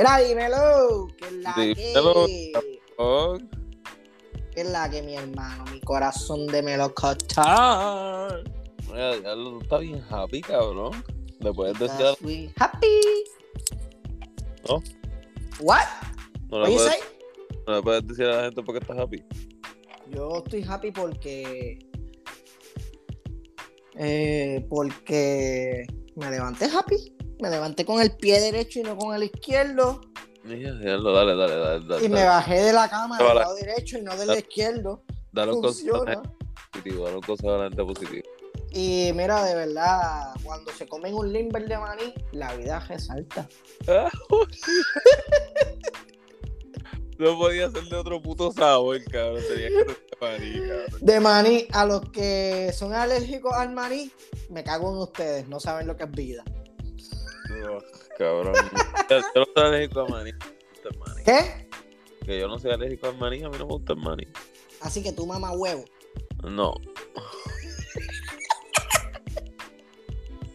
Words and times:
Era, 0.00 0.16
dímelo. 0.16 1.08
Que 1.18 1.26
es 1.26 1.32
la 1.34 1.52
Dímelo, 1.56 2.26
que. 2.26 2.52
Oh, 2.96 3.36
Que 4.54 4.62
es 4.62 4.70
la 4.70 4.88
que, 4.88 5.02
mi 5.02 5.14
hermano. 5.14 5.64
Mi 5.70 5.78
corazón 5.82 6.46
de 6.46 6.62
melocotón. 6.62 8.44
mira, 8.88 9.16
ya 9.22 9.34
lo 9.34 9.60
está 9.60 9.76
bien 9.76 10.02
happy, 10.08 10.40
cabrón. 10.40 11.04
Le 11.40 11.52
puedes 11.52 11.78
decir 11.78 12.06
a, 12.06 12.14
We 12.22 12.50
happy. 12.56 13.00
¿No? 14.66 14.82
What? 15.60 15.84
no, 16.48 16.60
le 16.60 16.74
puedes, 16.74 16.98
no 17.66 17.74
le 17.74 17.82
puedes 17.82 18.06
decir 18.06 18.24
a 18.24 18.36
la 18.36 18.42
gente 18.44 18.62
por 18.62 18.74
qué 18.74 18.80
estás 18.80 18.98
happy. 18.98 19.22
Yo 20.08 20.38
estoy 20.38 20.64
happy 20.66 20.92
porque. 20.92 21.78
Eh, 23.96 24.66
porque 24.70 25.86
me 26.16 26.30
levanté 26.30 26.70
happy. 26.74 27.19
Me 27.40 27.48
levanté 27.48 27.84
con 27.84 28.00
el 28.00 28.12
pie 28.12 28.40
derecho 28.40 28.80
y 28.80 28.82
no 28.82 28.96
con 28.96 29.14
el 29.14 29.24
izquierdo. 29.24 30.00
Mira, 30.44 30.72
dale, 30.74 31.34
dale, 31.34 31.36
dale. 31.36 31.86
dale, 31.86 32.04
Y 32.04 32.08
me 32.08 32.24
bajé 32.24 32.62
de 32.62 32.72
la 32.72 32.88
cama 32.88 33.18
del 33.18 33.34
lado 33.34 33.54
derecho 33.54 33.98
y 33.98 34.02
no 34.02 34.16
del 34.16 34.38
izquierdo. 34.38 35.02
Dale 35.32 35.52
un 35.52 35.62
positivo, 35.62 36.04
dale 36.04 37.16
un 37.16 37.22
consejo 37.22 37.54
a 37.54 37.58
la 37.58 37.64
gente 37.64 37.84
positivo. 37.84 38.22
Y 38.72 39.10
mira, 39.14 39.44
de 39.44 39.54
verdad, 39.54 40.32
cuando 40.44 40.70
se 40.72 40.86
comen 40.86 41.14
un 41.14 41.32
limber 41.32 41.66
de 41.66 41.78
maní, 41.78 42.14
la 42.32 42.54
vida 42.54 42.80
resalta. 42.80 43.48
No 47.18 47.36
podía 47.36 47.70
ser 47.70 47.84
de 47.84 47.96
otro 47.96 48.22
puto 48.22 48.50
sabor, 48.50 48.98
cabrón. 49.04 49.42
Tenía 49.46 49.68
que 49.68 49.74
ser 49.74 49.86
de 49.86 50.16
maní, 50.22 50.52
cabrón. 50.66 50.86
De 51.02 51.20
maní, 51.20 51.66
a 51.70 51.84
los 51.84 52.00
que 52.12 52.72
son 52.72 52.94
alérgicos 52.94 53.52
al 53.52 53.74
maní, 53.74 54.10
me 54.48 54.64
cago 54.64 54.90
en 54.90 54.96
ustedes, 55.02 55.46
no 55.46 55.60
saben 55.60 55.86
lo 55.86 55.98
que 55.98 56.04
es 56.04 56.10
vida. 56.12 56.42
No, 57.62 57.78
cabrón. 58.18 58.54
Yo 59.10 59.20
no 59.40 59.44
soy 59.54 59.64
alérgico 59.64 60.00
a 60.00 60.08
maní. 60.08 60.32
no 60.32 60.38
me 60.38 60.46
gusta 60.70 60.88
el 60.90 60.98
maní. 60.98 61.24
¿Qué? 61.24 61.68
Que 62.26 62.38
yo 62.38 62.48
no 62.48 62.58
soy 62.58 62.70
alérgico 62.72 63.06
al 63.08 63.16
maní, 63.18 63.42
a 63.42 63.48
mí 63.48 63.58
no 63.58 63.66
me 63.66 63.72
gusta 63.72 63.92
el 63.94 63.98
maní. 64.00 64.26
Así 64.82 65.02
que 65.02 65.12
tú 65.12 65.26
mama 65.26 65.52
huevo. 65.52 65.84
No. 66.44 66.74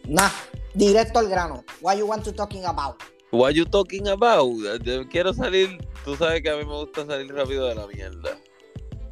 Nah, 0.06 0.30
directo 0.74 1.18
al 1.18 1.28
grano. 1.28 1.64
What 1.80 1.96
you 1.98 2.06
want 2.06 2.24
to 2.24 2.32
talking 2.32 2.64
about? 2.64 3.02
What 3.32 3.52
you 3.54 3.64
talking 3.64 4.08
about? 4.08 4.48
Yo 4.84 5.06
quiero 5.08 5.32
salir. 5.34 5.78
Tú 6.04 6.16
sabes 6.16 6.42
que 6.42 6.50
a 6.50 6.56
mí 6.56 6.64
me 6.64 6.72
gusta 6.72 7.04
salir 7.04 7.32
rápido 7.34 7.66
de 7.66 7.74
la 7.74 7.86
mierda. 7.88 8.38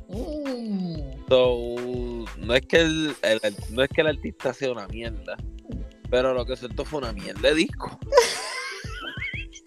Mm, 0.09 1.15
So, 1.29 1.75
no 2.39 2.55
es 2.55 2.61
que 2.67 2.81
el, 2.83 3.17
el- 3.23 3.41
no 3.71 3.83
es 3.83 3.89
que 3.89 4.01
el 4.03 4.07
artista 4.09 4.53
sea 4.55 4.71
una 4.73 4.87
mierda, 4.89 5.37
pero 6.15 6.33
lo 6.33 6.47
que 6.47 6.55
suelto 6.55 6.85
fue 6.85 7.01
una 7.01 7.13
mierda 7.13 7.49
de 7.49 7.55
disco. 7.57 7.99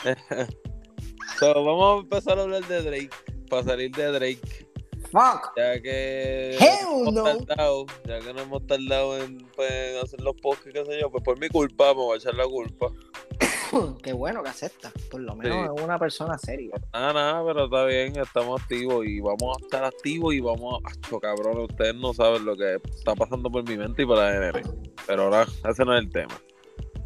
so, 1.41 1.61
vamos 1.61 1.97
a 1.97 1.99
empezar 2.03 2.39
a 2.39 2.43
hablar 2.43 2.65
de 2.65 2.83
Drake, 2.83 3.09
para 3.49 3.63
salir 3.65 3.91
de 3.91 4.05
Drake, 4.13 4.69
fuck. 5.11 5.51
ya 5.57 5.81
que 5.81 6.55
Hell 6.57 6.87
hemos 7.01 7.13
no. 7.13 7.23
tardado, 7.23 7.85
ya 8.05 8.21
que 8.21 8.33
no 8.33 8.43
hemos 8.43 8.65
tardado 8.65 9.21
en, 9.21 9.39
pues, 9.57 9.69
en 9.69 9.97
hacer 10.01 10.21
los 10.21 10.35
podcasts, 10.37 10.71
qué 10.73 10.85
sé 10.85 11.01
yo, 11.01 11.11
pues 11.11 11.21
por 11.21 11.37
mi 11.37 11.49
culpa 11.49 11.87
me 11.87 11.95
voy 11.95 12.15
a 12.15 12.17
echar 12.17 12.35
la 12.35 12.45
culpa. 12.45 12.93
Qué 14.03 14.13
bueno 14.13 14.43
que 14.43 14.49
acepta. 14.49 14.91
Por 15.09 15.21
lo 15.21 15.35
menos 15.35 15.65
es 15.65 15.83
una 15.83 15.97
persona 15.99 16.37
seria. 16.37 16.75
Nada, 16.93 17.13
nada, 17.13 17.45
pero 17.45 17.65
está 17.65 17.85
bien, 17.85 18.17
estamos 18.17 18.61
activos 18.61 19.05
y 19.05 19.19
vamos 19.19 19.57
a 19.57 19.65
estar 19.65 19.83
activos 19.83 20.33
y 20.33 20.39
vamos 20.39 20.81
a... 20.83 20.89
Acho, 20.89 21.19
cabrón, 21.19 21.59
ustedes 21.59 21.95
no 21.95 22.13
saben 22.13 22.45
lo 22.45 22.55
que 22.55 22.75
está 22.89 23.15
pasando 23.15 23.49
por 23.49 23.67
mi 23.67 23.77
mente 23.77 24.03
y 24.03 24.05
por 24.05 24.17
la 24.17 24.33
NN. 24.33 24.61
Pero 25.05 25.23
ahora, 25.23 25.45
ese 25.69 25.85
no 25.85 25.95
es 25.95 26.03
el 26.03 26.11
tema. 26.11 26.39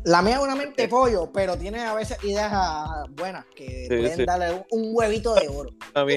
La 0.03 0.21
mía 0.21 0.35
es 0.37 0.41
una 0.41 0.55
mente 0.55 0.87
pollo, 0.87 1.31
pero 1.31 1.57
tiene 1.57 1.81
a 1.81 1.93
veces 1.93 2.17
ideas 2.23 2.49
ah, 2.51 3.05
buenas 3.11 3.45
que 3.55 3.87
Sí, 3.87 3.97
pueden 3.97 4.25
darle 4.25 4.51
un, 4.53 4.65
un 4.71 4.95
huevito 4.95 5.35
de 5.35 5.47
oro. 5.47 5.69
A 5.93 6.03
mí, 6.05 6.15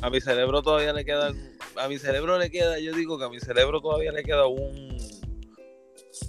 a 0.00 0.10
mi 0.10 0.20
cerebro 0.20 0.62
todavía 0.62 0.92
le 0.92 1.04
quedan... 1.04 1.34
A 1.76 1.88
mi 1.88 1.98
cerebro 1.98 2.38
le 2.38 2.50
queda, 2.50 2.78
yo 2.78 2.92
digo 2.92 3.18
que 3.18 3.24
a 3.24 3.28
mi 3.28 3.40
cerebro 3.40 3.80
todavía 3.80 4.12
le 4.12 4.22
queda 4.22 4.46
un... 4.46 4.96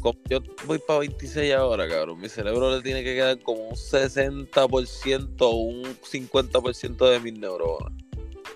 como 0.01 0.19
yo 0.29 0.39
voy 0.65 0.79
para 0.79 0.99
26 0.99 1.53
ahora, 1.53 1.87
cabrón. 1.87 2.19
Mi 2.19 2.29
cerebro 2.29 2.75
le 2.75 2.81
tiene 2.81 3.03
que 3.03 3.15
quedar 3.15 3.39
como 3.39 3.69
un 3.69 3.75
60% 3.75 5.35
o 5.41 5.49
un 5.49 5.83
50% 5.83 7.09
de 7.09 7.19
mis 7.19 7.33
neuronas. 7.33 7.93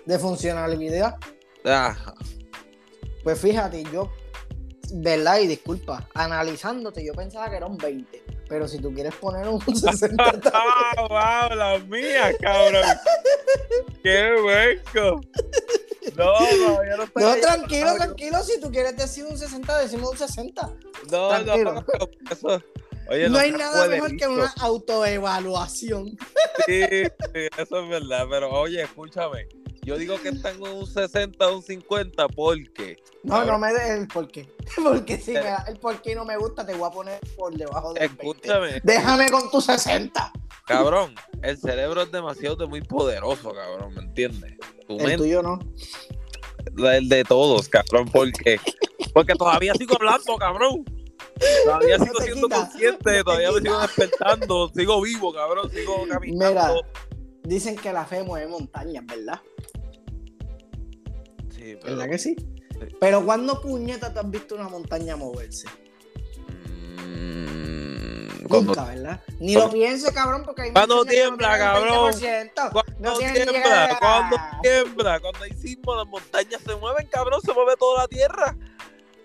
De 0.06 0.18
funcionalidad. 0.18 1.16
Ah, 1.64 1.96
Pues 3.22 3.40
fíjate, 3.40 3.84
yo, 3.92 4.10
verdad 4.92 5.40
y 5.40 5.46
disculpa, 5.46 6.08
analizándote, 6.14 7.04
yo 7.04 7.14
pensaba 7.14 7.48
que 7.50 7.56
era 7.56 7.66
un 7.66 7.78
20. 7.78 8.22
Pero 8.46 8.68
si 8.68 8.78
tú 8.78 8.92
quieres 8.92 9.14
poner 9.14 9.48
un 9.48 9.58
60, 9.74 10.06
está 10.22 10.50
bien. 10.50 10.52
¡Ah, 10.52 11.48
wow! 11.48 11.56
Las 11.56 11.86
mías, 11.88 12.34
cabrón. 12.40 12.82
¡Qué 14.02 14.32
hueco! 14.44 15.20
No, 16.16 16.32
no, 16.40 16.84
yo 16.84 16.96
no 16.96 17.02
estoy 17.04 17.22
no, 17.22 17.36
tranquilo, 17.36 17.94
tranquilo. 17.94 18.42
Si 18.42 18.60
tú 18.60 18.70
quieres 18.70 18.96
decir 18.96 19.24
un 19.24 19.36
60, 19.36 19.78
decimos 19.78 20.10
un 20.10 20.18
60. 20.18 20.70
No, 21.10 21.28
tranquilo. 21.28 21.74
no, 21.74 22.08
eso. 22.30 22.62
Oye, 23.08 23.28
no 23.28 23.38
hay 23.38 23.52
nada 23.52 23.86
mejor 23.86 24.16
que 24.16 24.26
una 24.26 24.52
autoevaluación. 24.60 26.16
Sí, 26.66 26.82
sí, 26.88 27.48
eso 27.58 27.80
es 27.80 27.88
verdad. 27.88 28.26
Pero 28.30 28.50
oye, 28.50 28.82
escúchame. 28.82 29.46
Yo 29.82 29.98
digo 29.98 30.18
que 30.22 30.30
están 30.30 30.62
un 30.62 30.86
60 30.86 31.46
o 31.46 31.56
un 31.56 31.62
50 31.62 32.28
porque. 32.28 32.96
No, 33.22 33.44
no 33.44 33.58
me 33.58 33.72
des 33.72 33.90
el 33.90 34.08
porqué. 34.08 34.48
Porque 34.82 35.18
si 35.18 35.32
me 35.32 35.40
das 35.40 35.68
el 35.68 35.78
porqué 35.78 36.14
no 36.14 36.24
me 36.24 36.36
gusta, 36.36 36.64
te 36.64 36.74
voy 36.74 36.88
a 36.88 36.90
poner 36.90 37.20
por 37.36 37.54
debajo 37.54 37.92
del 37.92 38.08
20. 38.08 38.26
Escúchame, 38.26 38.80
Déjame 38.82 39.30
con 39.30 39.50
tu 39.50 39.60
60. 39.60 40.32
Cabrón. 40.64 41.14
El 41.42 41.58
cerebro 41.58 42.02
es 42.02 42.12
demasiado 42.12 42.56
de 42.56 42.66
muy 42.66 42.80
poderoso, 42.80 43.52
cabrón. 43.52 43.94
¿Me 43.94 44.02
entiendes? 44.02 44.56
Tu 44.86 44.94
El 44.98 45.06
mente 45.06 45.16
tuyo 45.18 45.42
no. 45.42 45.58
El 46.90 47.08
de 47.08 47.24
todos, 47.24 47.68
cabrón, 47.68 48.08
¿por 48.08 48.30
qué? 48.32 48.58
Porque 49.12 49.34
todavía 49.34 49.74
sigo 49.74 49.96
hablando, 49.96 50.36
cabrón. 50.36 50.84
Todavía 51.64 51.98
No 51.98 52.04
sigo 52.04 52.20
siendo 52.20 52.46
quita, 52.48 52.56
consciente, 52.56 53.18
no 53.18 53.24
todavía 53.24 53.52
me 53.52 53.60
sigo 53.60 53.80
despertando, 53.80 54.70
sigo 54.74 55.02
vivo, 55.02 55.32
cabrón, 55.32 55.70
sigo 55.70 56.06
caminando. 56.08 56.48
Mira. 56.48 56.74
Dicen 57.42 57.76
que 57.76 57.92
la 57.92 58.06
fe 58.06 58.22
mueve 58.22 58.46
montañas, 58.46 59.04
¿verdad? 59.06 59.40
Sí, 61.50 61.76
pero, 61.80 61.96
¿Verdad 61.96 62.10
que 62.10 62.18
sí? 62.18 62.36
Pero 63.00 63.24
cuando 63.24 63.60
puñeta 63.60 64.12
te 64.12 64.20
has 64.20 64.30
visto 64.30 64.54
una 64.54 64.68
montaña 64.68 65.16
moverse? 65.16 65.68
mm, 66.96 67.73
cuando, 68.48 68.74
Nunca, 68.74 68.84
¿verdad? 68.84 69.20
Ni 69.40 69.54
lo 69.54 69.70
pienses, 69.70 70.12
cabrón, 70.12 70.42
porque 70.44 70.62
hay 70.62 70.72
Cuando 70.72 71.04
tiembla, 71.04 71.58
cabrón. 71.58 72.12
20%. 72.12 72.72
cuando 72.72 73.18
tiembla, 73.18 73.96
cuando 74.00 74.36
tiembla, 74.62 75.20
cuando 75.20 75.44
hay 75.44 75.52
sismo, 75.52 75.94
las 75.94 76.06
montañas 76.06 76.60
se 76.64 76.74
mueven, 76.76 77.06
cabrón, 77.08 77.40
se 77.42 77.52
mueve 77.52 77.74
toda 77.78 78.02
la 78.02 78.08
tierra. 78.08 78.56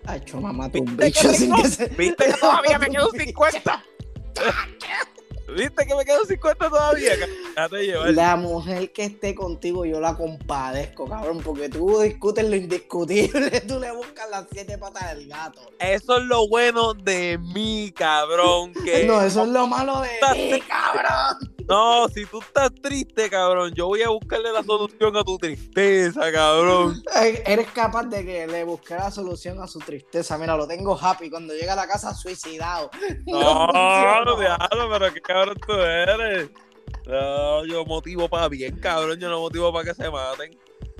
Ay, 0.06 0.20
cho, 0.24 0.40
mamá, 0.40 0.70
tu 0.70 0.82
¿Viste 0.82 1.04
bicho 1.04 1.30
que 1.30 1.34
sin 1.36 1.54
que 1.54 1.68
se... 1.68 1.86
¿Viste 1.88 2.24
que 2.24 2.32
todavía 2.34 2.78
me 2.78 2.90
quedo 2.90 3.10
50? 3.10 3.84
¿Viste 5.56 5.86
que 5.86 5.94
me 5.94 6.04
quedo 6.04 6.24
50 6.24 6.68
todavía? 6.68 7.12
La 8.12 8.36
mujer 8.36 8.92
que 8.92 9.04
esté 9.04 9.34
contigo, 9.34 9.84
yo 9.84 10.00
la 10.00 10.16
compadezco, 10.16 11.08
cabrón, 11.08 11.40
porque 11.44 11.68
tú 11.68 12.00
discutes 12.00 12.48
lo 12.48 12.56
indiscutible, 12.56 13.60
tú 13.68 13.78
le 13.78 13.90
buscas 13.92 14.28
las 14.30 14.46
siete 14.50 14.78
patas 14.78 15.14
del 15.16 15.28
gato. 15.28 15.60
Eso 15.78 16.18
es 16.18 16.24
lo 16.24 16.48
bueno 16.48 16.94
de 16.94 17.38
mí, 17.38 17.92
cabrón. 17.96 18.72
Que 18.84 19.04
No, 19.10 19.20
eso 19.22 19.42
es 19.42 19.48
lo 19.48 19.66
malo 19.66 20.00
de 20.00 20.08
ti, 20.32 20.60
cabrón. 20.62 21.54
No, 21.68 22.08
si 22.08 22.26
tú 22.26 22.40
estás 22.40 22.72
triste, 22.82 23.30
cabrón, 23.30 23.72
yo 23.74 23.86
voy 23.86 24.02
a 24.02 24.08
buscarle 24.08 24.50
la 24.52 24.64
solución 24.64 25.16
a 25.16 25.22
tu 25.22 25.38
tristeza, 25.38 26.32
cabrón. 26.32 27.00
Eres 27.46 27.68
capaz 27.68 28.06
de 28.06 28.24
que 28.24 28.46
le 28.48 28.64
busque 28.64 28.94
la 28.94 29.08
solución 29.12 29.62
a 29.62 29.68
su 29.68 29.78
tristeza. 29.78 30.36
Mira, 30.36 30.56
lo 30.56 30.66
tengo 30.66 30.98
happy 31.00 31.30
cuando 31.30 31.54
llega 31.54 31.74
a 31.74 31.76
la 31.76 31.86
casa 31.86 32.12
suicidado. 32.14 32.90
No, 33.26 33.66
funcionó. 33.66 34.36
diablo, 34.36 34.88
pero 34.90 35.14
qué 35.14 35.20
cabrón 35.40 35.60
tú 35.66 35.72
eres. 35.72 36.50
No, 37.06 37.64
yo 37.64 37.84
motivo 37.84 38.28
para 38.28 38.48
bien, 38.48 38.76
cabrón, 38.76 39.18
yo 39.18 39.28
no 39.28 39.40
motivo 39.40 39.72
para 39.72 39.86
que 39.86 39.94
se 39.94 40.10
maten. 40.10 40.56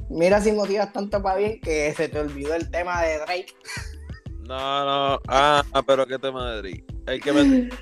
Mira 0.09 0.41
si 0.41 0.53
motivas 0.53 0.93
tanto 0.93 1.23
para 1.23 1.37
bien 1.37 1.61
que 1.61 1.93
se 1.95 2.09
te 2.09 2.19
olvidó 2.19 2.55
el 2.55 2.71
tema 2.71 3.03
de 3.03 3.19
Drake. 3.19 3.55
No, 4.41 4.85
no, 4.85 5.21
ah, 5.29 5.63
pero 5.87 6.07
qué 6.07 6.19
tema 6.19 6.53
de 6.53 6.63
Drake. 6.63 6.85
El 7.07 7.21
que 7.21 7.33
me... 7.33 7.71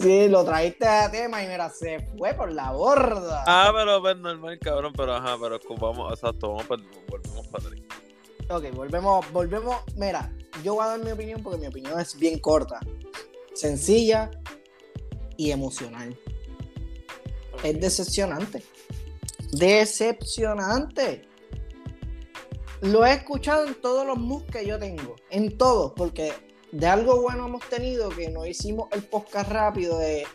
Sí, 0.00 0.26
lo 0.26 0.44
traíste 0.44 0.88
a 0.88 1.08
tema 1.08 1.40
y 1.44 1.46
mira, 1.46 1.70
se 1.70 2.00
fue 2.16 2.34
por 2.34 2.50
la 2.50 2.72
borda. 2.72 3.44
Ah, 3.46 3.70
pero 3.72 4.00
pues 4.00 4.16
normal, 4.16 4.58
cabrón, 4.58 4.92
pero 4.96 5.14
ajá, 5.14 5.36
pero 5.40 5.60
vamos, 5.78 6.12
exacto, 6.12 6.48
vamos 6.48 6.66
volvemos 7.08 7.46
para 7.46 7.64
Drake. 7.64 7.86
Ok, 8.50 8.74
volvemos, 8.74 9.30
volvemos. 9.30 9.76
Mira, 9.94 10.32
yo 10.64 10.74
voy 10.74 10.84
a 10.84 10.88
dar 10.88 10.98
mi 10.98 11.12
opinión 11.12 11.44
porque 11.44 11.60
mi 11.60 11.68
opinión 11.68 12.00
es 12.00 12.18
bien 12.18 12.40
corta, 12.40 12.80
sencilla 13.54 14.30
y 15.38 15.52
emocional. 15.52 16.14
Es 17.64 17.80
decepcionante. 17.80 18.62
Decepcionante. 19.52 21.22
Lo 22.82 23.06
he 23.06 23.14
escuchado 23.14 23.66
en 23.66 23.74
todos 23.80 24.06
los 24.06 24.18
moods 24.18 24.50
que 24.50 24.66
yo 24.66 24.78
tengo. 24.78 25.16
En 25.30 25.56
todos, 25.56 25.92
porque 25.96 26.32
de 26.70 26.86
algo 26.86 27.22
bueno 27.22 27.46
hemos 27.46 27.66
tenido 27.68 28.10
que 28.10 28.28
no 28.28 28.44
hicimos 28.44 28.88
el 28.92 29.02
podcast 29.04 29.50
rápido 29.50 29.98
de 29.98 30.26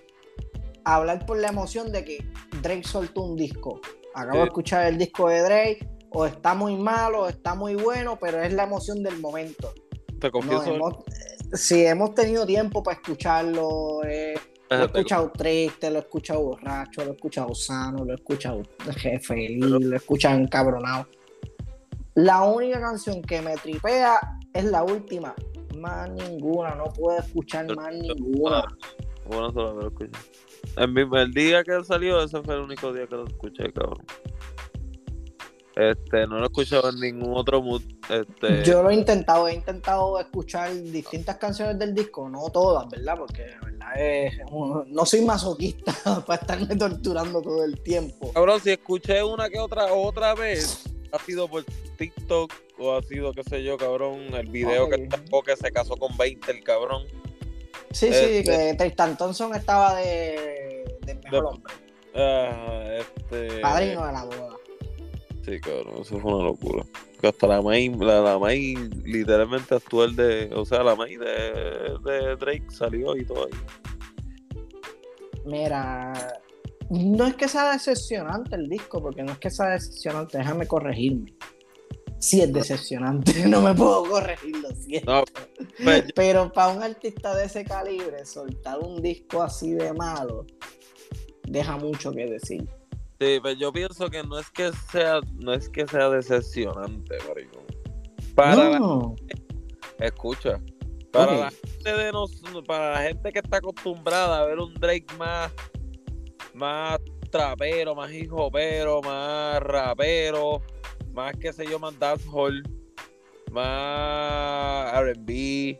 hablar 0.83 1.25
por 1.25 1.37
la 1.37 1.49
emoción 1.49 1.91
de 1.91 2.03
que 2.03 2.25
Drake 2.61 2.83
soltó 2.83 3.21
un 3.21 3.35
disco. 3.35 3.79
Acabo 4.15 4.39
de 4.39 4.45
escuchar 4.45 4.87
el 4.87 4.97
disco 4.97 5.29
de 5.29 5.41
Drake, 5.41 5.89
o 6.11 6.25
está 6.25 6.53
muy 6.53 6.75
malo, 6.75 7.23
o 7.23 7.29
está 7.29 7.55
muy 7.55 7.75
bueno, 7.75 8.17
pero 8.19 8.41
es 8.41 8.53
la 8.53 8.63
emoción 8.63 9.03
del 9.03 9.19
momento. 9.19 9.73
Te 10.19 10.31
confieso. 10.31 10.73
hemos, 10.73 10.95
sí, 11.53 11.85
hemos 11.85 12.13
tenido 12.13 12.45
tiempo 12.45 12.83
para 12.83 12.97
escucharlo. 12.97 14.01
Eh, 14.05 14.35
lo 14.69 14.77
he 14.77 14.85
escuchado 14.85 15.31
triste, 15.31 15.89
lo 15.89 15.97
he 15.97 16.01
escuchado 16.01 16.41
borracho, 16.41 17.03
lo 17.03 17.11
he 17.11 17.15
escuchado 17.15 17.53
sano, 17.53 18.05
lo 18.05 18.11
he 18.11 18.15
escuchado 18.15 18.63
feliz, 19.21 19.65
lo 19.65 19.93
he 19.93 19.95
escuchado 19.95 20.39
encabronado. 20.39 21.07
La 22.15 22.43
única 22.43 22.79
canción 22.79 23.21
que 23.21 23.41
me 23.41 23.55
tripea 23.55 24.19
es 24.53 24.65
la 24.65 24.83
última. 24.83 25.33
Más 25.77 26.09
ninguna, 26.11 26.75
no 26.75 26.85
puedo 26.85 27.19
escuchar 27.19 27.75
más 27.75 27.93
ninguna. 27.93 28.65
Bueno, 29.25 29.51
solo 29.51 29.81
lo 29.81 29.87
escuché. 29.87 30.11
El, 30.77 30.97
el 30.97 31.33
día 31.33 31.63
que 31.63 31.83
salió, 31.83 32.21
ese 32.21 32.41
fue 32.41 32.55
el 32.55 32.61
único 32.61 32.93
día 32.93 33.07
que 33.07 33.15
lo 33.15 33.25
escuché, 33.25 33.71
cabrón. 33.73 34.05
Este, 35.75 36.27
no 36.27 36.37
lo 36.37 36.43
he 36.43 36.45
escuchado 36.45 36.89
en 36.89 36.99
ningún 36.99 37.35
otro 37.35 37.61
mood. 37.61 37.81
Este... 38.09 38.63
Yo 38.63 38.83
lo 38.83 38.91
he 38.91 38.93
intentado, 38.93 39.47
he 39.47 39.55
intentado 39.55 40.19
escuchar 40.19 40.71
distintas 40.73 41.37
canciones 41.37 41.79
del 41.79 41.95
disco, 41.95 42.29
no 42.29 42.49
todas, 42.51 42.87
¿verdad? 42.89 43.17
Porque 43.17 43.43
verdad 43.63 43.95
es, 43.95 44.33
no 44.51 45.05
soy 45.05 45.21
masoquista 45.21 45.93
para 46.27 46.41
estarme 46.41 46.75
torturando 46.75 47.41
todo 47.41 47.63
el 47.63 47.79
tiempo. 47.81 48.31
Cabrón, 48.33 48.59
si 48.61 48.71
escuché 48.71 49.23
una 49.23 49.49
que 49.49 49.59
otra 49.59 49.91
otra 49.93 50.35
vez, 50.35 50.83
ha 51.11 51.19
sido 51.19 51.47
por 51.47 51.63
TikTok 51.97 52.53
o 52.77 52.95
ha 52.95 53.01
sido, 53.01 53.33
qué 53.33 53.43
sé 53.43 53.63
yo, 53.63 53.77
cabrón, 53.77 54.33
el 54.35 54.49
video 54.49 54.89
que 54.89 55.07
que 55.07 55.55
se 55.55 55.71
casó 55.71 55.95
con 55.97 56.15
20, 56.15 56.51
el 56.51 56.63
cabrón. 56.63 57.03
Sí, 57.91 58.07
sí, 58.07 58.13
este 58.13 58.43
que 58.43 58.75
Tristan 58.75 59.17
Thompson 59.17 59.55
estaba 59.55 59.95
de, 59.95 60.97
de 61.01 61.15
mejor 61.15 61.45
hombre. 61.45 61.73
este... 62.99 63.59
Padrino 63.59 64.05
de 64.05 64.13
la 64.13 64.23
boda. 64.23 64.57
Sí, 65.45 65.59
cabrón, 65.59 66.01
eso 66.01 66.19
fue 66.19 66.33
una 66.33 66.45
locura. 66.45 66.85
Que 67.19 67.27
hasta 67.27 67.47
la 67.47 67.61
May, 67.61 67.89
la, 67.89 68.21
la 68.21 68.39
May 68.39 68.75
literalmente 69.03 69.75
actual 69.75 70.15
de, 70.15 70.49
o 70.55 70.65
sea, 70.65 70.83
la 70.83 70.95
May 70.95 71.17
de, 71.17 71.97
de 72.03 72.35
Drake 72.37 72.65
salió 72.69 73.15
y 73.17 73.25
todo 73.25 73.45
ahí. 73.45 74.61
Mira, 75.45 76.13
no 76.89 77.27
es 77.27 77.35
que 77.35 77.47
sea 77.47 77.71
decepcionante 77.71 78.55
el 78.55 78.69
disco, 78.69 79.01
porque 79.01 79.23
no 79.23 79.33
es 79.33 79.39
que 79.39 79.49
sea 79.49 79.67
decepcionante, 79.67 80.37
déjame 80.37 80.67
corregirme. 80.67 81.33
Sí 82.19 82.39
es 82.39 82.53
decepcionante, 82.53 83.45
no 83.47 83.61
me 83.61 83.73
puedo 83.73 84.05
corregir, 84.05 84.55
lo 84.57 84.73
siento. 84.75 85.25
Pues, 85.83 86.05
Pero 86.15 86.53
para 86.53 86.71
un 86.71 86.83
artista 86.83 87.35
de 87.35 87.45
ese 87.45 87.65
calibre, 87.65 88.25
soltar 88.25 88.79
un 88.79 89.01
disco 89.01 89.43
así 89.43 89.73
de 89.73 89.91
malo, 89.93 90.45
deja 91.43 91.75
mucho 91.75 92.13
que 92.13 92.27
decir. 92.27 92.65
Sí, 93.19 93.39
pero 93.41 93.51
yo 93.51 93.71
pienso 93.71 94.09
que 94.09 94.23
no 94.23 94.39
es 94.39 94.49
que 94.49 94.71
sea, 94.91 95.21
no 95.35 95.53
es 95.53 95.69
que 95.69 95.87
sea 95.87 96.09
decepcionante, 96.09 97.17
Para 98.35 98.79
no. 98.79 99.15
escucha, 99.99 100.59
para 101.11 101.37
la 101.37 101.51
gente 101.51 101.93
de 101.93 102.11
nos, 102.11 102.31
para 102.67 102.93
la 102.93 103.01
gente 103.03 103.31
que 103.31 103.39
está 103.39 103.57
acostumbrada 103.57 104.39
a 104.39 104.45
ver 104.45 104.59
un 104.59 104.73
Drake 104.73 105.05
más, 105.17 105.51
más 106.53 106.99
trapero, 107.31 107.93
más 107.95 108.11
hijopero, 108.11 109.01
más 109.01 109.61
rapero, 109.61 110.61
más 111.13 111.35
que 111.37 111.53
sé 111.53 111.65
yo, 111.67 111.77
más 111.77 111.97
dancehall, 111.99 112.63
más 113.51 114.93
R&B, 114.93 115.79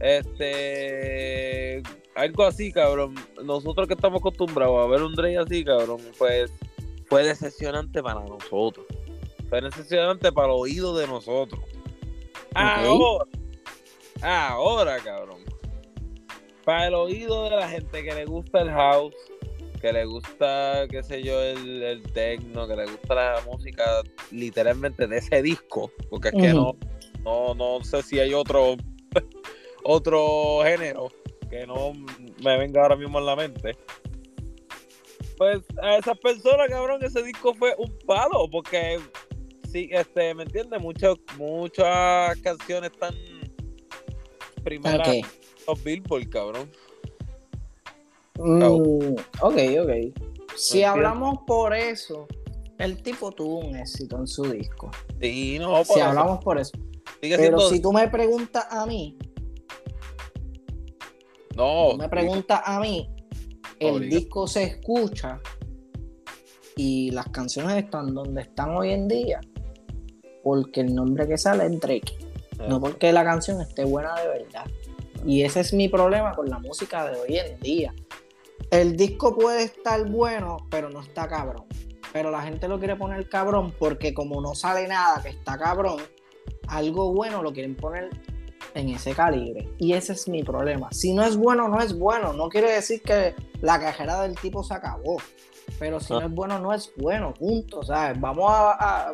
este, 0.00 1.82
algo 2.14 2.44
así, 2.44 2.72
cabrón. 2.72 3.14
Nosotros 3.42 3.88
que 3.88 3.94
estamos 3.94 4.20
acostumbrados 4.20 4.84
a 4.84 4.88
ver 4.88 5.02
un 5.02 5.14
Drake 5.14 5.38
así, 5.38 5.64
cabrón, 5.64 6.00
pues 6.18 6.52
fue 7.06 7.24
decepcionante 7.24 8.02
para 8.02 8.20
nosotros. 8.20 8.86
Fue 9.48 9.60
decepcionante 9.60 10.32
para 10.32 10.48
el 10.48 10.54
oído 10.54 10.96
de 10.96 11.06
nosotros. 11.06 11.60
Ahora, 12.54 13.26
ahora, 14.22 14.98
cabrón. 14.98 15.40
Para 16.64 16.86
el 16.86 16.94
oído 16.94 17.44
de 17.44 17.56
la 17.56 17.68
gente 17.68 18.02
que 18.02 18.14
le 18.14 18.24
gusta 18.24 18.62
el 18.62 18.70
house, 18.70 19.14
que 19.80 19.92
le 19.92 20.06
gusta, 20.06 20.86
qué 20.88 21.02
sé 21.02 21.22
yo, 21.22 21.42
el, 21.42 21.82
el 21.82 22.02
techno, 22.02 22.66
que 22.66 22.76
le 22.76 22.86
gusta 22.86 23.14
la 23.14 23.42
música 23.44 24.02
literalmente 24.30 25.06
de 25.06 25.18
ese 25.18 25.42
disco, 25.42 25.90
porque 26.08 26.28
es 26.28 26.34
que 26.34 26.54
no, 26.54 26.74
no, 27.22 27.54
no 27.54 27.84
sé 27.84 28.02
si 28.02 28.18
hay 28.18 28.32
otro, 28.32 28.76
otro 29.84 30.60
género 30.64 31.10
que 31.54 31.66
no 31.66 31.92
me 32.42 32.58
venga 32.58 32.82
ahora 32.82 32.96
mismo 32.96 33.20
en 33.20 33.26
la 33.26 33.36
mente 33.36 33.76
pues 35.36 35.62
a 35.82 35.96
esas 35.96 36.18
personas, 36.18 36.68
cabrón, 36.68 37.02
ese 37.02 37.22
disco 37.22 37.54
fue 37.54 37.74
un 37.78 37.92
palo, 38.06 38.48
porque 38.50 39.00
sí, 39.70 39.88
este, 39.90 40.34
¿me 40.34 40.44
entiendes? 40.44 40.80
Muchas, 40.80 41.16
muchas 41.36 42.38
canciones 42.40 42.92
están 42.92 43.14
primeras 44.62 45.08
los 45.66 45.82
Billboard, 45.82 46.28
cabrón. 46.28 46.70
Mm, 48.38 49.16
ok, 49.40 49.56
ok. 49.82 50.20
Si 50.56 50.84
hablamos 50.84 51.40
por 51.46 51.74
eso, 51.74 52.28
el 52.78 53.02
tipo 53.02 53.32
tuvo 53.32 53.58
un 53.60 53.76
éxito 53.76 54.16
en 54.18 54.26
su 54.26 54.44
disco. 54.44 54.90
Sí, 55.20 55.58
no, 55.58 55.84
Si 55.84 56.00
hablamos 56.00 56.42
por 56.44 56.58
eso. 56.58 56.78
Pero 57.20 57.60
si 57.70 57.80
tú 57.80 57.92
me 57.92 58.06
preguntas 58.08 58.66
a 58.70 58.86
mí, 58.86 59.16
no. 61.56 61.96
me 61.96 62.08
preguntas 62.08 62.60
a 62.64 62.80
mí, 62.80 63.10
el 63.78 64.08
disco 64.08 64.46
se 64.46 64.64
escucha 64.64 65.40
y 66.76 67.10
las 67.10 67.28
canciones 67.28 67.76
están 67.76 68.14
donde 68.14 68.42
están 68.42 68.70
hoy 68.70 68.90
en 68.90 69.08
día 69.08 69.40
porque 70.44 70.82
el 70.82 70.94
nombre 70.94 71.26
que 71.26 71.38
sale 71.38 71.66
es 71.66 71.80
Drake, 71.80 72.18
no 72.68 72.78
porque 72.78 73.12
la 73.12 73.24
canción 73.24 73.60
esté 73.60 73.84
buena 73.84 74.14
de 74.20 74.28
verdad. 74.28 74.66
Y 75.26 75.42
ese 75.42 75.60
es 75.60 75.72
mi 75.72 75.88
problema 75.88 76.34
con 76.34 76.48
la 76.50 76.58
música 76.58 77.10
de 77.10 77.18
hoy 77.18 77.38
en 77.38 77.58
día. 77.60 77.94
El 78.70 78.94
disco 78.96 79.34
puede 79.34 79.64
estar 79.64 80.08
bueno, 80.08 80.58
pero 80.70 80.90
no 80.90 81.00
está 81.00 81.26
cabrón. 81.26 81.64
Pero 82.12 82.30
la 82.30 82.42
gente 82.42 82.68
lo 82.68 82.78
quiere 82.78 82.94
poner 82.94 83.28
cabrón 83.28 83.72
porque 83.78 84.12
como 84.12 84.40
no 84.42 84.54
sale 84.54 84.86
nada 84.86 85.22
que 85.22 85.30
está 85.30 85.58
cabrón, 85.58 86.00
algo 86.68 87.12
bueno 87.12 87.42
lo 87.42 87.52
quieren 87.52 87.74
poner 87.74 88.10
en 88.74 88.88
ese 88.90 89.14
calibre. 89.14 89.68
Y 89.78 89.92
ese 89.92 90.12
es 90.12 90.28
mi 90.28 90.42
problema. 90.42 90.88
Si 90.92 91.12
no 91.12 91.24
es 91.24 91.36
bueno, 91.36 91.68
no 91.68 91.80
es 91.80 91.96
bueno. 91.96 92.32
No 92.32 92.48
quiere 92.48 92.72
decir 92.72 93.02
que 93.02 93.34
la 93.60 93.78
cajera 93.80 94.22
del 94.22 94.34
tipo 94.36 94.62
se 94.62 94.74
acabó. 94.74 95.16
Pero 95.78 95.98
si 95.98 96.12
no 96.12 96.20
es 96.20 96.30
bueno, 96.30 96.58
no 96.58 96.72
es 96.72 96.92
bueno, 96.96 97.32
punto. 97.32 97.82
¿sabes? 97.82 98.20
Vamos 98.20 98.50
a, 98.50 99.10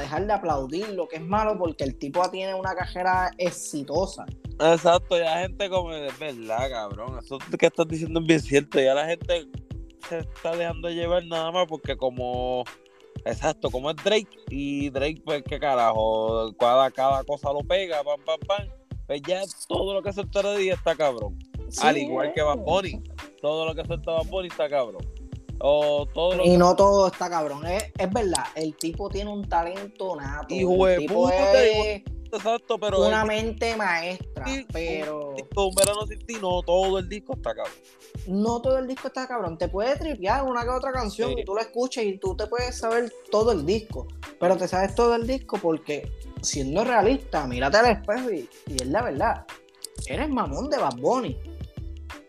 dejar 0.00 0.26
de 0.26 0.32
aplaudir 0.32 0.88
lo 0.90 1.06
que 1.08 1.16
es 1.16 1.22
malo 1.22 1.56
porque 1.58 1.84
el 1.84 1.96
tipo 1.96 2.28
tiene 2.30 2.54
una 2.54 2.74
cajera 2.74 3.30
exitosa. 3.38 4.26
Exacto, 4.58 5.18
ya 5.18 5.40
gente 5.40 5.68
como 5.70 5.92
es 5.92 6.18
verdad, 6.18 6.70
cabrón. 6.70 7.18
Eso 7.18 7.38
que 7.58 7.66
estás 7.66 7.88
diciendo 7.88 8.20
es 8.20 8.26
bien 8.26 8.40
cierto. 8.40 8.80
Ya 8.80 8.94
la 8.94 9.06
gente 9.06 9.46
se 10.08 10.18
está 10.18 10.56
dejando 10.56 10.90
llevar 10.90 11.24
nada 11.26 11.50
más 11.52 11.66
porque 11.68 11.96
como 11.96 12.64
Exacto, 13.24 13.70
como 13.70 13.90
es 13.90 13.96
Drake 13.96 14.28
y 14.48 14.90
Drake, 14.90 15.22
pues 15.24 15.42
qué 15.44 15.60
carajo, 15.60 16.52
cada, 16.58 16.90
cada 16.90 17.22
cosa 17.24 17.52
lo 17.52 17.60
pega, 17.60 18.02
pam, 18.02 18.20
pam, 18.24 18.40
pam. 18.46 18.68
Pues 19.12 19.20
ya 19.26 19.42
todo 19.68 19.92
lo 19.92 20.02
que 20.02 20.10
suelta 20.10 20.40
de 20.40 20.56
día 20.56 20.72
está 20.72 20.94
cabrón. 20.94 21.38
Al 21.82 21.98
igual 21.98 22.32
que 22.32 22.40
Bad 22.40 22.60
Bunny. 22.60 23.02
Todo 23.42 23.66
lo 23.66 23.74
que 23.74 23.84
suelta 23.84 24.12
Bad 24.12 24.24
Bunny 24.24 24.48
está 24.48 24.70
cabrón. 24.70 25.06
O 25.58 26.06
todo 26.14 26.42
y 26.42 26.56
no 26.56 26.74
todo 26.74 27.08
está 27.08 27.28
cabrón. 27.28 27.66
Es, 27.66 27.92
es, 27.98 28.10
verdad, 28.10 28.44
el 28.54 28.74
tipo 28.74 29.10
tiene 29.10 29.30
un 29.30 29.46
talento 29.46 30.16
nato. 30.16 30.54
Hijo 30.54 30.86
de 30.86 31.02
puta, 31.02 31.52
exacto, 32.36 32.78
pero. 32.78 33.06
Una 33.06 33.24
mente 33.24 33.76
maestra, 33.76 34.44
pero. 34.72 35.34
Un 35.56 35.74
verano 35.74 36.06
sin 36.06 36.18
ti, 36.26 36.34
no 36.40 36.62
todo 36.62 36.98
el 36.98 37.08
disco 37.08 37.34
está 37.34 37.54
cabrón. 37.54 37.74
No 38.26 38.60
todo 38.60 38.78
el 38.78 38.86
disco 38.86 39.08
está 39.08 39.26
cabrón. 39.26 39.58
Te 39.58 39.68
puede 39.68 39.96
tripear 39.96 40.44
una 40.44 40.62
que 40.62 40.70
otra 40.70 40.92
canción 40.92 41.38
y 41.38 41.44
tú 41.44 41.54
la 41.54 41.62
escuchas 41.62 42.04
y 42.04 42.18
tú 42.18 42.36
te 42.36 42.46
puedes 42.46 42.78
saber 42.78 43.12
todo 43.30 43.52
el 43.52 43.66
disco. 43.66 44.06
Pero 44.38 44.56
te 44.56 44.68
sabes 44.68 44.94
todo 44.94 45.14
el 45.14 45.26
disco 45.26 45.58
porque 45.60 46.10
siendo 46.42 46.84
realista, 46.84 47.46
mírate 47.46 47.78
al 47.78 47.86
espejo 47.86 48.30
y, 48.30 48.48
es 48.66 48.86
la 48.86 49.02
verdad. 49.02 49.46
Eres 50.06 50.28
mamón 50.28 50.68
de 50.68 50.78
Bad 50.78 50.96
Bunny. 50.96 51.38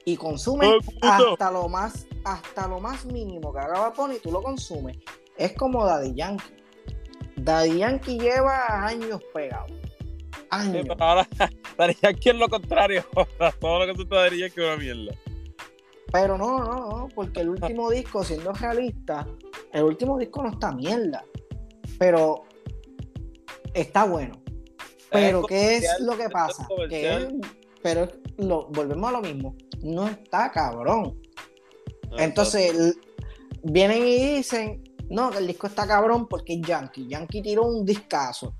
Y 0.06 0.18
consumes 0.18 0.74
hasta 1.02 1.50
lo 1.50 1.70
más, 1.70 2.06
hasta 2.26 2.68
lo 2.68 2.80
más 2.80 3.06
mínimo 3.06 3.54
que 3.54 3.60
haga 3.60 3.80
Bad 3.80 3.96
Bunny, 3.96 4.20
tú 4.20 4.32
lo 4.32 4.42
consumes. 4.42 4.98
Es 5.38 5.54
como 5.54 5.86
Daddy 5.86 6.14
Yankee. 6.14 6.56
Daddy 7.38 7.80
Yankee 7.80 8.20
lleva 8.20 8.86
años 8.86 9.22
pegado. 9.34 9.68
Años. 10.54 10.86
ahora 11.00 11.28
Daddy 11.78 11.96
Yankee 12.02 12.30
es 12.30 12.36
lo 12.36 12.48
contrario. 12.48 13.06
Todo 13.60 13.80
lo 13.80 13.86
que 13.86 14.04
tú 14.04 14.08
Daddy 14.08 14.40
Yankee 14.40 14.62
es 14.62 14.68
una 14.68 14.78
mierda. 14.78 15.16
Pero 16.12 16.38
no, 16.38 16.60
no, 16.60 16.76
no, 16.76 17.10
porque 17.16 17.42
el 17.42 17.50
último 17.50 17.90
disco, 17.90 18.24
siendo 18.24 18.54
realista, 18.54 19.28
el 19.72 19.84
último 19.84 20.18
disco 20.20 20.44
no 20.44 20.50
está 20.50 20.72
mierda. 20.72 21.26
Pero 21.98 22.44
está 23.74 24.06
bueno. 24.06 24.36
Pero 25.12 25.44
¿qué 25.44 25.78
es 25.78 26.00
lo 26.00 26.18
que 26.18 26.30
pasa? 26.30 26.68
pero 27.82 28.08
lo, 28.38 28.68
volvemos 28.70 29.10
a 29.10 29.12
lo 29.14 29.22
mismo. 29.22 29.56
No 29.82 30.08
está 30.08 30.52
cabrón. 30.52 31.20
Entonces, 32.18 32.96
vienen 33.64 34.06
y 34.06 34.36
dicen, 34.38 34.84
no, 35.10 35.32
que 35.32 35.40
el 35.40 35.48
disco 35.48 35.68
está 35.68 35.86
cabrón 35.88 36.28
porque 36.28 36.54
es 36.54 36.62
Yankee. 36.62 37.08
Yankee 37.08 37.42
tiró 37.42 37.64
un 37.64 37.86
discazo. 37.86 38.56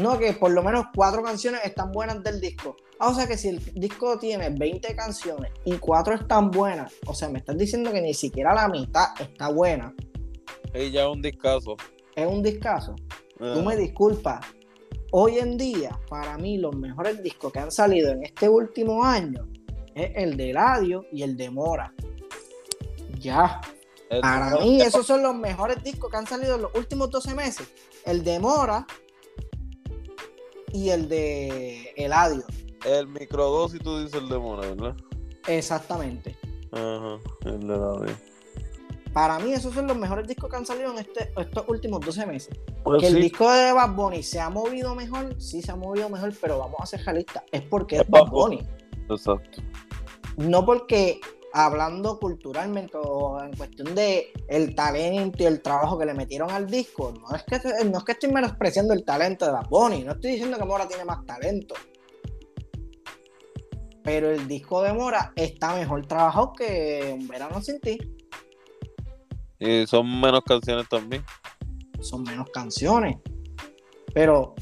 No, 0.00 0.18
que 0.18 0.32
por 0.32 0.50
lo 0.50 0.62
menos 0.62 0.86
cuatro 0.94 1.22
canciones 1.22 1.60
están 1.64 1.92
buenas 1.92 2.22
del 2.22 2.40
disco. 2.40 2.76
Ah, 2.98 3.10
o 3.10 3.14
sea 3.14 3.26
que 3.26 3.36
si 3.36 3.48
el 3.48 3.62
disco 3.74 4.18
tiene 4.18 4.48
20 4.48 4.96
canciones 4.96 5.52
y 5.64 5.76
cuatro 5.76 6.14
están 6.14 6.50
buenas, 6.50 6.94
o 7.06 7.14
sea, 7.14 7.28
me 7.28 7.38
estás 7.40 7.58
diciendo 7.58 7.92
que 7.92 8.00
ni 8.00 8.14
siquiera 8.14 8.54
la 8.54 8.68
mitad 8.68 9.08
está 9.20 9.48
buena. 9.48 9.94
Es 10.72 10.92
ya 10.92 11.08
un 11.10 11.20
discazo. 11.20 11.76
Es 12.14 12.26
un 12.26 12.42
discazo. 12.42 12.96
Tú 13.38 13.62
me 13.62 13.76
disculpas. 13.76 14.46
Hoy 15.10 15.38
en 15.38 15.58
día, 15.58 15.98
para 16.08 16.38
mí, 16.38 16.56
los 16.56 16.74
mejores 16.74 17.22
discos 17.22 17.52
que 17.52 17.58
han 17.58 17.70
salido 17.70 18.12
en 18.12 18.22
este 18.22 18.48
último 18.48 19.04
año 19.04 19.46
es 19.94 20.12
el 20.14 20.38
de 20.38 20.54
Radio 20.54 21.04
y 21.12 21.22
el 21.22 21.36
de 21.36 21.50
Mora. 21.50 21.92
Ya. 23.18 23.60
Para 24.22 24.56
mí, 24.56 24.80
esos 24.80 25.06
son 25.06 25.22
los 25.22 25.34
mejores 25.34 25.82
discos 25.82 26.10
que 26.10 26.16
han 26.16 26.26
salido 26.26 26.54
en 26.56 26.62
los 26.62 26.74
últimos 26.74 27.10
12 27.10 27.34
meses. 27.34 27.68
El 28.06 28.24
de 28.24 28.38
Mora 28.38 28.86
y 30.72 30.90
el 30.90 31.08
de 31.08 31.92
Eladio. 31.96 32.44
El 32.84 33.08
microdosis, 33.08 33.80
tú 33.80 33.98
dices 33.98 34.14
el 34.20 34.28
de 34.28 34.38
Mora, 34.38 34.68
¿verdad? 34.68 34.96
Exactamente. 35.46 36.36
Ajá, 36.72 37.18
el 37.44 37.60
de 37.66 37.74
Eladio. 37.74 38.16
Para 39.12 39.38
mí, 39.38 39.52
esos 39.52 39.74
son 39.74 39.86
los 39.86 39.96
mejores 39.96 40.26
discos 40.26 40.48
que 40.50 40.56
han 40.56 40.64
salido 40.64 40.90
en 40.92 40.98
este, 40.98 41.32
estos 41.36 41.64
últimos 41.68 42.00
12 42.00 42.26
meses. 42.26 42.58
Pues 42.82 43.02
que 43.02 43.08
el 43.08 43.20
disco 43.20 43.50
de 43.52 43.72
Bad 43.72 43.94
Bunny 43.94 44.22
se 44.22 44.40
ha 44.40 44.48
movido 44.48 44.94
mejor, 44.94 45.40
sí 45.40 45.60
se 45.60 45.70
ha 45.70 45.76
movido 45.76 46.08
mejor, 46.08 46.32
pero 46.40 46.58
vamos 46.58 46.78
a 46.80 46.86
ser 46.86 47.04
realistas, 47.04 47.42
es 47.52 47.60
porque 47.62 47.96
es, 47.96 48.08
Bad 48.08 48.28
Bunny. 48.28 48.66
Exacto. 49.10 49.60
No 50.38 50.64
porque 50.64 51.20
hablando 51.52 52.18
culturalmente 52.18 52.96
o 52.96 53.42
en 53.42 53.52
cuestión 53.52 53.94
de 53.94 54.32
el 54.48 54.74
talento 54.74 55.42
y 55.42 55.46
el 55.46 55.60
trabajo 55.60 55.98
que 55.98 56.06
le 56.06 56.14
metieron 56.14 56.50
al 56.50 56.66
disco, 56.66 57.12
no 57.12 57.36
es 57.36 57.42
que, 57.44 57.84
no 57.84 57.98
es 57.98 58.04
que 58.04 58.12
estoy 58.12 58.32
menospreciando 58.32 58.94
el 58.94 59.04
talento 59.04 59.46
de 59.46 59.52
Bad 59.52 59.68
Bunny, 59.68 60.04
no 60.04 60.12
estoy 60.12 60.32
diciendo 60.32 60.58
que 60.58 60.64
Mora 60.64 60.88
tiene 60.88 61.04
más 61.04 61.24
talento. 61.26 61.74
Pero 64.02 64.30
el 64.30 64.48
disco 64.48 64.82
de 64.82 64.92
Mora 64.92 65.32
está 65.36 65.74
mejor 65.74 66.06
trabajado 66.06 66.52
que 66.52 67.16
Un 67.18 67.28
Verano 67.28 67.62
Sin 67.62 67.80
Ti. 67.80 67.98
Y 69.60 69.86
son 69.86 70.20
menos 70.20 70.40
canciones 70.44 70.88
también. 70.88 71.24
Son 72.00 72.24
menos 72.24 72.48
canciones. 72.52 73.18
Pero, 74.12 74.54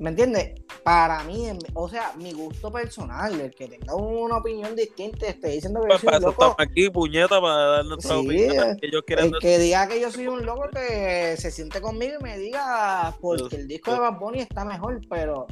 ¿me 0.00 0.10
entiendes? 0.10 0.54
Para 0.82 1.22
mí, 1.24 1.46
o 1.74 1.88
sea, 1.88 2.12
mi 2.16 2.32
gusto 2.32 2.72
personal, 2.72 3.38
el 3.38 3.54
que 3.54 3.68
tenga 3.68 3.94
una 3.94 4.38
opinión 4.38 4.74
distinta, 4.74 5.26
esté 5.26 5.48
diciendo 5.48 5.82
que 5.82 5.92
yo 5.92 5.98
soy 5.98 6.14
un 6.14 6.22
loco. 6.22 6.56
aquí, 6.58 6.88
puñeta, 6.88 7.40
para 7.40 7.54
dar 7.54 7.84
nuestra 7.84 8.16
opinión. 8.16 8.78
Que 8.78 8.86
el 8.86 9.32
que 9.38 9.58
diga 9.58 9.86
que 9.86 10.00
yo 10.00 10.10
soy 10.10 10.26
un 10.26 10.44
loco, 10.46 10.68
que 10.72 11.36
se 11.36 11.50
siente 11.50 11.82
conmigo 11.82 12.14
y 12.18 12.22
me 12.22 12.38
diga, 12.38 13.14
porque 13.20 13.56
el 13.56 13.68
disco 13.68 13.92
de 13.92 14.00
Bad 14.00 14.18
Bunny 14.18 14.40
está 14.40 14.64
mejor, 14.64 15.00
pero 15.08 15.46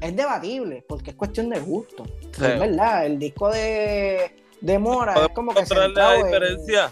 es 0.00 0.16
debatible, 0.16 0.82
porque 0.88 1.10
es 1.10 1.16
cuestión 1.16 1.50
de 1.50 1.60
gusto. 1.60 2.04
Es 2.32 2.38
verdad, 2.38 3.04
el 3.04 3.18
disco 3.18 3.50
de, 3.50 4.36
de 4.62 4.78
Mora 4.78 5.26
es 5.26 5.28
como 5.34 5.54
que 5.54 5.66
se 5.66 5.74
la 5.74 6.14
diferencia. 6.14 6.90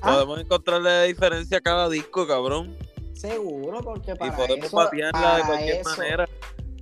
¿Ah? 0.00 0.14
Podemos 0.14 0.40
encontrarle 0.40 0.88
la 0.88 1.02
diferencia 1.02 1.58
a 1.58 1.60
cada 1.60 1.88
disco, 1.90 2.26
cabrón. 2.26 2.74
Seguro, 3.12 3.80
porque 3.82 4.16
para 4.16 4.32
y 4.32 4.36
podemos 4.36 4.66
eso, 4.66 4.76
patearla 4.76 5.36
de 5.36 5.42
cualquier 5.42 5.84
manera. 5.84 6.28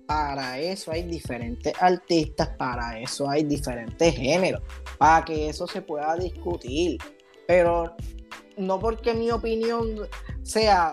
Para 0.06 0.58
eso 0.58 0.90
hay 0.90 1.04
diferentes 1.04 1.72
artistas, 1.80 2.48
para 2.56 2.98
eso 2.98 3.30
hay 3.30 3.44
diferentes 3.44 4.14
géneros, 4.14 4.60
para 4.98 5.24
que 5.24 5.48
eso 5.48 5.66
se 5.66 5.82
pueda 5.82 6.16
discutir. 6.16 6.98
Pero 7.46 7.94
no 8.56 8.78
porque 8.78 9.14
mi 9.14 9.30
opinión 9.30 10.08
sea, 10.42 10.92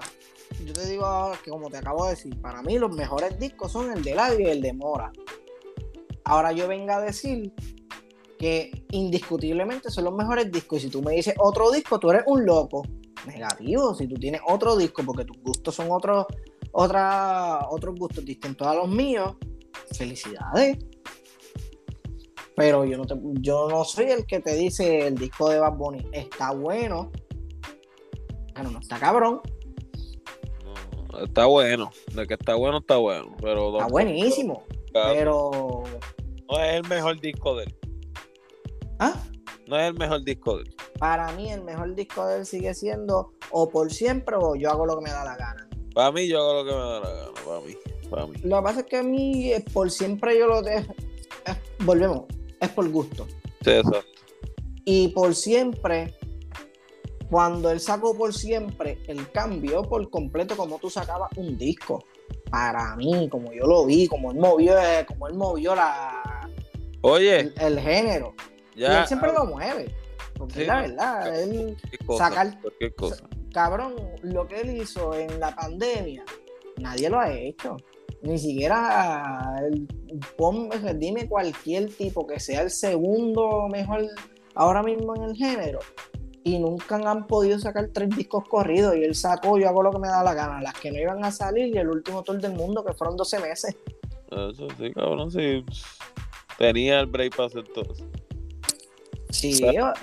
yo 0.64 0.74
te 0.74 0.86
digo 0.86 1.32
que 1.44 1.50
como 1.50 1.70
te 1.70 1.78
acabo 1.78 2.06
de 2.06 2.12
decir, 2.12 2.40
para 2.42 2.62
mí 2.62 2.78
los 2.78 2.96
mejores 2.96 3.40
discos 3.40 3.72
son 3.72 3.92
el 3.92 4.04
de 4.04 4.16
Ladio 4.16 4.48
y 4.48 4.52
el 4.52 4.62
de 4.62 4.74
Mora. 4.74 5.12
Ahora 6.24 6.52
yo 6.52 6.68
venga 6.68 6.98
a 6.98 7.02
decir 7.02 7.54
que 8.38 8.86
indiscutiblemente 8.92 9.90
son 9.90 10.06
los 10.06 10.14
mejores 10.14 10.52
discos. 10.52 10.80
Y 10.80 10.82
si 10.82 10.90
tú 10.90 11.02
me 11.02 11.14
dices 11.14 11.34
otro 11.40 11.72
disco, 11.72 12.00
tú 12.00 12.12
eres 12.12 12.24
un 12.28 12.46
loco. 12.46 12.84
Negativo. 13.26 13.96
Si 13.96 14.08
tú 14.08 14.16
tienes 14.16 14.42
otro 14.48 14.76
disco, 14.76 15.04
porque 15.04 15.26
tus 15.26 15.38
gustos 15.42 15.76
son 15.76 15.88
otros, 15.90 16.26
otra, 16.72 17.68
otros 17.70 17.96
gustos 17.96 18.24
distintos 18.24 18.68
a 18.68 18.76
los 18.76 18.88
míos, 18.88 19.36
felicidades. 19.98 20.78
Pero 22.56 22.86
yo 22.86 22.98
no, 22.98 23.06
te, 23.06 23.16
yo 23.40 23.68
no 23.70 23.84
soy 23.84 24.06
el 24.06 24.26
que 24.26 24.40
te 24.40 24.56
dice 24.56 25.08
el 25.08 25.16
disco 25.16 25.50
de 25.50 25.60
Bad 25.60 25.74
Bunny 25.74 26.08
está 26.12 26.54
bueno. 26.54 27.12
Pero 28.56 28.72
no 28.72 28.80
está 28.80 28.98
cabrón. 29.00 29.42
está 31.24 31.46
bueno. 31.46 31.92
De 32.16 32.26
que 32.26 32.34
está 32.34 32.56
bueno, 32.56 32.80
está 32.80 32.98
bueno. 32.98 33.36
Pero 33.40 33.74
está 33.74 33.88
buenísimo. 33.88 34.64
Pero. 34.92 35.84
No 36.50 36.60
es 36.60 36.76
el 36.76 36.88
mejor 36.88 37.20
disco 37.20 37.56
de 37.58 37.66
él. 37.66 37.76
¿Ah? 39.00 39.22
No 39.68 39.78
es 39.78 39.90
el 39.90 39.94
mejor 39.94 40.24
disco 40.24 40.58
de 40.58 40.64
él. 40.64 40.76
Para 41.00 41.32
mí, 41.34 41.52
el 41.52 41.64
mejor 41.64 41.96
disco 41.96 42.26
de 42.26 42.40
él 42.40 42.46
sigue 42.46 42.74
siendo 42.74 43.34
o 43.52 43.70
por 43.70 43.92
siempre 43.92 44.36
o 44.40 44.56
yo 44.56 44.70
hago 44.70 44.86
lo 44.86 44.98
que 44.98 45.04
me 45.04 45.12
da 45.12 45.24
la 45.24 45.36
gana. 45.36 45.70
Para 45.94 46.12
mí, 46.12 46.28
yo 46.28 46.40
hago 46.40 46.64
lo 46.64 46.66
que 46.66 46.72
me 46.72 46.78
da 46.78 47.00
la 47.00 47.10
gana. 47.10 47.32
Para 47.46 47.62
mí. 47.62 47.78
Para 48.10 48.26
mí. 48.28 48.38
Lo 48.44 48.58
que 48.58 48.64
pasa 48.64 48.80
es 48.82 48.86
que 48.86 48.98
a 48.98 49.04
mí, 49.04 49.52
eh, 49.52 49.64
por 49.74 49.92
siempre 49.92 50.38
yo 50.38 50.48
lo 50.48 50.62
dejo. 50.62 50.94
volvemos, 51.80 52.24
es 52.60 52.70
por 52.70 52.90
gusto. 52.90 53.28
Sí, 53.62 53.72
exacto. 53.72 54.06
Y 54.86 55.10
por 55.10 55.36
siempre, 55.36 56.16
cuando 57.30 57.70
él 57.72 57.80
sacó 57.80 58.16
por 58.16 58.34
siempre, 58.34 59.00
él 59.08 59.30
cambió 59.32 59.84
por 59.84 60.10
completo 60.10 60.56
como 60.56 60.80
tú 60.80 60.90
sacabas 60.90 61.30
un 61.36 61.58
disco. 61.58 62.04
Para 62.50 62.96
mí, 62.96 63.28
como 63.30 63.52
yo 63.52 63.68
lo 63.68 63.86
vi, 63.86 64.08
como 64.08 64.32
él 64.32 64.38
movió, 64.38 64.78
eh, 64.80 65.06
como 65.06 65.28
él 65.28 65.34
movió 65.34 65.76
la. 65.76 66.50
Oye. 67.02 67.54
el 67.60 67.80
género 67.80 68.34
y 68.78 68.84
él 68.84 69.08
siempre 69.08 69.34
lo 69.34 69.46
mueve. 69.46 69.94
Porque 70.38 70.66
la 70.66 70.82
verdad, 70.82 71.42
él 71.42 71.78
sacar. 72.18 72.58
Cabrón, 73.54 73.96
lo 74.22 74.48
que 74.48 74.62
él 74.62 74.78
hizo 74.78 75.14
en 75.14 75.40
la 75.40 75.56
pandemia, 75.56 76.24
nadie 76.78 77.10
lo 77.10 77.20
ha 77.20 77.32
hecho. 77.34 77.78
Ni 78.22 78.38
siquiera 78.38 79.56
el, 79.62 79.88
dime 81.00 81.28
cualquier 81.28 81.94
tipo 81.94 82.26
que 82.26 82.40
sea 82.40 82.62
el 82.64 82.72
segundo 82.72 83.68
mejor 83.70 84.06
ahora 84.56 84.84
mismo 84.84 85.16
en 85.16 85.24
el 85.24 85.36
género. 85.36 85.80
Y 86.44 86.60
nunca 86.60 86.96
han 86.96 87.28
podido 87.28 87.60
sacar 87.60 87.90
tres 87.94 88.10
discos 88.10 88.48
corridos. 88.48 88.96
Y 88.96 89.04
él 89.04 89.16
sacó, 89.16 89.58
yo 89.58 89.68
hago 89.68 89.84
lo 89.84 89.92
que 89.92 90.00
me 90.00 90.08
da 90.08 90.24
la 90.24 90.34
gana. 90.34 90.62
Las 90.62 90.74
que 90.76 90.92
no 90.92 90.98
iban 90.98 91.24
a 91.26 91.32
salir 91.32 91.76
y 91.76 91.78
el 91.78 91.90
último 91.90 92.24
tour 92.24 92.40
del 92.40 92.54
mundo, 92.54 92.86
que 92.86 92.94
fueron 92.94 93.18
12 93.18 93.40
meses. 93.40 93.76
Eso 94.32 94.68
sí, 94.78 94.94
cabrón, 94.94 95.30
sí. 95.30 95.66
Tenía 96.58 97.02
el 97.02 97.08
break 97.08 97.36
para 97.36 97.48
hacer 97.48 97.66
todo 97.68 97.94
Sí, 99.30 99.60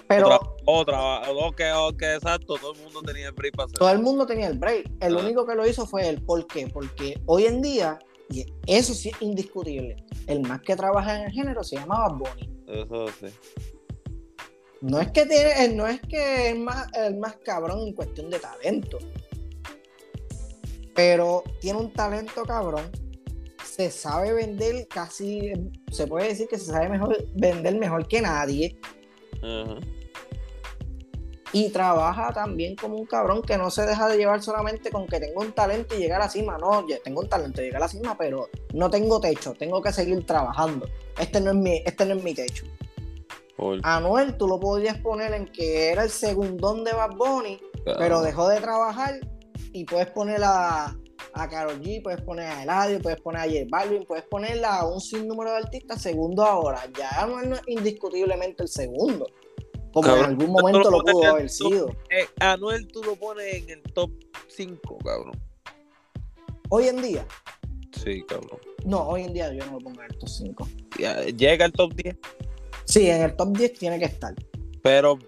pero. 0.08 0.38
Otra, 0.66 1.30
otra, 1.30 1.30
ok, 1.30 2.02
exacto, 2.02 2.56
todo 2.56 2.72
el 2.72 2.82
mundo 2.82 3.02
tenía 3.02 3.28
el 3.28 3.32
break 3.32 3.56
para 3.56 3.66
hacer. 3.66 3.78
Todo 3.78 3.90
el 3.90 3.98
mundo 4.00 4.26
tenía 4.26 4.48
el 4.48 4.58
break. 4.58 4.90
El 5.00 5.16
ah. 5.16 5.20
único 5.20 5.46
que 5.46 5.54
lo 5.54 5.66
hizo 5.66 5.86
fue 5.86 6.08
él. 6.08 6.22
¿Por 6.22 6.46
qué? 6.46 6.68
Porque 6.68 7.20
hoy 7.26 7.46
en 7.46 7.62
día, 7.62 7.98
y 8.30 8.44
eso 8.66 8.94
sí 8.94 9.10
es 9.10 9.22
indiscutible, 9.22 9.96
el 10.26 10.42
más 10.42 10.60
que 10.62 10.76
trabaja 10.76 11.18
en 11.18 11.24
el 11.26 11.32
género 11.32 11.62
se 11.64 11.76
llamaba 11.76 12.08
Bonnie. 12.08 12.50
Eso 12.66 13.06
sí. 13.20 13.26
No 14.80 15.00
es 15.00 15.10
que 15.12 15.24
tiene, 15.24 15.68
no 15.74 15.86
es 15.86 16.00
que 16.02 16.50
es 16.50 16.58
más, 16.58 16.88
el 16.92 17.16
más 17.16 17.36
cabrón 17.36 17.88
en 17.88 17.94
cuestión 17.94 18.28
de 18.28 18.38
talento. 18.38 18.98
Pero 20.94 21.42
tiene 21.60 21.78
un 21.78 21.92
talento 21.92 22.42
cabrón. 22.44 22.90
Se 23.64 23.90
sabe 23.90 24.34
vender 24.34 24.86
casi, 24.88 25.52
se 25.90 26.06
puede 26.06 26.28
decir 26.28 26.48
que 26.48 26.58
se 26.58 26.66
sabe 26.66 26.90
mejor 26.90 27.16
vender 27.34 27.78
mejor 27.78 28.06
que 28.06 28.20
nadie. 28.20 28.78
Y 31.52 31.70
trabaja 31.70 32.32
también 32.32 32.74
como 32.74 32.96
un 32.96 33.06
cabrón 33.06 33.42
que 33.42 33.56
no 33.56 33.70
se 33.70 33.86
deja 33.86 34.08
de 34.08 34.16
llevar 34.16 34.42
solamente 34.42 34.90
con 34.90 35.06
que 35.06 35.20
tengo 35.20 35.40
un 35.40 35.52
talento 35.52 35.94
y 35.94 35.98
llegar 35.98 36.20
a 36.20 36.24
la 36.24 36.30
cima. 36.30 36.58
No, 36.58 36.86
yo 36.88 37.00
tengo 37.02 37.20
un 37.20 37.28
talento 37.28 37.62
y 37.62 37.66
llegar 37.66 37.82
a 37.82 37.84
la 37.84 37.88
cima, 37.88 38.16
pero 38.18 38.48
no 38.72 38.90
tengo 38.90 39.20
techo, 39.20 39.54
tengo 39.54 39.80
que 39.80 39.92
seguir 39.92 40.26
trabajando. 40.26 40.88
Este 41.18 41.40
no 41.40 41.50
es 41.50 41.56
mi, 41.56 41.82
este 41.84 42.06
no 42.06 42.14
es 42.14 42.24
mi 42.24 42.34
techo. 42.34 42.64
Anuel, 43.82 44.36
tú 44.36 44.48
lo 44.48 44.58
podías 44.58 44.98
poner 44.98 45.32
en 45.32 45.46
que 45.46 45.90
era 45.90 46.02
el 46.02 46.10
segundón 46.10 46.82
de 46.82 46.92
Bad 46.92 47.12
Bunny, 47.16 47.60
pero 47.98 48.20
dejó 48.20 48.48
de 48.48 48.60
trabajar 48.60 49.20
y 49.72 49.84
puedes 49.84 50.08
poner 50.08 50.42
a, 50.42 50.96
a 51.34 51.48
Karol 51.48 51.80
G, 51.80 52.02
puedes 52.02 52.20
poner 52.22 52.46
a 52.46 52.62
Eladio, 52.62 53.00
puedes 53.00 53.20
poner 53.20 53.42
a 53.42 53.44
J 53.44 53.66
Balvin, 53.68 54.04
puedes 54.04 54.24
ponerla 54.24 54.80
a 54.80 54.86
un 54.86 55.00
sinnúmero 55.00 55.50
de 55.50 55.58
artistas 55.58 56.00
segundo 56.00 56.44
ahora. 56.44 56.80
Ya 56.96 57.26
no 57.26 57.40
es 57.40 57.60
indiscutiblemente 57.66 58.62
el 58.62 58.68
segundo. 58.68 59.26
Como 59.92 60.16
en 60.16 60.24
algún 60.24 60.50
momento 60.50 60.90
lo, 60.90 61.02
pudo 61.02 61.24
haber 61.24 61.48
sido. 61.48 61.88
Eh, 62.10 62.26
Anuel 62.40 62.88
tú 62.88 63.02
lo 63.04 63.14
pones 63.14 63.54
en 63.54 63.70
el 63.70 63.82
top 63.82 64.10
5, 64.48 64.98
cabrón. 65.04 65.40
Hoy 66.68 66.88
en 66.88 67.00
día. 67.00 67.24
Sí, 68.02 68.24
cabrón. 68.26 68.58
No, 68.84 69.06
hoy 69.08 69.22
en 69.22 69.32
día 69.32 69.52
yo 69.52 69.64
no 69.66 69.72
lo 69.72 69.78
pongo 69.78 70.02
en 70.02 70.10
el 70.10 70.18
top 70.18 70.28
5. 70.28 70.68
¿Llega 71.36 71.64
al 71.64 71.72
top 71.72 71.94
10? 71.94 72.16
Sí, 72.86 73.08
en 73.08 73.22
el 73.22 73.36
top 73.36 73.56
10 73.56 73.72
tiene 73.74 73.98
que 73.98 74.06
estar. 74.06 74.34
Pero 74.82 75.18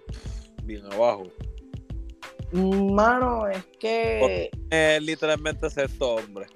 bien 0.63 0.85
abajo. 0.91 1.23
Mano, 2.51 3.47
es 3.47 3.65
que. 3.79 4.49
Es 4.69 5.01
literalmente 5.01 5.69
sexto 5.69 6.15
hombre. 6.15 6.47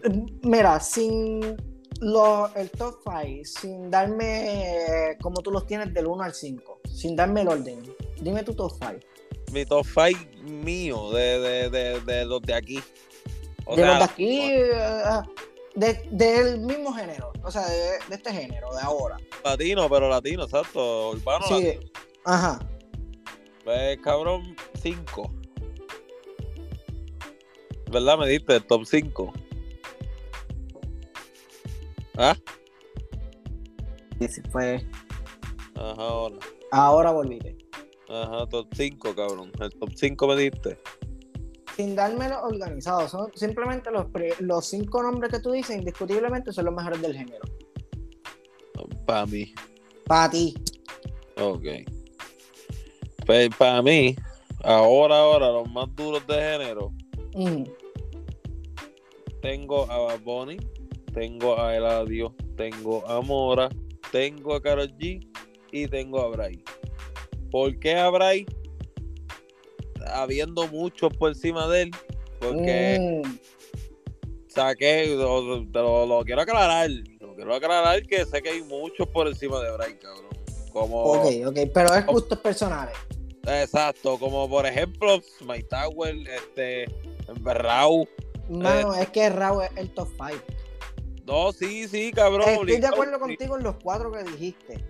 Mira, 0.43 0.79
sin 0.79 1.57
lo, 2.01 2.53
el 2.55 2.69
top 2.71 2.95
5, 3.03 3.45
sin 3.45 3.91
darme 3.91 5.15
como 5.21 5.41
tú 5.41 5.51
los 5.51 5.65
tienes 5.65 5.93
del 5.93 6.07
1 6.07 6.23
al 6.23 6.33
5, 6.33 6.79
sin 6.91 7.15
darme 7.15 7.41
el 7.41 7.47
orden, 7.47 7.79
dime 8.19 8.43
tu 8.43 8.53
top 8.53 8.71
5. 8.71 8.93
Mi 9.51 9.65
top 9.65 9.85
5 9.85 10.19
mío, 10.43 11.11
de, 11.11 11.39
de, 11.39 11.69
de, 11.69 11.99
de 12.01 12.25
los 12.25 12.41
de 12.41 12.53
aquí. 12.53 12.81
O 13.65 13.75
de 13.75 13.83
sea, 13.83 13.91
los 13.91 13.99
de 13.99 14.03
aquí, 14.05 14.51
uh, 14.63 15.79
de, 15.79 16.01
del 16.09 16.61
mismo 16.61 16.91
género, 16.93 17.31
o 17.43 17.51
sea, 17.51 17.67
de, 17.67 17.99
de, 18.09 18.15
este 18.15 18.33
género, 18.33 18.73
de 18.73 18.81
ahora. 18.81 19.17
Latino, 19.43 19.87
pero 19.87 20.09
latino, 20.09 20.43
exacto, 20.43 21.11
urbano. 21.11 21.45
Sí, 21.47 21.53
latino. 21.53 21.81
ajá. 22.25 22.59
Pues 23.63 23.99
cabrón, 23.99 24.55
5. 24.81 25.31
¿Verdad? 27.91 28.17
Me 28.17 28.27
diste 28.27 28.55
el 28.55 28.63
top 28.63 28.85
5. 28.85 29.33
¿Ah? 32.17 32.35
Sí, 34.19 34.27
sí, 34.27 34.41
fue. 34.51 34.85
Ajá, 35.75 36.01
ahora. 36.01 36.37
Ahora 36.71 37.11
volviste. 37.11 37.57
Ajá, 38.07 38.47
top 38.47 38.67
5, 38.73 39.15
cabrón. 39.15 39.51
El 39.59 39.69
top 39.71 39.89
5 39.95 40.27
me 40.27 40.35
diste. 40.37 40.77
Sin 41.75 41.95
dármelo 41.95 42.41
organizado, 42.43 43.07
son 43.07 43.31
simplemente 43.33 43.89
los, 43.91 44.05
los 44.39 44.67
cinco 44.67 45.01
nombres 45.01 45.31
que 45.31 45.39
tú 45.39 45.51
dices, 45.51 45.77
indiscutiblemente 45.77 46.51
son 46.51 46.65
los 46.65 46.73
mejores 46.75 47.01
del 47.01 47.15
género. 47.15 47.43
Para 49.05 49.25
mí. 49.25 49.53
Para 50.05 50.29
ti. 50.29 50.53
Ok. 51.37 51.65
Pues 53.25 53.49
para 53.57 53.81
mí, 53.81 54.15
ahora, 54.63 55.19
ahora, 55.19 55.47
los 55.51 55.71
más 55.71 55.87
duros 55.95 56.25
de 56.27 56.33
género. 56.33 56.91
Mm. 57.33 57.63
Tengo 59.41 59.89
a 59.91 59.97
Bad 59.97 60.19
Bunny, 60.21 60.57
tengo 61.13 61.59
a 61.59 61.75
Eladio, 61.75 62.35
tengo 62.55 63.05
a 63.07 63.21
Mora, 63.21 63.69
tengo 64.11 64.53
a 64.55 64.61
Karol 64.61 64.91
G 64.97 65.25
y 65.71 65.87
tengo 65.87 66.21
a 66.21 66.27
Bray. 66.29 66.63
¿Por 67.49 67.77
qué 67.79 67.95
a 67.95 68.09
Bray? 68.09 68.45
Habiendo 70.13 70.67
muchos 70.67 71.11
por 71.17 71.29
encima 71.29 71.67
de 71.67 71.83
él, 71.83 71.91
porque 72.39 73.21
Mm. 73.25 73.37
saqué, 74.47 75.07
lo, 75.15 75.41
lo- 75.63 76.05
lo 76.05 76.23
quiero 76.23 76.41
aclarar, 76.41 76.89
lo 77.19 77.35
quiero 77.35 77.55
aclarar 77.55 78.01
que 78.03 78.25
sé 78.25 78.41
que 78.41 78.49
hay 78.49 78.63
muchos 78.63 79.07
por 79.07 79.27
encima 79.27 79.59
de 79.61 79.71
Bray, 79.71 79.95
cabrón. 79.95 80.31
Como, 80.71 81.03
Ok, 81.03 81.25
ok, 81.47 81.57
pero 81.73 81.93
es 81.95 82.05
gustos 82.05 82.37
personales. 82.39 82.95
exacto, 83.45 84.17
como 84.17 84.47
por 84.49 84.65
ejemplo, 84.65 85.21
My 85.45 85.61
Tower, 85.63 86.15
este, 86.27 86.85
Raúl. 87.43 88.07
Mano, 88.51 88.93
es 88.95 89.09
que 89.09 89.29
Raúl 89.29 89.63
es 89.63 89.77
el 89.77 89.89
top 89.91 90.09
5. 90.09 90.43
No, 91.25 91.51
sí, 91.53 91.87
sí, 91.87 92.11
cabrón. 92.11 92.49
Estoy 92.49 92.79
de 92.79 92.87
acuerdo 92.87 93.19
contigo 93.19 93.57
en 93.57 93.63
los 93.63 93.75
cuatro 93.81 94.11
que 94.11 94.23
dijiste. 94.23 94.83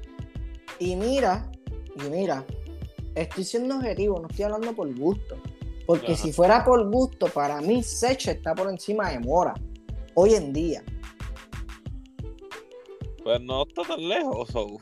Y 0.79 0.95
mira, 0.95 1.51
y 1.95 2.09
mira, 2.09 2.45
estoy 3.13 3.43
siendo 3.43 3.75
objetivo, 3.75 4.19
no 4.19 4.27
estoy 4.27 4.45
hablando 4.45 4.73
por 4.73 4.93
gusto. 4.97 5.37
Porque 5.85 6.13
Ajá. 6.13 6.21
si 6.23 6.33
fuera 6.33 6.63
por 6.63 6.89
gusto, 6.89 7.27
para 7.27 7.61
mí 7.61 7.83
Sech 7.83 8.27
está 8.27 8.55
por 8.55 8.69
encima 8.69 9.11
de 9.11 9.19
Mora. 9.19 9.53
Hoy 10.15 10.33
en 10.33 10.53
día. 10.53 10.83
Pues 13.23 13.39
no 13.41 13.63
está 13.63 13.83
tan 13.83 14.07
lejos. 14.07 14.49
so. 14.49 14.77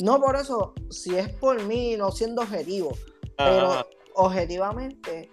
No 0.00 0.20
por 0.20 0.36
eso, 0.36 0.72
si 0.90 1.16
es 1.16 1.28
por 1.28 1.62
mí, 1.64 1.96
no 1.96 2.10
siendo 2.10 2.42
objetivo. 2.42 2.96
Pero 3.36 3.86
objetivamente, 4.14 5.30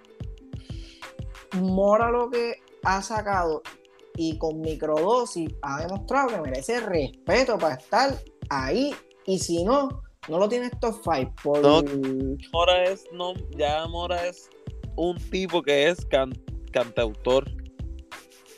Mora 1.54 2.12
lo 2.12 2.30
que 2.30 2.56
ha 2.84 3.02
sacado 3.02 3.62
y 4.17 4.38
con 4.38 4.60
microdosis 4.62 5.50
ha 5.62 5.82
demostrado 5.82 6.30
que 6.30 6.41
merece 6.41 6.80
respeto 6.82 7.58
para 7.58 7.76
estar 7.76 8.17
ahí. 8.50 8.94
Y 9.26 9.39
si 9.39 9.63
no, 9.63 9.88
no 10.28 10.39
lo 10.39 10.50
tienes 10.50 10.72
top 10.80 10.96
5 11.04 11.34
por. 11.44 11.62
No. 11.62 11.84
Mora 12.52 12.84
es, 12.86 13.06
no, 13.13 13.34
ya 13.58 13.86
Mora 13.88 14.28
es 14.28 14.50
un 14.96 15.17
tipo 15.30 15.62
que 15.62 15.89
es 15.89 16.06
can- 16.06 16.34
cantautor. 16.72 17.46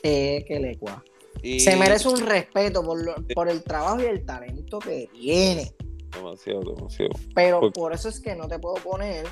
Eh, 0.02 0.44
que 0.46 0.60
le 0.60 0.76
cua. 0.76 1.02
Y 1.42 1.60
Se 1.60 1.76
merece 1.76 2.08
un 2.08 2.20
respeto 2.20 2.82
por, 2.82 3.02
lo- 3.02 3.14
por 3.34 3.48
el 3.48 3.62
trabajo 3.62 4.00
y 4.00 4.04
el 4.06 4.24
talento 4.24 4.78
que 4.78 5.08
tiene. 5.12 5.72
Demasiado, 6.14 6.74
demasiado. 6.74 7.12
Pero 7.34 7.60
Por- 7.60 7.72
por 7.72 7.92
eso 7.92 8.08
es 8.08 8.20
que 8.20 8.34
no 8.34 8.48
te 8.48 8.58
puedo 8.58 8.76
poner 8.76 9.26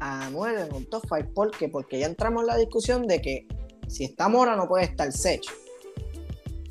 a 0.00 0.26
Anuel 0.26 0.58
en 0.58 0.74
un 0.74 0.86
top 0.86 1.02
5. 1.08 1.32
¿Por 1.34 1.50
qué? 1.50 1.68
Porque 1.68 1.98
ya 2.00 2.06
entramos 2.06 2.42
en 2.42 2.46
la 2.48 2.56
discusión 2.56 3.06
de 3.06 3.20
que 3.20 3.46
si 3.88 4.04
está 4.04 4.28
Mora 4.28 4.54
no 4.56 4.68
puede 4.68 4.84
estar 4.84 5.10
Sech. 5.12 5.42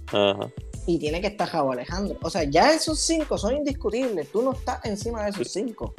Ajá. 0.08 0.50
y 0.86 0.98
tiene 1.00 1.20
que 1.20 1.28
estar 1.28 1.50
Javo 1.50 1.74
Alejandro. 1.74 2.18
O 2.22 2.30
sea, 2.30 2.44
ya 2.46 2.72
esos 2.74 3.00
cinco 3.00 3.38
son 3.38 3.58
indiscutibles. 3.58 4.32
Tú 4.32 4.42
no 4.42 4.54
estás 4.54 4.84
encima 4.86 5.24
de 5.26 5.32
esos 5.32 5.52
cinco. 5.52 5.94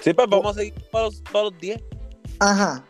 Sí, 0.00 0.12
pues 0.12 0.28
vamos 0.28 0.56
a 0.56 0.60
seguir 0.60 0.74
para 0.90 1.04
los, 1.04 1.20
para 1.22 1.44
los 1.44 1.58
10. 1.58 1.80
Ajá. 2.40 2.84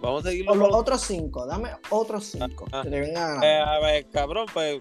Vamos 0.00 0.26
a 0.26 0.30
seguir 0.30 0.44
los, 0.46 0.56
los 0.56 0.74
otros 0.74 1.00
cinco. 1.02 1.46
Dame 1.46 1.70
otros 1.90 2.24
cinco. 2.24 2.64
Que 2.82 2.90
te 2.90 3.00
vengan 3.00 3.40
a 3.40 3.46
Eh, 3.46 3.60
a 3.60 3.78
ver, 3.78 4.06
cabrón, 4.10 4.46
pues, 4.52 4.80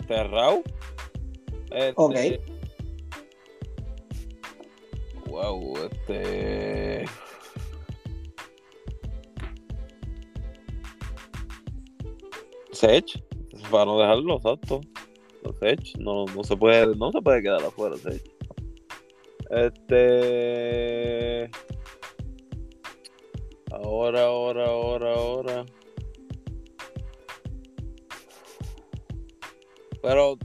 este, 0.00 0.24
Raúl. 0.24 0.62
Este, 1.70 1.92
Ok. 1.96 2.16
Wow, 5.26 5.74
este. 5.90 7.04
Sech, 12.72 13.22
para 13.70 13.84
no 13.84 13.98
dejarlo, 13.98 14.36
exacto. 14.36 14.80
Sech, 15.60 15.96
no, 15.98 16.24
no 16.26 16.44
se 16.44 16.56
puede, 16.56 16.94
no 16.96 17.10
se 17.12 17.20
puede 17.20 17.42
quedar 17.42 17.62
afuera, 17.62 17.96
Sech. 17.96 18.22
Este. 19.50 21.50
Ahora, 23.72 24.24
ahora, 24.24 24.66
ahora, 24.66 25.14
ahora. 25.14 25.66
Pero 30.02 30.38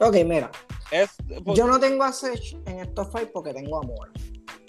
Ok, 0.00 0.16
mira. 0.24 0.50
es. 0.90 1.16
Yo 1.54 1.66
no 1.66 1.78
tengo 1.78 2.04
a 2.04 2.12
Sech 2.12 2.56
en 2.66 2.80
estos 2.80 3.12
five 3.12 3.26
porque 3.26 3.52
tengo 3.52 3.78
a 3.78 3.82
Mora. 3.82 4.12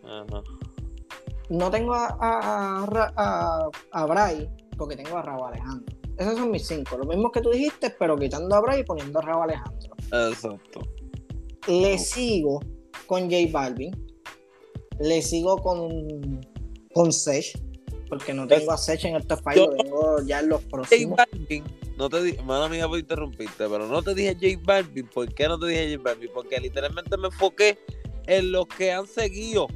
Ajá. 0.03 0.43
No 1.49 1.71
tengo 1.71 1.93
a, 1.93 2.07
a, 2.19 2.85
a, 2.85 3.13
a, 3.15 3.69
a 3.91 4.05
Bray 4.05 4.49
porque 4.77 4.95
tengo 4.95 5.17
a 5.17 5.21
Raúl 5.21 5.47
Alejandro. 5.47 6.00
Esos 6.17 6.37
son 6.37 6.51
mis 6.51 6.67
cinco. 6.67 6.97
Los 6.97 7.07
mismos 7.07 7.31
que 7.31 7.41
tú 7.41 7.49
dijiste, 7.51 7.89
pero 7.97 8.15
quitando 8.17 8.55
a 8.55 8.61
Bray 8.61 8.81
y 8.81 8.83
poniendo 8.83 9.19
a 9.19 9.21
Raúl 9.21 9.43
Alejandro. 9.43 9.95
Exacto. 10.29 10.81
Le 11.67 11.97
sigo 11.97 12.59
con 13.07 13.23
J 13.29 13.37
Balvin. 13.51 13.91
Le 14.99 15.21
sigo 15.21 15.57
con, 15.57 16.41
con 16.93 17.11
Sech. 17.11 17.57
Porque 18.09 18.33
no 18.33 18.45
tengo 18.45 18.71
a 18.71 18.77
Sech 18.77 19.03
en 19.05 19.15
estos 19.15 19.39
Yo- 19.55 19.67
lo 19.67 19.75
tengo 19.77 20.21
ya 20.25 20.39
en 20.41 20.49
los 20.49 20.61
J 20.63 20.69
próximos. 20.69 21.17
Balvin, 21.17 21.63
no 21.97 22.09
te 22.09 22.21
dije, 22.23 22.41
mala 22.43 22.67
mía 22.67 22.87
por 22.87 22.99
interrumpirte, 22.99 23.67
pero 23.69 23.87
no 23.87 24.01
te 24.03 24.13
dije 24.13 24.33
J 24.35 24.61
Balvin. 24.65 25.07
¿Por 25.07 25.33
qué 25.33 25.47
no 25.47 25.57
te 25.57 25.67
dije 25.67 25.95
J 25.95 26.03
Balvin? 26.03 26.29
Porque 26.33 26.59
literalmente 26.59 27.15
me 27.17 27.27
enfoqué 27.27 27.79
en 28.27 28.51
los 28.51 28.67
que 28.67 28.91
han 28.91 29.07
seguido 29.07 29.67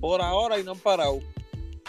por 0.00 0.20
ahora 0.20 0.58
y 0.58 0.64
no 0.64 0.72
han 0.72 0.78
parado. 0.78 1.20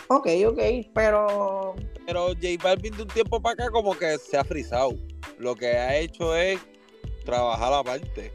Ok, 0.07 0.27
ok, 0.47 0.59
pero 0.93 1.75
Pero 2.05 2.27
J 2.27 2.47
Balvin 2.61 2.95
de 2.95 3.03
un 3.03 3.07
tiempo 3.07 3.41
para 3.41 3.53
acá 3.53 3.71
como 3.71 3.97
que 3.97 4.17
se 4.17 4.37
ha 4.37 4.43
frizado. 4.43 4.93
Lo 5.39 5.55
que 5.55 5.67
ha 5.67 5.97
hecho 5.97 6.35
es 6.35 6.59
trabajar 7.25 7.73
aparte. 7.73 8.31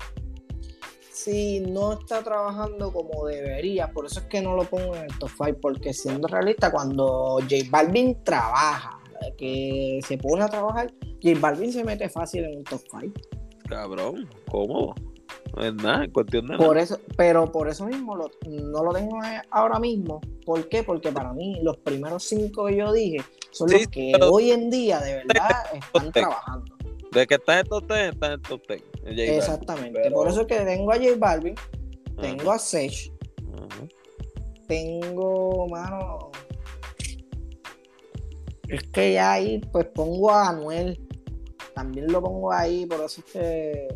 si 1.12 1.60
no 1.60 1.94
está 1.94 2.22
trabajando 2.22 2.92
como 2.92 3.26
debería, 3.26 3.90
por 3.90 4.06
eso 4.06 4.20
es 4.20 4.26
que 4.26 4.40
no 4.40 4.54
lo 4.54 4.64
pongo 4.64 4.94
en 4.94 5.02
el 5.02 5.18
top 5.18 5.30
5, 5.36 5.58
porque 5.60 5.92
siendo 5.92 6.28
realista, 6.28 6.70
cuando 6.70 7.38
J 7.42 7.56
Balvin 7.70 8.22
trabaja, 8.24 8.98
que 9.36 10.00
se 10.06 10.16
pone 10.16 10.44
a 10.44 10.48
trabajar, 10.48 10.92
J 11.22 11.38
Balvin 11.40 11.72
se 11.72 11.84
mete 11.84 12.08
fácil 12.08 12.44
en 12.44 12.58
un 12.58 12.64
top 12.64 12.80
5. 13.00 13.12
Cabrón, 13.68 14.28
¿cómo? 14.50 14.94
No 15.56 15.64
es 15.64 15.74
nada, 15.74 16.04
en 16.04 16.10
cuestión 16.10 16.46
de 16.46 16.52
nada. 16.54 16.66
Por 16.66 16.78
eso, 16.78 16.98
pero 17.16 17.50
por 17.50 17.68
eso 17.68 17.86
mismo 17.86 18.14
lo- 18.16 18.30
no 18.48 18.84
lo 18.84 18.92
tengo 18.92 19.18
ahora 19.50 19.78
mismo. 19.78 20.20
¿Por 20.44 20.68
qué? 20.68 20.82
Porque 20.82 21.10
para 21.10 21.32
mí 21.32 21.58
los 21.62 21.76
primeros 21.78 22.22
cinco 22.24 22.66
que 22.66 22.76
yo 22.76 22.92
dije 22.92 23.18
son 23.50 23.68
Sí, 23.68 23.74
los 23.78 23.86
que 23.88 24.10
pero- 24.12 24.30
hoy 24.30 24.50
en 24.52 24.70
día 24.70 25.00
de 25.00 25.14
verdad 25.16 25.50
están 25.94 26.12
trabajando. 26.12 26.76
De 27.12 27.26
que 27.26 27.36
estás 27.36 27.60
en 27.62 27.66
top 27.68 27.86
10, 27.90 28.12
estás 28.12 28.30
en 28.34 28.42
top 28.42 28.60
10. 28.68 28.82
J 28.82 29.00
Balvin. 29.06 29.18
Exactamente. 29.34 30.00
pero- 30.02 30.14
Por 30.14 30.28
eso 30.28 30.40
es 30.42 30.46
que 30.46 30.58
tengo 30.60 30.92
a 30.92 30.96
J 30.96 31.08
Balvin, 31.18 31.54
Ajá, 31.56 32.20
tengo 32.20 32.52
a 32.52 32.58
Sech, 32.58 33.12
ajá. 33.54 33.88
tengo, 34.68 35.66
mano. 35.68 36.30
Es 38.68 38.82
que 38.90 39.14
ya 39.14 39.32
ahí, 39.32 39.60
pues 39.72 39.86
pongo 39.86 40.30
a 40.30 40.50
Anuel. 40.50 41.00
También 41.74 42.12
lo 42.12 42.20
pongo 42.22 42.52
ahí, 42.52 42.84
por 42.86 43.00
eso 43.02 43.22
es 43.26 43.32
que 43.32 43.88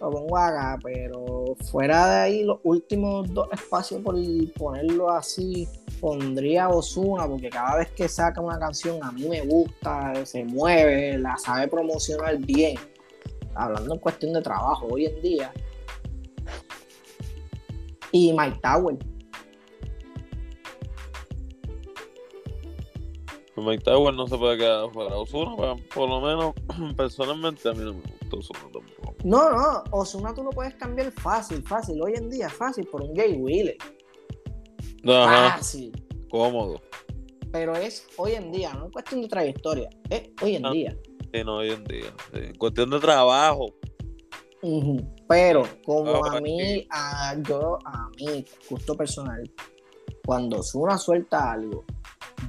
lo 0.00 0.10
pongo 0.10 0.36
acá, 0.36 0.78
pero 0.82 1.56
fuera 1.70 2.08
de 2.08 2.16
ahí, 2.20 2.44
los 2.44 2.58
últimos 2.62 3.32
dos 3.32 3.48
espacios 3.52 4.00
por 4.02 4.14
ponerlo 4.56 5.10
así, 5.10 5.66
pondría 6.00 6.68
Osuna, 6.68 7.26
porque 7.26 7.48
cada 7.48 7.78
vez 7.78 7.90
que 7.92 8.08
saca 8.08 8.40
una 8.40 8.58
canción 8.58 9.02
a 9.02 9.10
mí 9.10 9.28
me 9.28 9.40
gusta, 9.42 10.24
se 10.24 10.44
mueve, 10.44 11.18
la 11.18 11.36
sabe 11.36 11.68
promocionar 11.68 12.38
bien. 12.38 12.76
Hablando 13.54 13.94
en 13.94 14.00
cuestión 14.00 14.32
de 14.34 14.42
trabajo 14.42 14.86
hoy 14.88 15.06
en 15.06 15.20
día. 15.20 15.52
Y 18.12 18.32
Mike 18.32 18.60
Tower. 18.62 18.96
Mike 23.56 23.82
Tower 23.82 24.14
no 24.14 24.28
se 24.28 24.38
puede 24.38 24.58
quedar 24.58 24.88
fuera. 24.92 25.16
Osuna, 25.16 25.74
por 25.92 26.08
lo 26.08 26.20
menos, 26.20 26.54
personalmente, 26.96 27.68
a 27.68 27.72
mí 27.72 27.80
no 27.84 27.94
me 27.94 28.00
gusta 28.00 28.36
Osuna 28.36 28.60
tampoco. 28.72 28.97
No, 29.24 29.50
no, 29.50 29.84
Osuna 29.90 30.32
tú 30.32 30.44
lo 30.44 30.50
puedes 30.50 30.74
cambiar 30.74 31.10
fácil, 31.10 31.62
fácil. 31.62 32.00
Hoy 32.00 32.14
en 32.14 32.30
día, 32.30 32.48
fácil, 32.48 32.86
por 32.86 33.02
un 33.02 33.14
Jay 33.14 33.32
Wheeler. 33.32 33.76
Fácil. 35.04 35.92
Cómodo. 36.30 36.80
Pero 37.50 37.74
es 37.74 38.06
hoy 38.16 38.32
en 38.32 38.52
día, 38.52 38.72
no 38.74 38.86
es 38.86 38.92
cuestión 38.92 39.22
de 39.22 39.28
trayectoria, 39.28 39.88
es 40.10 40.30
hoy 40.42 40.56
en 40.56 40.66
ah, 40.66 40.70
día. 40.70 40.96
Sí, 41.32 41.44
no, 41.44 41.56
hoy 41.56 41.70
en 41.70 41.84
día. 41.84 42.14
Sí. 42.32 42.52
Cuestión 42.58 42.90
de 42.90 43.00
trabajo. 43.00 43.74
Pero 45.28 45.62
como 45.84 46.24
a 46.24 46.40
mí, 46.40 46.86
a, 46.90 47.36
yo, 47.42 47.78
a 47.84 48.08
mí, 48.18 48.44
gusto 48.68 48.94
personal, 48.96 49.50
cuando 50.24 50.58
Osuna 50.58 50.98
suelta 50.98 51.52
algo, 51.52 51.84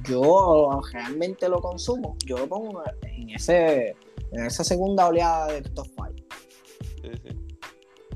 yo 0.08 0.80
realmente 0.92 1.48
lo 1.48 1.60
consumo, 1.60 2.16
yo 2.26 2.38
lo 2.38 2.48
pongo 2.48 2.82
en 3.02 3.30
ese 3.30 3.96
en 4.32 4.46
esa 4.46 4.64
segunda 4.64 5.08
oleada 5.08 5.48
de 5.52 5.62
top 5.62 5.86
5. 5.86 6.09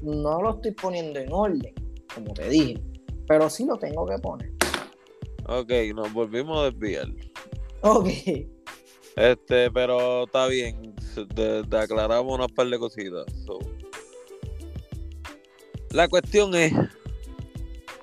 No 0.04 0.42
lo 0.42 0.56
estoy 0.56 0.72
poniendo 0.72 1.18
en 1.18 1.32
orden, 1.32 1.74
como 2.14 2.34
te 2.34 2.48
dije, 2.50 2.78
pero 3.26 3.48
sí 3.48 3.64
lo 3.64 3.78
tengo 3.78 4.06
que 4.06 4.18
poner. 4.18 4.52
Ok, 5.46 5.70
nos 5.94 6.12
volvimos 6.12 6.58
a 6.58 6.70
desviar. 6.70 7.08
Ok. 7.80 8.08
Este, 9.16 9.70
pero 9.70 10.24
está 10.24 10.46
bien. 10.46 10.94
Te, 11.34 11.76
aclaramos 11.76 12.34
unas 12.34 12.52
par 12.52 12.66
de 12.68 12.78
cositas. 12.78 13.24
La 15.90 16.08
cuestión 16.08 16.54
es 16.54 16.72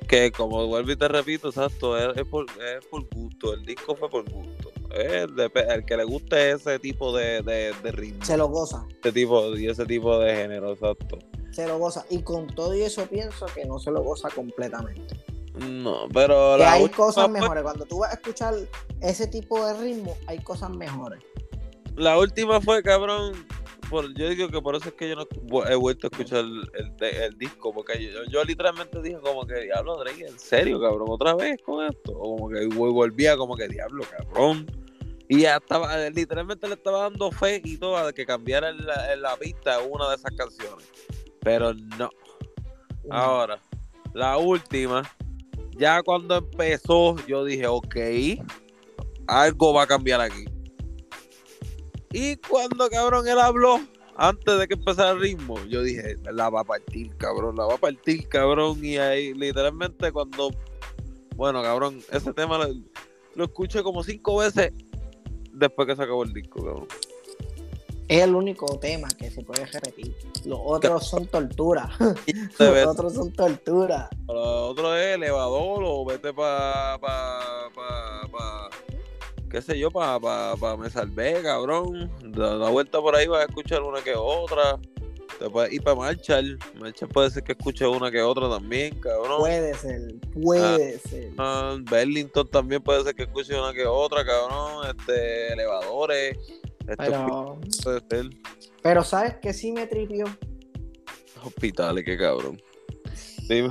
que, 0.08 0.32
como 0.32 0.66
vuelvo 0.66 0.92
y 0.92 0.96
te 0.96 1.08
repito, 1.08 1.50
exacto, 1.50 1.98
es, 1.98 2.26
por, 2.26 2.46
es 2.46 2.86
por 2.88 3.08
gusto. 3.14 3.54
El 3.54 3.64
disco 3.64 3.96
fue 3.96 4.10
por 4.10 4.28
gusto. 4.28 4.72
El, 4.92 5.40
el 5.40 5.86
que 5.86 5.98
le 5.98 6.04
guste 6.04 6.52
ese 6.52 6.80
tipo 6.80 7.16
de, 7.16 7.42
de, 7.44 7.92
ritmo. 7.92 8.26
Se 8.26 8.38
lo 8.38 8.48
goza. 8.48 8.88
Ese 9.00 9.12
tipo, 9.12 9.56
y 9.56 9.68
ese 9.68 9.86
tipo 9.86 10.18
de 10.20 10.36
género, 10.36 10.72
exacto. 10.72 11.20
Se 11.52 11.68
lo 11.68 11.78
goza. 11.78 12.06
Y 12.10 12.22
con 12.22 12.48
todo 12.48 12.76
y 12.76 12.82
eso 12.82 13.06
pienso 13.08 13.46
que 13.48 13.66
no 13.66 13.80
se 13.80 13.92
lo 13.92 14.02
goza 14.02 14.30
completamente. 14.30 15.16
No, 15.54 16.08
pero 16.14 16.56
que 16.58 16.64
hay 16.64 16.90
cosas 16.90 17.30
mejores. 17.30 17.64
Cuando 17.64 17.86
tú 17.86 18.00
vas 18.00 18.12
a 18.12 18.14
escuchar 18.16 18.56
ese 19.02 19.28
tipo 19.28 19.66
de 19.66 19.74
ritmo, 19.74 20.16
hay 20.28 20.40
cosas 20.40 20.70
mejores. 20.70 21.22
La 21.96 22.18
última 22.18 22.62
fue, 22.62 22.82
cabrón. 22.82 23.46
Por, 23.90 24.14
yo 24.14 24.30
digo 24.30 24.48
que 24.48 24.62
por 24.62 24.78
eso 24.78 24.88
es 24.88 24.94
que 24.94 25.10
yo 25.10 25.16
no 25.18 25.28
he 25.68 25.76
vuelto 25.76 26.08
a 26.08 26.10
escuchar 26.10 26.46
el, 26.46 27.38
disco, 27.38 27.74
porque 27.74 28.10
yo, 28.30 28.44
literalmente 28.46 29.02
dije 29.02 29.20
como 29.20 29.46
que 29.46 29.64
diablo, 29.64 29.98
Drake, 29.98 30.26
en 30.26 30.40
serio, 30.40 30.80
cabrón, 30.80 31.08
otra 31.10 31.36
vez 31.36 31.62
con 31.62 31.86
esto. 31.86 32.14
O 32.14 32.38
como 32.38 32.50
que 32.50 32.68
volvía 32.68 33.36
como 33.36 33.58
que 33.58 33.68
diablo, 33.68 34.06
cabrón. 34.10 34.66
Y 35.28 35.42
ya 35.42 35.58
estaba, 35.58 35.98
literalmente 36.10 36.68
le 36.68 36.76
estaba 36.76 37.04
dando 37.04 37.32
fe 37.32 37.62
y 37.64 37.78
todo 37.78 38.06
de 38.06 38.14
que 38.14 38.26
cambiara 38.26 38.72
la, 38.72 39.14
en 39.14 39.22
la 39.22 39.36
pista 39.36 39.80
una 39.80 40.10
de 40.10 40.16
esas 40.16 40.32
canciones. 40.36 40.90
Pero 41.41 41.73
no. 41.97 42.10
Ahora, 43.10 43.60
la 44.13 44.38
última 44.38 45.04
ya 45.82 46.04
cuando 46.04 46.38
empezó, 46.38 47.15
yo 47.25 47.43
dije, 47.43 47.65
ok, 47.65 47.95
algo 49.27 49.73
va 49.73 49.84
a 49.84 49.88
cambiar 49.88 50.21
aquí. 50.21 50.45
Y 52.12 52.36
cuando, 52.38 52.89
cabrón, 52.89 53.27
él 53.27 53.39
habló, 53.39 53.80
antes 54.15 54.60
de 54.60 54.67
que 54.67 54.75
empezara 54.75 55.12
el 55.12 55.21
ritmo, 55.21 55.58
yo 55.65 55.82
dije, 55.82 56.15
la 56.32 56.49
va 56.49 56.62
a 56.62 56.63
partir, 56.63 57.15
cabrón, 57.17 57.56
la 57.56 57.65
va 57.65 57.75
a 57.75 57.77
partir, 57.77 58.27
cabrón. 58.27 58.84
Y 58.84 58.97
ahí, 58.97 59.34
literalmente, 59.34 60.12
cuando, 60.12 60.51
bueno, 61.36 61.63
cabrón, 61.63 61.99
ese 62.12 62.34
tema 62.34 62.60
lo, 63.36 63.43
escuché 63.45 63.82
como 63.82 64.04
cinco 64.04 64.38
veces 64.38 64.71
después 65.54 65.88
que 65.88 65.95
se 65.95 66.04
acabó 66.04 66.23
el 66.23 66.34
disco, 66.34 66.63
cabrón. 66.63 66.88
Es 68.08 68.24
el 68.24 68.36
único 68.36 68.78
tema 68.80 69.08
que 69.18 69.32
se 69.32 69.42
puede 69.42 69.66
repetir. 69.66 70.16
Los 70.46 70.60
otros 70.62 71.08
son 71.08 71.28
tortura. 71.28 71.90
Los 72.60 72.88
otros 72.88 73.14
son 73.14 73.32
tortura. 73.32 74.10
Los 74.28 74.72
otros 74.72 74.98
es 74.98 75.16
elevador 75.16 75.84
o 75.86 76.06
vete 76.06 76.34
para. 76.34 76.98
Pa, 77.00 77.70
pa, 77.74 78.28
pa, 78.32 78.70
qué 79.50 79.62
sé 79.62 79.78
yo, 79.78 79.92
para 79.92 80.20
pa, 80.20 80.56
pa, 80.58 80.78
me 80.78 80.90
salvé, 80.90 81.42
cabrón. 81.42 82.12
Da, 82.22 82.70
vuelta 82.70 83.00
por 83.00 83.16
ahí 83.16 83.28
vas 83.28 83.42
a 83.42 83.46
escuchar 83.46 83.82
una 83.82 84.02
que 84.02 84.16
otra. 84.16 84.80
Te 85.40 85.50
puedes 85.50 85.74
ir 85.74 85.82
para 85.82 85.96
marchar. 85.96 86.44
Marchar 86.80 87.10
puede 87.10 87.32
ser 87.32 87.44
que 87.44 87.54
escuche 87.54 87.88
una 87.88 88.12
que 88.12 88.22
otra 88.22 88.50
también, 88.50 89.00
cabrón. 89.00 89.40
Puede 89.40 89.74
ser, 89.74 90.16
puede 90.34 90.96
ah, 90.96 91.10
ser. 91.10 91.32
Ah, 91.38 91.78
Burlington 91.90 92.48
también 92.50 92.82
puede 92.82 93.04
ser 93.04 93.16
que 93.16 93.24
escuche 93.24 93.58
una 93.58 93.74
que 93.74 93.86
otra, 93.86 94.26
cabrón. 94.26 94.86
Este, 94.88 95.54
elevadores. 95.54 96.38
Pero, 96.86 97.60
pero 98.82 99.04
¿sabes 99.04 99.36
que 99.41 99.54
sí 99.54 99.72
me 99.72 99.88
tripió? 99.88 100.26
Hospitales, 101.44 102.04
qué 102.06 102.17
cabrón. 102.17 102.62
Dime. 103.48 103.70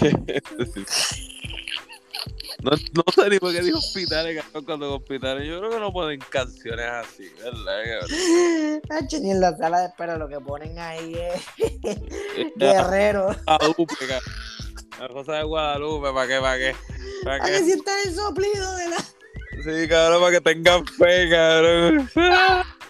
no, 2.62 2.70
no 2.70 3.04
sé 3.14 3.30
ni 3.30 3.38
por 3.38 3.52
qué 3.52 3.62
dijo 3.62 3.78
hospitales, 3.78 4.42
cabrón, 4.42 4.64
cuando 4.64 4.94
hospitales. 4.94 5.48
Yo 5.48 5.58
creo 5.58 5.70
que 5.70 5.80
no 5.80 5.92
ponen 5.92 6.20
canciones 6.30 6.86
así, 6.86 7.30
¿verdad, 7.42 7.82
cabrón? 8.00 9.22
Ni 9.22 9.30
en 9.30 9.40
la 9.40 9.56
sala 9.56 9.80
de 9.80 9.86
espera 9.86 10.18
lo 10.18 10.28
que 10.28 10.40
ponen 10.40 10.78
ahí 10.78 11.14
es 11.14 11.42
guerrero. 12.56 13.34
Guadalupe, 13.46 13.94
La 14.98 15.08
cosa 15.08 15.32
de 15.34 15.42
Guadalupe, 15.44 16.12
¿para 16.12 16.28
qué, 16.28 16.40
para 16.40 16.58
qué? 16.58 16.76
¿Para, 17.24 17.38
¿Para 17.38 17.50
que 17.50 17.64
sientan 17.64 17.94
el 18.04 18.14
soplido 18.14 18.76
de 18.76 18.88
la... 18.90 18.96
Sí, 19.64 19.88
cabrón, 19.88 20.20
para 20.20 20.32
que 20.32 20.40
tengan 20.42 20.86
fe, 20.86 21.30
cabrón. 21.30 22.10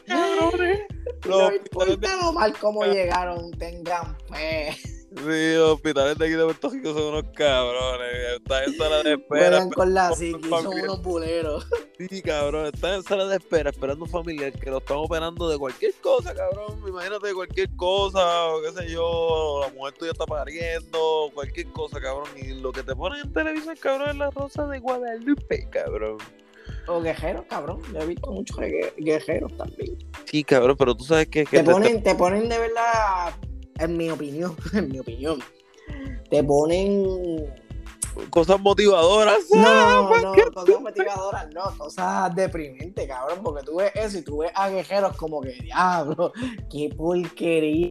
Cabrones. 0.06 0.80
No 1.28 1.54
importa 1.54 2.16
lo 2.16 2.32
mal 2.32 2.52
como 2.58 2.84
llegaron, 2.84 3.52
tengan 3.52 4.18
fe. 4.28 4.72
Sí, 5.16 5.54
los 5.54 5.74
hospitales 5.74 6.18
de 6.18 6.24
aquí 6.24 6.34
de 6.34 6.42
Puerto 6.42 6.70
Rico 6.70 6.92
son 6.92 7.14
unos 7.14 7.24
cabrones. 7.37 8.40
Están 8.40 8.64
en 8.64 8.76
sala 8.76 9.02
de 9.04 9.12
espera. 9.12 9.46
Juegan 9.46 9.70
con 9.70 9.94
la 9.94 10.12
psiqui, 10.12 10.48
son 10.48 10.66
unos 10.66 11.00
buleros. 11.02 11.64
Sí, 11.96 12.20
cabrón, 12.20 12.66
están 12.66 12.94
en 12.94 13.02
sala 13.04 13.26
de 13.26 13.37
espera 13.37 13.70
esperando 13.70 14.04
un 14.06 14.10
familiar 14.10 14.52
que 14.52 14.68
lo 14.68 14.78
están 14.78 14.96
operando 14.96 15.48
de 15.48 15.56
cualquier 15.56 15.94
cosa, 16.00 16.34
cabrón. 16.34 16.82
Imagínate 16.88 17.32
cualquier 17.32 17.70
cosa, 17.76 18.46
o 18.48 18.60
qué 18.62 18.72
sé 18.72 18.90
yo, 18.90 19.60
la 19.64 19.72
mujer 19.72 19.94
tuya 19.94 20.10
está 20.10 20.26
pariendo, 20.26 21.30
cualquier 21.32 21.68
cosa, 21.68 22.00
cabrón. 22.00 22.28
Y 22.37 22.60
lo 22.60 22.72
que 22.72 22.82
te 22.82 22.96
ponen 22.96 23.20
en 23.20 23.32
televisión, 23.32 23.76
cabrón, 23.80 24.10
es 24.10 24.16
la 24.16 24.30
rosa 24.30 24.66
de 24.66 24.80
Guadalupe, 24.80 25.68
cabrón. 25.70 26.18
O 26.87 27.01
guerreros, 27.01 27.44
cabrón. 27.49 27.81
Yo 27.92 28.01
he 28.01 28.07
visto 28.07 28.31
muchos 28.31 28.59
guerreros 28.97 29.57
también. 29.57 29.99
Sí, 30.25 30.44
cabrón, 30.44 30.77
pero 30.79 30.94
tú 30.94 31.05
sabes 31.05 31.29
que. 31.29 31.44
te, 31.44 31.64
ponen, 31.64 32.03
te 32.03 32.14
ponen 32.14 32.49
de 32.49 32.59
verdad, 32.59 33.35
en 33.79 33.97
mi 33.97 34.11
opinión, 34.11 34.57
en 34.73 34.88
mi 34.90 34.99
opinión, 34.99 35.40
te 36.31 36.42
ponen. 36.44 37.53
Cosas 38.31 38.61
motivadoras. 38.61 39.38
No, 39.51 40.11
no, 40.20 40.53
cosas 40.53 40.81
motivadoras, 40.81 41.49
no, 41.53 41.77
cosas 41.77 42.33
deprimentes, 42.35 43.09
cabrón, 43.09 43.40
porque 43.42 43.64
tú 43.64 43.77
ves 43.77 43.90
eso 43.97 44.18
y 44.18 44.23
tú 44.23 44.38
ves 44.38 44.53
a 44.55 44.68
guerreros 44.68 45.16
como 45.16 45.40
que, 45.40 45.53
diablo, 45.55 46.33
qué 46.70 46.90
porquería 46.97 47.90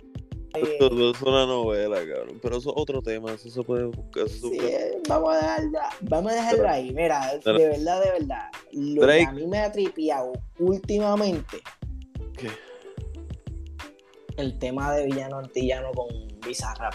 eso 0.53 1.11
es 1.11 1.21
una 1.21 1.45
novela, 1.45 1.97
cabrón. 1.97 2.39
Pero 2.41 2.57
eso 2.57 2.69
es 2.69 2.75
otro 2.77 3.01
tema, 3.01 3.33
eso 3.33 3.49
se 3.49 3.63
puede 3.63 3.85
buscar. 3.85 4.29
sí, 4.29 4.59
vamos, 5.07 5.33
a 5.33 5.37
dejarlo, 5.37 5.79
vamos 6.01 6.31
a 6.31 6.35
dejarlo 6.35 6.69
ahí. 6.69 6.93
Mira, 6.93 7.37
de 7.43 7.53
verdad, 7.53 8.03
de 8.03 8.11
verdad. 8.11 8.51
Lo 8.71 9.07
que 9.07 9.23
a 9.23 9.31
mí 9.31 9.47
me 9.47 9.59
ha 9.59 9.71
tripiado 9.71 10.33
últimamente. 10.59 11.61
¿Qué? 12.37 12.49
El 14.37 14.57
tema 14.59 14.93
de 14.93 15.05
Villano 15.05 15.39
Antillano 15.39 15.91
con 15.91 16.07
Bizarrap. 16.45 16.93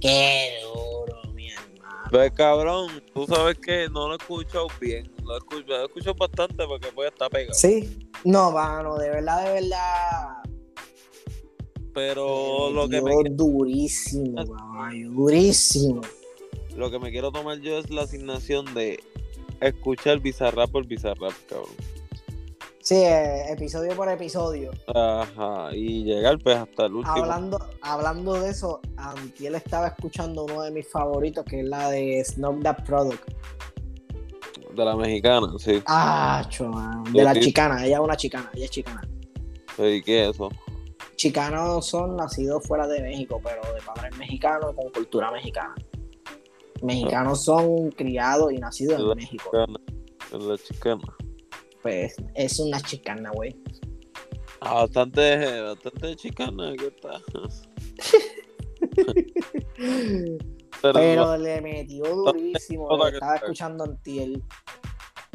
Qué 0.00 0.58
duro, 0.62 1.32
mi 1.32 1.50
hermano. 1.50 2.08
Pues 2.10 2.32
cabrón, 2.32 3.02
tú 3.14 3.26
sabes 3.26 3.58
que 3.58 3.88
no 3.88 4.08
lo 4.08 4.14
he 4.14 4.16
escuchado 4.16 4.68
bien. 4.80 5.10
Lo 5.24 5.34
he 5.34 5.38
escuchado, 5.38 5.78
lo 5.78 5.82
he 5.82 5.86
escuchado 5.86 6.14
bastante 6.14 6.66
porque 6.66 6.88
puede 6.88 7.08
estar 7.08 7.30
pegado. 7.30 7.54
Sí. 7.54 8.08
No, 8.24 8.50
mano, 8.50 8.96
de 8.96 9.10
verdad, 9.10 9.44
de 9.44 9.60
verdad 9.60 10.44
pero 11.94 12.70
lo 12.70 12.88
que 12.88 13.00
me 13.00 13.12
durísimo, 13.30 14.44
durísimo. 15.10 16.00
Lo 16.76 16.90
que 16.90 16.98
me 16.98 17.10
quiero 17.12 17.30
tomar 17.30 17.60
yo 17.60 17.78
es 17.78 17.88
la 17.90 18.02
asignación 18.02 18.74
de 18.74 18.98
escuchar 19.60 20.18
Bizarrap 20.18 20.70
por 20.70 20.86
Bizarrap, 20.86 21.32
cabrón. 21.48 21.70
Sí, 22.80 22.96
eh, 22.96 23.50
episodio 23.50 23.96
por 23.96 24.10
episodio. 24.10 24.70
Ajá, 24.94 25.74
y 25.74 26.04
llegar 26.04 26.38
pues 26.38 26.56
hasta 26.56 26.84
el 26.84 26.96
último. 26.96 27.14
Hablando, 27.14 27.58
hablando 27.80 28.34
de 28.34 28.50
eso, 28.50 28.80
él 29.40 29.54
estaba 29.54 29.86
escuchando 29.86 30.44
uno 30.44 30.62
de 30.62 30.70
mis 30.70 30.86
favoritos, 30.90 31.46
que 31.46 31.60
es 31.60 31.66
la 31.66 31.90
de 31.90 32.22
Snob 32.22 32.62
That 32.62 32.84
Product. 32.84 33.26
De 34.76 34.84
la 34.84 34.96
mexicana, 34.96 35.46
sí. 35.58 35.80
Ah, 35.86 36.46
De 37.10 37.22
la 37.22 37.34
chicana, 37.40 37.86
ella 37.86 37.96
es 37.96 38.02
una 38.02 38.16
chicana, 38.16 38.50
ella 38.52 38.64
es 38.64 38.70
chicana. 38.70 39.00
¿Y 39.78 40.02
qué 40.02 40.24
es 40.24 40.34
eso? 40.34 40.50
Chicanos 41.16 41.86
son 41.86 42.16
nacidos 42.16 42.66
fuera 42.66 42.86
de 42.86 43.00
México, 43.00 43.40
pero 43.42 43.62
de 43.74 43.80
padres 43.80 44.14
mexicanos 44.18 44.74
con 44.74 44.90
cultura 44.90 45.30
mexicana. 45.30 45.74
Mexicanos 46.82 47.44
son 47.44 47.90
criados 47.92 48.52
y 48.52 48.58
nacidos 48.58 49.00
en 49.00 49.16
México. 49.16 49.50
Es 50.32 50.42
la 50.42 50.58
chicana. 50.58 51.16
Pues 51.82 52.16
es 52.34 52.58
una 52.58 52.80
chicana, 52.80 53.30
güey. 53.30 53.56
Ah, 54.60 54.82
bastante, 54.82 55.60
bastante 55.60 56.16
chicana, 56.16 56.72
¿qué 56.78 56.90
tal? 56.90 57.22
pero, 60.82 61.36
le 61.36 61.60
metió 61.60 62.04
durísimo. 62.04 63.06
estaba 63.06 63.36
escuchando 63.36 63.84
Antiel. 63.84 64.42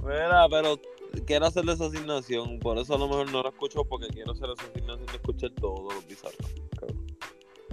Mira, 0.03 0.47
pero 0.49 0.77
quiero 1.25 1.45
hacerle 1.45 1.73
esa 1.73 1.85
asignación. 1.85 2.59
Por 2.59 2.77
eso 2.77 2.95
a 2.95 2.97
lo 2.97 3.07
mejor 3.07 3.31
no 3.31 3.43
la 3.43 3.49
escucho 3.49 3.83
porque 3.85 4.07
quiero 4.07 4.31
hacer 4.31 4.49
esa 4.55 4.69
asignación 4.69 5.05
de 5.05 5.13
escuchar 5.13 5.51
todos 5.59 5.93
los 5.93 6.07
bizarros. 6.07 6.37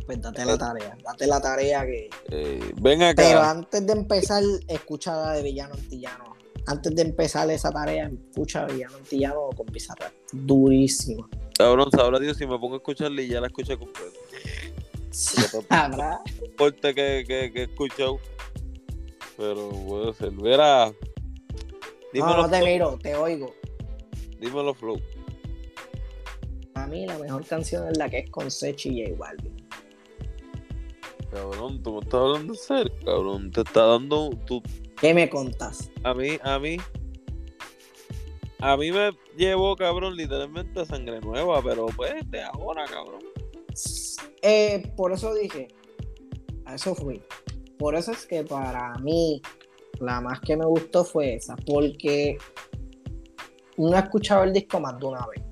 Pues 0.06 0.20
date 0.20 0.44
la 0.44 0.56
tarea, 0.56 0.96
date 1.02 1.26
la 1.26 1.40
tarea 1.40 1.84
que. 1.84 2.08
Eh, 2.30 2.72
ven 2.80 3.02
acá. 3.02 3.22
Pero 3.22 3.42
antes 3.42 3.84
de 3.84 3.92
empezar, 3.92 4.42
escucha 4.68 5.16
la 5.16 5.32
de 5.32 5.42
Villano 5.42 5.74
Antillano. 5.74 6.36
Antes 6.66 6.94
de 6.94 7.02
empezar 7.02 7.50
esa 7.50 7.70
tarea, 7.72 8.10
escucha 8.30 8.66
Villano 8.66 8.96
Antillano 8.96 9.50
con 9.56 9.66
Pizarra. 9.66 10.12
Durísimo. 10.32 11.28
Cabrón, 11.58 11.90
sabrá 11.90 12.20
Dios 12.20 12.36
si 12.36 12.46
me 12.46 12.58
pongo 12.58 12.74
a 12.74 12.78
escucharle 12.78 13.24
y 13.24 13.28
ya 13.28 13.40
la 13.40 13.48
escuché 13.48 13.76
completa. 13.76 14.16
Fuerte 16.56 16.94
que, 16.94 17.24
que, 17.26 17.52
que 17.52 17.60
he 17.60 17.64
escuchado. 17.64 18.20
Pero 19.36 19.70
puede 19.70 20.14
ser. 20.14 20.30
Verá. 20.32 20.92
No, 22.14 22.36
no 22.42 22.50
te 22.50 22.64
miro, 22.64 22.98
te 23.02 23.14
oigo. 23.14 23.54
Dímelo, 24.40 24.74
Flow. 24.74 25.00
A 26.74 26.86
mí 26.86 27.06
la 27.06 27.18
mejor 27.18 27.44
canción 27.46 27.88
es 27.88 27.96
la 27.96 28.08
que 28.08 28.18
es 28.18 28.30
con 28.30 28.50
Sechi 28.50 29.00
y 29.00 29.06
J 29.06 29.16
Balvin. 29.18 29.56
Cabrón, 31.32 31.82
tú 31.82 31.94
me 31.94 32.00
estás 32.00 32.20
hablando 32.20 32.52
en 32.52 32.58
serio, 32.58 32.94
cabrón. 33.04 33.50
Te 33.50 33.62
está 33.62 33.86
dando. 33.86 34.30
Tu... 34.46 34.62
¿Qué 35.00 35.12
me 35.12 35.28
contas? 35.28 35.90
A 36.04 36.14
mí, 36.14 36.38
a 36.42 36.58
mí. 36.58 36.76
A 38.60 38.76
mí 38.76 38.90
me 38.90 39.10
llevó, 39.36 39.76
cabrón, 39.76 40.16
literalmente 40.16 40.84
sangre 40.86 41.20
nueva, 41.20 41.62
pero 41.62 41.86
pues 41.86 42.14
de 42.30 42.42
ahora, 42.42 42.84
cabrón. 42.86 43.22
Eh, 44.42 44.92
por 44.96 45.12
eso 45.12 45.34
dije, 45.34 45.68
a 46.64 46.74
eso 46.74 46.94
fui. 46.94 47.22
Por 47.78 47.94
eso 47.94 48.12
es 48.12 48.26
que 48.26 48.44
para 48.44 48.94
mí 49.00 49.42
la 50.00 50.20
más 50.20 50.40
que 50.40 50.56
me 50.56 50.66
gustó 50.66 51.04
fue 51.04 51.34
esa, 51.34 51.56
porque 51.56 52.38
no 53.76 53.96
he 53.96 53.98
escuchado 53.98 54.44
el 54.44 54.52
disco 54.52 54.80
más 54.80 54.98
de 54.98 55.06
una 55.06 55.26
vez. 55.26 55.42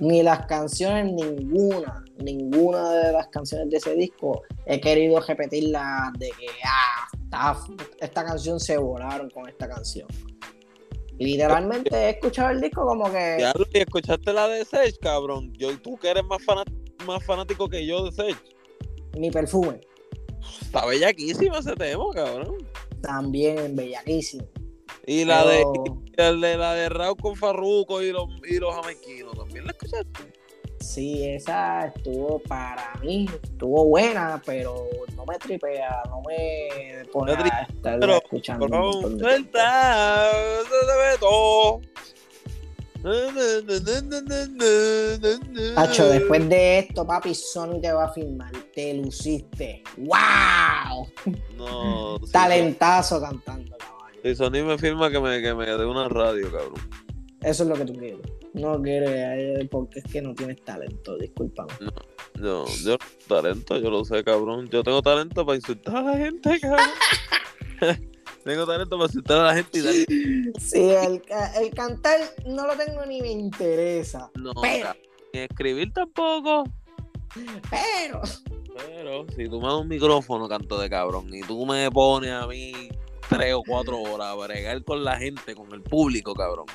Ni 0.00 0.22
las 0.22 0.46
canciones, 0.46 1.12
ninguna, 1.12 2.04
ninguna 2.18 2.90
de 2.90 3.12
las 3.12 3.28
canciones 3.28 3.70
de 3.70 3.76
ese 3.76 3.94
disco 3.94 4.42
he 4.66 4.80
querido 4.80 5.20
repetirla 5.20 6.12
de 6.18 6.30
que, 6.30 6.46
ah, 6.64 7.56
esta, 8.00 8.24
canción 8.24 8.58
se 8.58 8.76
volaron 8.76 9.30
con 9.30 9.48
esta 9.48 9.68
canción. 9.68 10.08
Literalmente 11.18 11.94
he 11.94 12.10
escuchado 12.10 12.50
el 12.50 12.60
disco 12.60 12.84
como 12.84 13.04
que. 13.04 13.36
Ya, 13.38 13.52
y 13.72 13.78
escuchaste 13.78 14.32
la 14.32 14.48
de 14.48 14.64
Sage, 14.64 14.96
cabrón. 15.00 15.52
Yo, 15.54 15.76
tú 15.80 15.96
que 15.96 16.10
eres 16.10 16.24
más 16.24 16.42
fanático 16.44 16.84
más 17.04 17.24
fanático 17.24 17.68
que 17.68 17.86
yo 17.86 18.04
de 18.04 18.12
Sage. 18.12 18.36
Mi 19.18 19.30
perfume. 19.30 19.80
Está 20.60 20.84
bellaquísimo 20.86 21.56
ese 21.56 21.74
tema, 21.74 22.04
cabrón. 22.14 22.56
También 23.06 23.76
bellaquísimo. 23.76 24.46
Y 25.06 25.24
la 25.24 25.44
de, 25.44 26.56
la 26.56 26.74
de 26.74 26.88
Raúl 26.88 27.16
con 27.20 27.36
Farruco 27.36 28.00
y 28.02 28.10
los, 28.12 28.26
y 28.48 28.58
los 28.58 28.74
jamequinos, 28.74 29.36
¿también 29.36 29.66
la 29.66 29.72
escuchaste? 29.72 30.32
Sí, 30.80 31.26
esa 31.26 31.86
estuvo 31.86 32.38
para 32.40 32.92
mí, 33.02 33.26
estuvo 33.42 33.86
buena, 33.86 34.40
pero 34.44 34.86
no 35.16 35.24
me 35.24 35.38
tripea, 35.38 36.02
no 36.08 36.22
me 36.26 37.04
pone 37.06 37.32
a 37.32 37.62
estar 37.62 38.10
escuchando. 38.10 38.68
se 39.08 39.24
ve 39.24 39.46
todo. 41.20 41.80
Hacho, 45.76 46.08
después 46.08 46.48
de 46.48 46.78
esto, 46.78 47.06
papi, 47.06 47.34
Sony 47.34 47.78
te 47.80 47.92
va 47.92 48.04
a 48.04 48.12
filmar. 48.12 48.50
Te 48.74 48.94
luciste. 48.94 49.82
¡Wow! 49.98 51.06
No. 51.56 52.18
Talentazo 52.32 53.20
cantando, 53.20 53.76
caballo. 53.76 54.20
Si 54.22 54.34
Sony 54.34 54.64
me 54.64 54.78
firma 54.78 55.10
que 55.10 55.20
me, 55.20 55.42
que 55.42 55.54
me 55.54 55.66
dé 55.66 55.84
una 55.84 56.08
radio, 56.08 56.50
cabrón. 56.50 56.80
Eso 57.42 57.64
es 57.64 57.68
lo 57.68 57.74
que 57.74 57.84
tú 57.84 57.92
quieres. 57.92 58.20
No 58.54 58.80
quieres, 58.80 59.10
eh, 59.12 59.68
porque 59.70 59.98
es 59.98 60.04
que 60.10 60.22
no 60.22 60.34
tienes 60.34 60.64
talento, 60.64 61.18
discúlpame. 61.18 61.72
No, 62.40 62.64
yo, 62.64 62.64
yo 62.84 62.96
talento, 63.28 63.76
yo 63.78 63.90
lo 63.90 64.04
sé, 64.06 64.24
cabrón. 64.24 64.68
Yo 64.70 64.82
tengo 64.82 65.02
talento 65.02 65.44
para 65.44 65.56
insultar 65.56 65.96
a 65.96 66.02
la 66.02 66.16
gente, 66.16 66.58
cabrón. 66.58 66.88
Tengo 68.44 68.66
talento 68.66 68.98
para 68.98 69.08
asustar 69.08 69.38
a 69.40 69.44
la 69.44 69.54
gente 69.54 69.78
y 69.78 69.82
darle. 69.82 70.06
Sí, 70.60 70.90
el, 70.90 71.22
el 71.60 71.70
cantar 71.74 72.20
no 72.46 72.66
lo 72.66 72.76
tengo 72.76 73.04
ni 73.06 73.22
me 73.22 73.30
interesa. 73.30 74.30
No, 74.34 74.52
pero... 74.60 74.90
ni 75.32 75.40
escribir 75.40 75.92
tampoco. 75.92 76.64
Pero. 77.70 78.20
Pero, 78.76 79.26
si 79.34 79.48
tú 79.48 79.60
me 79.60 79.68
das 79.68 79.76
un 79.76 79.88
micrófono, 79.88 80.48
canto 80.48 80.78
de 80.78 80.90
cabrón, 80.90 81.32
y 81.32 81.40
tú 81.42 81.64
me 81.64 81.90
pones 81.90 82.32
a 82.32 82.46
mí 82.46 82.88
tres 83.28 83.54
o 83.54 83.62
cuatro 83.66 84.00
horas 84.02 84.28
a 84.28 84.34
bregar 84.34 84.82
con 84.84 85.04
la 85.04 85.16
gente, 85.16 85.54
con 85.54 85.72
el 85.72 85.80
público, 85.80 86.34
cabrón. 86.34 86.66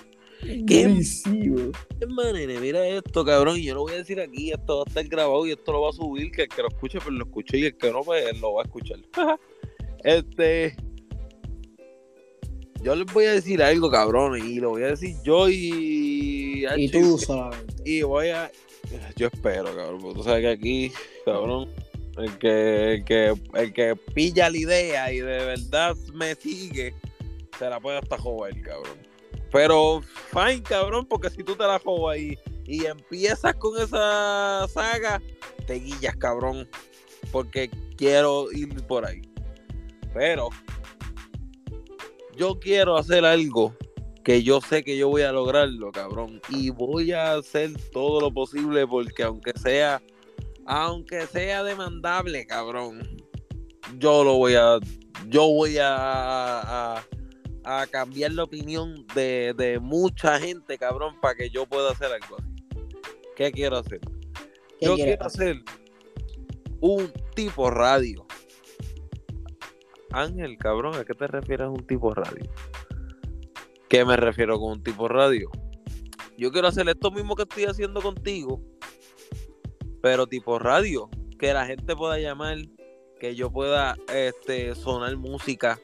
Qué 0.41 0.87
misivo. 0.87 1.71
manera, 2.07 2.59
mira 2.59 2.87
esto, 2.87 3.25
cabrón. 3.25 3.57
Y 3.57 3.65
yo 3.65 3.75
lo 3.75 3.81
voy 3.81 3.93
a 3.93 3.97
decir 3.97 4.19
aquí, 4.21 4.51
esto 4.51 4.77
va 4.77 4.83
a 4.87 4.89
estar 4.89 5.05
grabado 5.07 5.45
y 5.45 5.51
esto 5.51 5.71
lo 5.73 5.81
va 5.81 5.89
a 5.89 5.93
subir. 5.93 6.31
Que 6.31 6.43
el 6.43 6.47
que 6.47 6.61
lo 6.61 6.69
escuche, 6.69 6.99
pues 6.99 7.13
lo 7.13 7.25
escuche. 7.25 7.57
Y 7.57 7.65
el 7.65 7.77
que 7.77 7.91
no, 7.91 8.01
pues 8.01 8.39
lo 8.39 8.53
va 8.53 8.61
a 8.61 8.65
escuchar. 8.65 8.99
este 10.03 10.77
yo 12.81 12.95
les 12.95 13.11
voy 13.13 13.25
a 13.25 13.33
decir 13.33 13.61
algo, 13.61 13.91
cabrón, 13.91 14.37
y 14.37 14.59
lo 14.59 14.69
voy 14.69 14.83
a 14.83 14.87
decir 14.87 15.15
yo 15.23 15.49
y. 15.49 16.65
Y 16.75 16.89
tú 16.89 17.17
solamente. 17.17 17.75
Y 17.85 18.01
voy 18.03 18.29
a. 18.29 18.51
Yo 19.15 19.27
espero, 19.27 19.65
cabrón, 19.75 19.99
porque 20.01 20.17
tú 20.17 20.23
sabes 20.23 20.41
que 20.41 20.49
aquí, 20.49 20.91
cabrón, 21.25 21.69
el 22.17 22.37
que, 22.37 22.93
el 22.93 23.05
que, 23.05 23.33
el 23.53 23.73
que 23.73 23.95
pilla 24.13 24.49
la 24.49 24.57
idea 24.57 25.13
y 25.13 25.19
de 25.19 25.45
verdad 25.45 25.95
me 26.13 26.35
sigue, 26.35 26.95
se 27.57 27.69
la 27.69 27.79
puede 27.79 27.99
hasta 27.99 28.17
jugar, 28.17 28.59
cabrón. 28.61 28.97
Pero, 29.51 30.01
fine, 30.31 30.63
cabrón, 30.63 31.05
porque 31.05 31.29
si 31.29 31.43
tú 31.43 31.55
te 31.55 31.63
la 31.63 31.79
juegas 31.79 32.19
y, 32.19 32.37
y 32.65 32.85
empiezas 32.85 33.55
con 33.55 33.79
esa 33.81 34.67
saga, 34.71 35.21
te 35.67 35.75
guillas, 35.75 36.15
cabrón, 36.15 36.67
porque 37.31 37.69
quiero 37.97 38.51
ir 38.51 38.69
por 38.87 39.05
ahí. 39.05 39.21
Pero 40.13 40.49
yo 42.39 42.57
quiero 42.57 42.95
hacer 42.95 43.25
algo 43.25 43.75
que 44.23 44.43
yo 44.43 44.61
sé 44.61 44.81
que 44.81 44.97
yo 44.97 45.09
voy 45.09 45.23
a 45.23 45.33
lograrlo, 45.33 45.91
cabrón. 45.91 46.41
Y 46.47 46.69
voy 46.69 47.11
a 47.11 47.33
hacer 47.33 47.71
todo 47.91 48.21
lo 48.21 48.33
posible 48.33 48.87
porque 48.87 49.23
aunque 49.23 49.51
sea, 49.59 50.01
aunque 50.65 51.27
sea 51.27 51.63
demandable, 51.63 52.45
cabrón, 52.47 53.01
yo 53.97 54.23
lo 54.23 54.35
voy 54.35 54.55
a, 54.55 54.79
yo 55.27 55.47
voy 55.49 55.79
a, 55.81 57.03
a, 57.65 57.87
cambiar 57.87 58.31
la 58.31 58.43
opinión 58.43 59.05
de, 59.13 59.53
de, 59.57 59.79
mucha 59.79 60.39
gente, 60.39 60.77
cabrón, 60.77 61.19
para 61.19 61.35
que 61.35 61.49
yo 61.49 61.65
pueda 61.65 61.91
hacer 61.91 62.07
algo 62.07 62.37
así. 62.37 62.79
¿Qué 63.35 63.51
quiero 63.51 63.77
hacer? 63.77 63.99
yo 64.81 64.95
quiero 64.95 65.25
hacer 65.25 65.57
un 66.79 67.11
tipo 67.35 67.69
radio 67.69 68.25
Ángel, 70.11 70.57
cabrón, 70.57 70.95
¿a 70.95 71.05
qué 71.05 71.13
te 71.13 71.27
refieres 71.27 71.67
un 71.67 71.85
tipo 71.85 72.13
radio? 72.13 72.49
¿Qué 73.87 74.05
me 74.05 74.15
refiero 74.15 74.59
con 74.59 74.73
un 74.73 74.83
tipo 74.83 75.07
radio? 75.07 75.49
Yo 76.37 76.51
quiero 76.51 76.67
hacer 76.67 76.87
esto 76.87 77.11
mismo 77.11 77.35
que 77.35 77.43
estoy 77.43 77.65
haciendo 77.65 78.01
contigo, 78.01 78.61
pero 80.01 80.27
tipo 80.27 80.57
radio, 80.59 81.09
que 81.37 81.53
la 81.53 81.65
gente 81.65 81.95
pueda 81.95 82.17
llamar, 82.19 82.57
que 83.19 83.35
yo 83.35 83.51
pueda 83.51 83.97
este, 84.13 84.73
sonar 84.75 85.15
música 85.17 85.79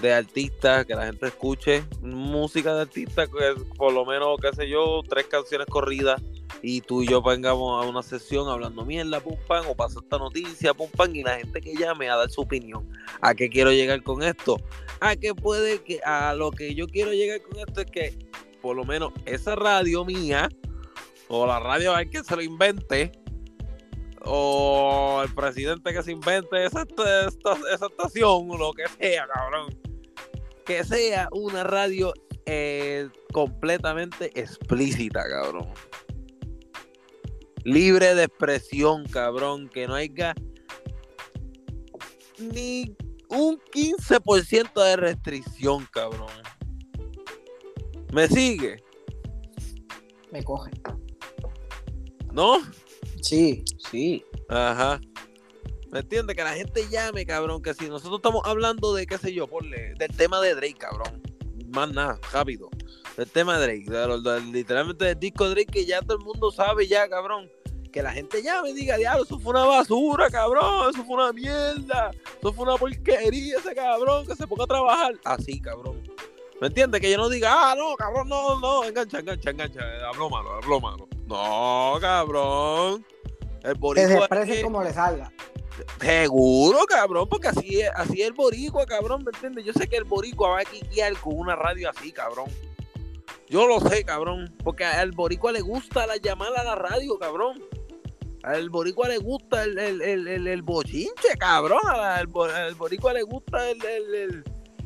de 0.00 0.12
artistas, 0.12 0.84
que 0.84 0.94
la 0.94 1.06
gente 1.06 1.26
escuche 1.26 1.84
música 2.00 2.74
de 2.74 2.82
artistas, 2.82 3.28
que 3.28 3.62
por 3.76 3.92
lo 3.92 4.04
menos, 4.04 4.36
qué 4.40 4.52
sé 4.54 4.68
yo, 4.68 5.02
tres 5.08 5.26
canciones 5.26 5.66
corridas 5.68 6.20
y 6.62 6.80
tú 6.80 7.02
y 7.02 7.08
yo 7.08 7.20
vengamos 7.20 7.84
a 7.84 7.88
una 7.88 8.02
sesión 8.02 8.48
hablando 8.48 8.84
mierda, 8.84 9.20
pum 9.20 9.36
pan, 9.48 9.64
o 9.68 9.74
pasa 9.74 9.98
esta 10.00 10.16
noticia, 10.16 10.72
pum 10.72 10.88
pan, 10.96 11.14
y 11.14 11.24
la 11.24 11.36
gente 11.36 11.60
que 11.60 11.74
llame 11.74 12.08
a 12.08 12.16
dar 12.16 12.30
su 12.30 12.42
opinión. 12.42 12.88
¿A 13.20 13.34
qué 13.34 13.50
quiero 13.50 13.72
llegar 13.72 14.02
con 14.02 14.22
esto? 14.22 14.58
A 15.00 15.16
que 15.16 15.34
puede 15.34 15.82
que, 15.82 16.00
a 16.04 16.34
lo 16.34 16.52
que 16.52 16.74
yo 16.74 16.86
quiero 16.86 17.12
llegar 17.12 17.42
con 17.42 17.58
esto 17.58 17.80
es 17.80 17.90
que 17.90 18.18
por 18.60 18.76
lo 18.76 18.84
menos 18.84 19.12
esa 19.26 19.56
radio 19.56 20.04
mía, 20.04 20.48
o 21.28 21.46
la 21.46 21.58
radio 21.58 21.96
hay 21.96 22.08
que 22.08 22.22
se 22.22 22.36
lo 22.36 22.42
invente, 22.42 23.10
o 24.24 25.20
el 25.24 25.34
presidente 25.34 25.92
que 25.92 26.02
se 26.02 26.12
invente 26.12 26.64
esa, 26.64 26.86
esa 27.74 27.86
estación, 27.86 28.46
lo 28.56 28.72
que 28.72 28.84
sea, 29.00 29.26
cabrón. 29.26 29.76
Que 30.64 30.84
sea 30.84 31.28
una 31.32 31.64
radio 31.64 32.12
eh, 32.46 33.08
completamente 33.32 34.30
explícita, 34.38 35.24
cabrón. 35.28 35.68
Libre 37.64 38.14
de 38.14 38.24
expresión, 38.24 39.06
cabrón. 39.06 39.68
Que 39.68 39.86
no 39.86 39.94
haya 39.94 40.34
ni 42.38 42.96
un 43.28 43.58
15% 43.58 44.82
de 44.84 44.96
restricción, 44.96 45.86
cabrón. 45.90 46.28
¿Me 48.12 48.28
sigue? 48.28 48.82
Me 50.30 50.42
coge. 50.42 50.70
¿No? 52.32 52.58
Sí, 53.20 53.64
sí. 53.90 54.24
Ajá. 54.48 55.00
¿Me 55.90 56.00
entiendes? 56.00 56.36
Que 56.36 56.42
la 56.42 56.54
gente 56.54 56.88
llame, 56.90 57.24
cabrón. 57.26 57.62
Que 57.62 57.74
si 57.74 57.88
nosotros 57.88 58.18
estamos 58.18 58.42
hablando 58.44 58.94
de, 58.94 59.06
qué 59.06 59.18
sé 59.18 59.32
yo, 59.32 59.46
ponle, 59.46 59.94
del 59.98 60.16
tema 60.16 60.40
de 60.40 60.54
Drake, 60.54 60.76
cabrón. 60.78 61.22
Más 61.68 61.90
nada, 61.92 62.18
rápido. 62.32 62.70
El 63.16 63.30
tema 63.30 63.58
Drake. 63.58 63.84
literalmente 64.52 65.04
del 65.04 65.18
disco 65.18 65.48
Drake 65.48 65.66
que 65.66 65.84
ya 65.84 66.00
todo 66.00 66.16
el 66.18 66.24
mundo 66.24 66.50
sabe 66.50 66.86
ya, 66.86 67.08
cabrón 67.08 67.50
que 67.92 68.02
la 68.02 68.10
gente 68.10 68.42
llame 68.42 68.70
y 68.70 68.72
diga, 68.72 68.96
diablo, 68.96 69.22
eso 69.22 69.38
fue 69.38 69.50
una 69.50 69.64
basura, 69.64 70.30
cabrón, 70.30 70.90
eso 70.90 71.04
fue 71.04 71.14
una 71.14 71.32
mierda, 71.32 72.10
eso 72.40 72.52
fue 72.52 72.64
una 72.64 72.76
porquería 72.76 73.58
ese 73.58 73.74
cabrón, 73.74 74.26
que 74.26 74.34
se 74.34 74.46
ponga 74.46 74.64
a 74.64 74.66
trabajar. 74.66 75.14
Así, 75.24 75.60
cabrón. 75.60 76.02
¿Me 76.60 76.68
entiendes? 76.68 77.00
Que 77.00 77.10
yo 77.10 77.18
no 77.18 77.28
diga, 77.28 77.52
ah, 77.52 77.74
no, 77.76 77.94
cabrón, 77.96 78.28
no, 78.28 78.58
no, 78.58 78.84
engancha, 78.84 79.18
engancha, 79.18 79.50
engancha, 79.50 79.80
hablo 80.08 80.30
malo, 80.30 80.54
hablo 80.54 80.80
malo. 80.80 81.08
No, 81.26 81.98
cabrón. 82.00 83.04
El 83.62 83.74
boricua. 83.74 84.28
Que 84.28 84.54
se 84.54 84.62
como 84.62 84.82
le 84.82 84.92
salga. 84.92 85.30
Seguro, 86.00 86.84
cabrón, 86.86 87.28
porque 87.28 87.48
así 87.48 87.80
es, 87.80 87.90
así 87.94 88.22
es 88.22 88.28
el 88.28 88.32
boricua, 88.32 88.86
cabrón, 88.86 89.22
¿me 89.24 89.30
entiendes? 89.34 89.64
Yo 89.64 89.72
sé 89.72 89.88
que 89.88 89.96
el 89.96 90.04
boricua 90.04 90.50
va 90.50 90.60
a 90.60 90.64
quiquear 90.64 91.14
con 91.18 91.38
una 91.38 91.56
radio 91.56 91.90
así, 91.90 92.12
cabrón. 92.12 92.46
Yo 93.52 93.66
lo 93.66 93.80
sé, 93.80 94.02
cabrón, 94.02 94.50
porque 94.64 94.82
al 94.82 95.10
boricua 95.10 95.52
le 95.52 95.60
gusta 95.60 96.06
la 96.06 96.16
llamada 96.16 96.62
a 96.62 96.64
la 96.64 96.74
radio, 96.74 97.18
cabrón. 97.18 97.62
Al 98.44 98.70
boricua 98.70 99.08
le 99.08 99.18
gusta 99.18 99.64
el, 99.64 99.78
el, 99.78 100.00
el, 100.00 100.48
el 100.48 100.62
bochinche, 100.62 101.36
cabrón. 101.38 101.78
Al, 101.84 102.28
boricua 102.28 103.12
le 103.12 103.22
gusta 103.24 103.68
el, 103.68 104.42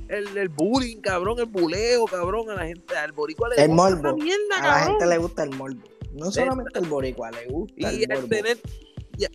el, 0.08 0.48
bullying, 0.48 0.96
cabrón, 0.96 1.38
el 1.38 1.46
buleo, 1.46 2.06
cabrón. 2.06 2.50
A 2.50 2.54
la 2.56 2.66
gente, 2.66 2.96
al 2.96 3.12
boricua 3.12 3.50
le 3.50 3.62
el 3.62 3.68
gusta 3.68 3.90
morbo. 3.90 4.16
Mierda, 4.16 4.56
a 4.58 4.66
la 4.66 4.80
gente 4.86 5.06
le 5.06 5.18
gusta 5.18 5.44
el 5.44 5.50
morbo. 5.50 5.82
No 6.14 6.32
solamente 6.32 6.76
el 6.80 6.86
boricua, 6.86 7.30
le 7.30 7.46
gusta 7.46 7.92
y 7.92 8.02
el 8.02 8.10
al 8.10 8.28
Tener, 8.28 8.58
y, 9.16 9.26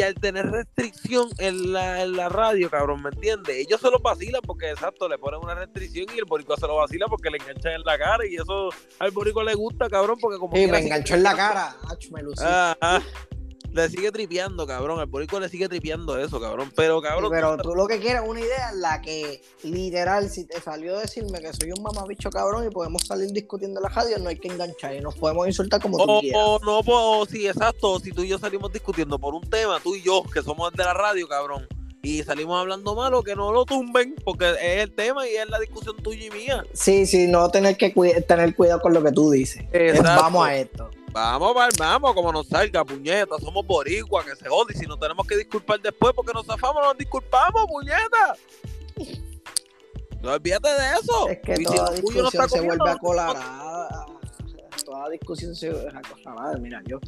al 0.00 0.14
tener 0.14 0.46
restricción 0.50 1.28
en 1.38 1.72
la, 1.72 2.02
en 2.02 2.16
la 2.16 2.28
radio, 2.28 2.70
cabrón, 2.70 3.02
¿me 3.02 3.10
entiendes? 3.10 3.56
Ellos 3.56 3.80
se 3.80 3.90
lo 3.90 3.98
vacilan 3.98 4.40
porque, 4.42 4.70
exacto, 4.70 5.08
le 5.08 5.18
ponen 5.18 5.40
una 5.42 5.54
restricción 5.54 6.06
y 6.14 6.18
el 6.18 6.24
boricua 6.24 6.56
se 6.56 6.66
lo 6.66 6.76
vacila 6.76 7.06
porque 7.08 7.30
le 7.30 7.38
enganchan 7.38 7.72
en 7.72 7.82
la 7.82 7.98
cara 7.98 8.24
y 8.26 8.36
eso 8.36 8.70
al 8.98 9.10
boricua 9.10 9.44
le 9.44 9.54
gusta, 9.54 9.88
cabrón, 9.88 10.18
porque 10.20 10.38
como... 10.38 10.56
Sí, 10.56 10.66
me 10.66 10.78
enganchó 10.78 11.14
en 11.14 11.22
la 11.22 11.36
cara, 11.36 11.76
me 12.12 12.22
lucí 12.22 12.44
le 13.72 13.88
sigue 13.88 14.10
tripeando, 14.10 14.66
cabrón. 14.66 15.00
El 15.00 15.06
boricua 15.06 15.40
le 15.40 15.48
sigue 15.48 15.68
tripeando 15.68 16.18
eso, 16.18 16.40
cabrón. 16.40 16.72
Pero, 16.76 17.00
cabrón. 17.00 17.30
pero 17.30 17.56
tú 17.58 17.74
lo 17.74 17.86
que 17.86 17.98
quieres 18.00 18.22
una 18.26 18.40
idea 18.40 18.70
en 18.72 18.80
la 18.80 19.00
que, 19.00 19.42
literal, 19.62 20.28
si 20.30 20.44
te 20.44 20.60
salió 20.60 20.98
decirme 20.98 21.40
que 21.40 21.52
soy 21.52 21.72
un 21.72 21.82
mamabicho 21.82 22.30
cabrón 22.30 22.66
y 22.66 22.70
podemos 22.70 23.02
salir 23.06 23.30
discutiendo 23.30 23.80
en 23.80 23.84
la 23.84 23.88
radio, 23.90 24.18
no 24.18 24.28
hay 24.28 24.38
que 24.38 24.48
enganchar 24.48 24.94
y 24.94 25.00
nos 25.00 25.16
podemos 25.16 25.46
insultar 25.46 25.80
como 25.80 25.98
tú 25.98 26.20
quieras. 26.20 26.42
O 26.44 26.58
no, 26.64 26.82
pues, 26.82 27.30
sí, 27.30 27.46
exacto. 27.46 27.98
Si 28.00 28.12
tú 28.12 28.22
y 28.22 28.28
yo 28.28 28.38
salimos 28.38 28.72
discutiendo 28.72 29.18
por 29.18 29.34
un 29.34 29.48
tema, 29.48 29.80
tú 29.82 29.94
y 29.94 30.02
yo, 30.02 30.22
que 30.32 30.42
somos 30.42 30.72
de 30.72 30.84
la 30.84 30.94
radio, 30.94 31.28
cabrón. 31.28 31.66
Y 32.02 32.22
salimos 32.22 32.58
hablando 32.58 32.94
malo, 32.94 33.22
que 33.22 33.36
no 33.36 33.52
lo 33.52 33.66
tumben, 33.66 34.14
porque 34.24 34.50
es 34.52 34.82
el 34.82 34.92
tema 34.94 35.28
y 35.28 35.36
es 35.36 35.48
la 35.50 35.60
discusión 35.60 35.96
tuya 35.98 36.26
y 36.26 36.30
mía. 36.30 36.64
Sí, 36.72 37.04
sí, 37.04 37.26
no 37.26 37.50
tener 37.50 37.76
que 37.76 37.90
tener 38.26 38.56
cuidado 38.56 38.80
con 38.80 38.94
lo 38.94 39.02
que 39.02 39.12
tú 39.12 39.30
dices. 39.30 39.64
vamos 40.02 40.46
a 40.46 40.56
esto. 40.56 40.90
Vamos, 41.12 41.54
vamos, 41.76 42.14
como 42.14 42.32
nos 42.32 42.46
salga, 42.46 42.84
puñeta. 42.84 43.36
Somos 43.38 43.66
boricua, 43.66 44.24
que 44.24 44.36
se 44.36 44.48
jode. 44.48 44.74
Y 44.74 44.78
si 44.78 44.86
nos 44.86 44.98
tenemos 44.98 45.26
que 45.26 45.36
disculpar 45.36 45.80
después 45.80 46.12
porque 46.14 46.32
nos 46.32 46.46
zafamos, 46.46 46.82
nos 46.82 46.96
disculpamos, 46.96 47.66
puñeta. 47.66 48.36
No 50.22 50.32
olvídate 50.32 50.68
de 50.68 50.92
eso. 51.00 51.28
Es 51.28 51.38
que 51.40 51.64
toda 51.64 51.90
discusión 51.92 52.48
se 52.48 52.60
vuelve 52.60 52.90
toda 54.90 55.08
discusión 55.08 55.54
se 55.54 55.72
mira, 56.60 56.82
yo, 56.86 56.98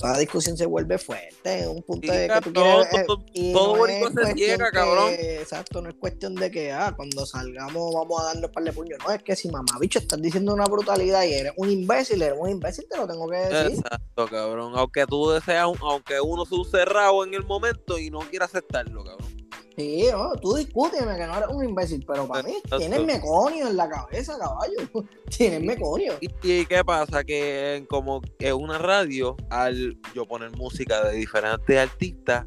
toda 0.00 0.18
discusión 0.18 0.56
se 0.56 0.66
vuelve 0.66 0.98
fuerte, 0.98 1.66
un 1.66 1.82
punto 1.82 2.12
de 2.12 2.28
que 2.28 2.40
tú 2.40 2.52
quieres, 2.52 2.86
eh, 3.34 3.52
todo, 3.52 3.76
bonito 3.76 4.10
se 4.10 4.32
ciega, 4.34 4.70
cabrón. 4.70 5.12
exacto, 5.18 5.82
no 5.82 5.88
es 5.88 5.96
cuestión 5.96 6.36
de 6.36 6.50
que 6.50 6.72
ah, 6.72 6.92
cuando 6.96 7.26
salgamos 7.26 7.92
vamos 7.92 8.22
a 8.22 8.26
darle 8.26 8.48
par 8.48 8.62
de 8.62 8.72
puños, 8.72 8.98
no, 9.04 9.12
es 9.12 9.22
que 9.22 9.34
si 9.34 9.48
mamá 9.50 9.78
bicho 9.80 9.98
estás 9.98 10.22
diciendo 10.22 10.54
una 10.54 10.64
brutalidad 10.66 11.24
y 11.24 11.32
eres 11.32 11.52
un 11.56 11.70
imbécil, 11.70 12.22
eres 12.22 12.38
un 12.38 12.50
imbécil, 12.50 12.86
te 12.88 12.96
lo 12.96 13.06
tengo 13.08 13.28
que 13.28 13.36
decir. 13.36 13.78
Exacto, 13.78 14.28
cabrón, 14.28 14.72
aunque 14.76 15.04
tú 15.06 15.30
deseas, 15.30 15.66
aunque 15.80 16.20
uno 16.20 16.44
se 16.44 16.54
un 16.54 16.64
cerrado 16.64 17.24
en 17.24 17.34
el 17.34 17.44
momento 17.44 17.98
y 17.98 18.10
no 18.10 18.20
quiera 18.20 18.44
aceptarlo, 18.44 19.02
cabrón. 19.02 19.33
Sí, 19.76 20.06
tú 20.40 20.54
discúteme 20.54 21.16
que 21.16 21.26
no 21.26 21.36
eres 21.36 21.48
un 21.48 21.64
imbécil, 21.64 22.04
pero 22.06 22.28
para 22.28 22.44
mí 22.44 22.54
tienes 22.78 23.04
meconio 23.04 23.66
en 23.68 23.76
la 23.76 23.88
cabeza, 23.88 24.38
caballo. 24.38 24.76
tienes 25.36 25.62
meconio. 25.62 26.14
¿Y, 26.20 26.28
qué 26.64 26.82
pasa? 26.84 27.24
Que 27.24 27.84
como 27.88 28.22
en 28.38 28.54
una 28.54 28.78
radio, 28.78 29.36
al 29.50 29.98
yo 30.14 30.26
poner 30.26 30.52
música 30.52 31.04
de 31.04 31.16
diferentes 31.16 31.76
artistas, 31.76 32.46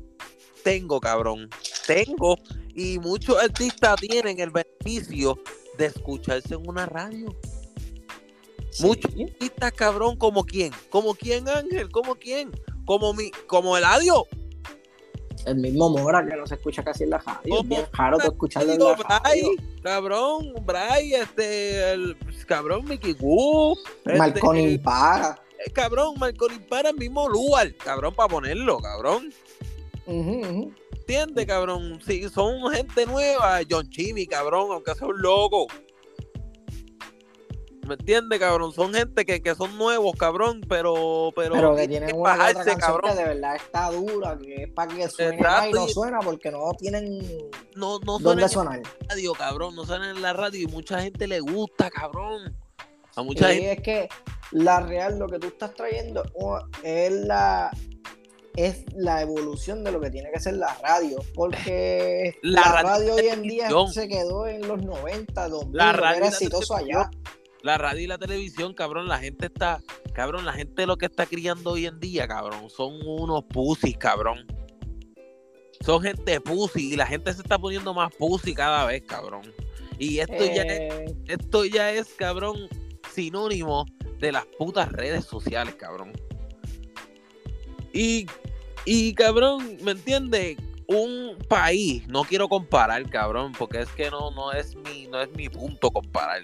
tengo, 0.63 1.01
cabrón, 1.01 1.49
tengo. 1.85 2.37
Y 2.73 2.97
muchos 2.99 3.37
artistas 3.41 3.99
tienen 3.99 4.39
el 4.39 4.51
beneficio 4.51 5.37
de 5.77 5.87
escucharse 5.87 6.53
en 6.53 6.67
una 6.67 6.85
radio. 6.85 7.35
Muchos 8.79 9.11
artistas, 9.11 9.73
cabrón, 9.73 10.15
como 10.15 10.45
quién, 10.45 10.71
como 10.89 11.13
quién, 11.13 11.49
Ángel, 11.49 11.89
como 11.89 12.15
quién, 12.15 12.51
como 12.85 13.13
mi, 13.13 13.31
como 13.47 13.75
el 13.75 13.83
adiós 13.83 14.23
el 15.45 15.55
mismo 15.55 15.89
Mora 15.89 16.25
que 16.25 16.35
no 16.35 16.45
se 16.47 16.55
escucha 16.55 16.83
casi 16.83 17.03
en 17.03 17.11
la 17.11 17.19
radio. 17.19 17.59
Es 17.59 17.67
bien 17.67 17.85
raro 17.93 18.17
escucharlo 18.19 18.73
en 18.73 18.79
la 18.79 18.95
radio. 18.95 19.49
Cabrón, 19.83 20.53
Bray, 20.65 21.13
este, 21.13 21.91
el 21.93 22.17
cabrón 22.45 22.85
Mickey 22.85 23.13
Woo. 23.19 23.77
Este, 24.05 24.17
Marconi 24.17 24.73
Impara. 24.73 25.39
Eh, 25.65 25.71
cabrón, 25.71 26.15
Marconi 26.17 26.55
Impara, 26.55 26.89
el 26.89 26.97
mismo 26.97 27.27
Luar, 27.29 27.73
cabrón, 27.75 28.13
para 28.13 28.29
ponerlo, 28.29 28.79
cabrón. 28.79 29.31
Uh 30.05 30.71
¿Entiendes, 31.07 31.45
cabrón? 31.45 32.01
Sí, 32.05 32.27
son 32.27 32.69
gente 32.69 33.05
nueva, 33.05 33.61
John 33.69 33.89
Chimmy, 33.89 34.27
cabrón, 34.27 34.71
aunque 34.73 34.93
sea 34.93 35.07
un 35.07 35.21
loco. 35.21 35.67
¿Me 37.87 37.93
entiendes, 37.93 38.39
cabrón? 38.39 38.73
Son 38.73 38.93
gente 38.93 39.25
que, 39.25 39.41
que, 39.41 39.55
son 39.55 39.77
nuevos, 39.77 40.13
cabrón, 40.17 40.61
pero. 40.67 41.31
Pero, 41.35 41.53
pero 41.53 41.75
que 41.75 41.87
tienen 41.87 42.15
una 42.15 42.49
otra 42.49 42.75
cabrón. 42.75 43.11
que 43.11 43.17
de 43.17 43.23
verdad 43.23 43.55
está 43.55 43.91
dura, 43.91 44.37
que 44.37 44.63
es 44.63 44.69
para 44.69 44.93
que 44.93 45.07
suene 45.07 45.37
y 45.69 45.71
no 45.71 45.87
suena 45.87 46.19
porque 46.19 46.51
no 46.51 46.73
tienen. 46.77 47.19
No, 47.75 47.99
no 47.99 48.19
dónde. 48.19 48.43
En 48.43 48.51
la 48.51 48.81
radio, 49.09 49.33
cabrón, 49.33 49.75
no 49.75 49.85
suenan 49.85 50.17
en 50.17 50.21
la 50.21 50.33
radio 50.33 50.61
y 50.61 50.67
mucha 50.67 51.01
gente 51.01 51.27
le 51.27 51.39
gusta, 51.39 51.89
cabrón. 51.89 52.53
A 53.15 53.23
mucha 53.23 53.53
y 53.53 53.65
es 53.65 53.81
que 53.81 54.09
la 54.51 54.81
real, 54.81 55.17
lo 55.17 55.27
que 55.27 55.39
tú 55.39 55.47
estás 55.47 55.73
trayendo 55.73 56.23
es 56.83 57.11
la 57.11 57.71
es 58.55 58.83
la 58.95 59.21
evolución 59.21 59.83
de 59.83 59.91
lo 59.91 60.01
que 60.01 60.09
tiene 60.09 60.31
que 60.31 60.39
ser 60.39 60.55
la 60.55 60.75
radio, 60.81 61.19
porque 61.35 62.37
la, 62.41 62.81
radio, 62.81 63.13
hoy 63.13 63.27
en 63.27 63.43
día 63.43 63.69
se 63.91 64.07
quedó 64.07 64.47
en 64.47 64.67
los 64.67 64.83
90, 64.83 65.47
2000, 65.47 65.77
la 65.77 65.93
radio 65.93 66.17
era 66.17 66.27
exitoso 66.29 66.75
allá 66.75 67.09
la 67.63 67.77
radio 67.77 68.01
y 68.01 68.07
la 68.07 68.17
televisión, 68.17 68.73
cabrón, 68.73 69.07
la 69.07 69.17
gente 69.17 69.47
está, 69.47 69.81
cabrón, 70.13 70.45
la 70.45 70.53
gente 70.53 70.85
lo 70.85 70.97
que 70.97 71.07
está 71.07 71.25
criando 71.25 71.71
hoy 71.71 71.85
en 71.85 71.99
día, 71.99 72.27
cabrón, 72.27 72.69
son 72.69 72.99
unos 73.05 73.43
pusis, 73.45 73.97
cabrón. 73.97 74.45
Son 75.81 76.01
gente 76.01 76.41
pussy 76.41 76.93
y 76.93 76.95
la 76.95 77.05
gente 77.05 77.31
se 77.33 77.41
está 77.41 77.57
poniendo 77.57 77.93
más 77.93 78.13
pussy 78.15 78.53
cada 78.53 78.85
vez, 78.85 79.03
cabrón. 79.07 79.43
Y 79.99 80.19
esto 80.19 80.45
ya 80.45 80.63
es, 80.63 80.93
eh. 80.93 81.15
esto 81.27 81.65
ya 81.65 81.91
es, 81.91 82.07
cabrón, 82.13 82.67
sinónimo 83.13 83.85
de 84.19 84.31
las 84.31 84.45
putas 84.57 84.91
redes 84.91 85.25
sociales, 85.25 85.75
cabrón. 85.75 86.13
Y, 87.93 88.27
y 88.85 89.13
cabrón, 89.13 89.77
¿me 89.81 89.91
entiendes? 89.91 90.57
Un 90.87 91.37
país, 91.49 92.07
no 92.07 92.23
quiero 92.23 92.47
comparar, 92.47 93.09
cabrón, 93.09 93.51
porque 93.57 93.81
es 93.81 93.89
que 93.89 94.09
no, 94.09 94.31
no 94.31 94.53
es 94.53 94.75
mi, 94.75 95.07
no 95.07 95.21
es 95.21 95.29
mi 95.31 95.49
punto 95.49 95.91
comparar 95.91 96.43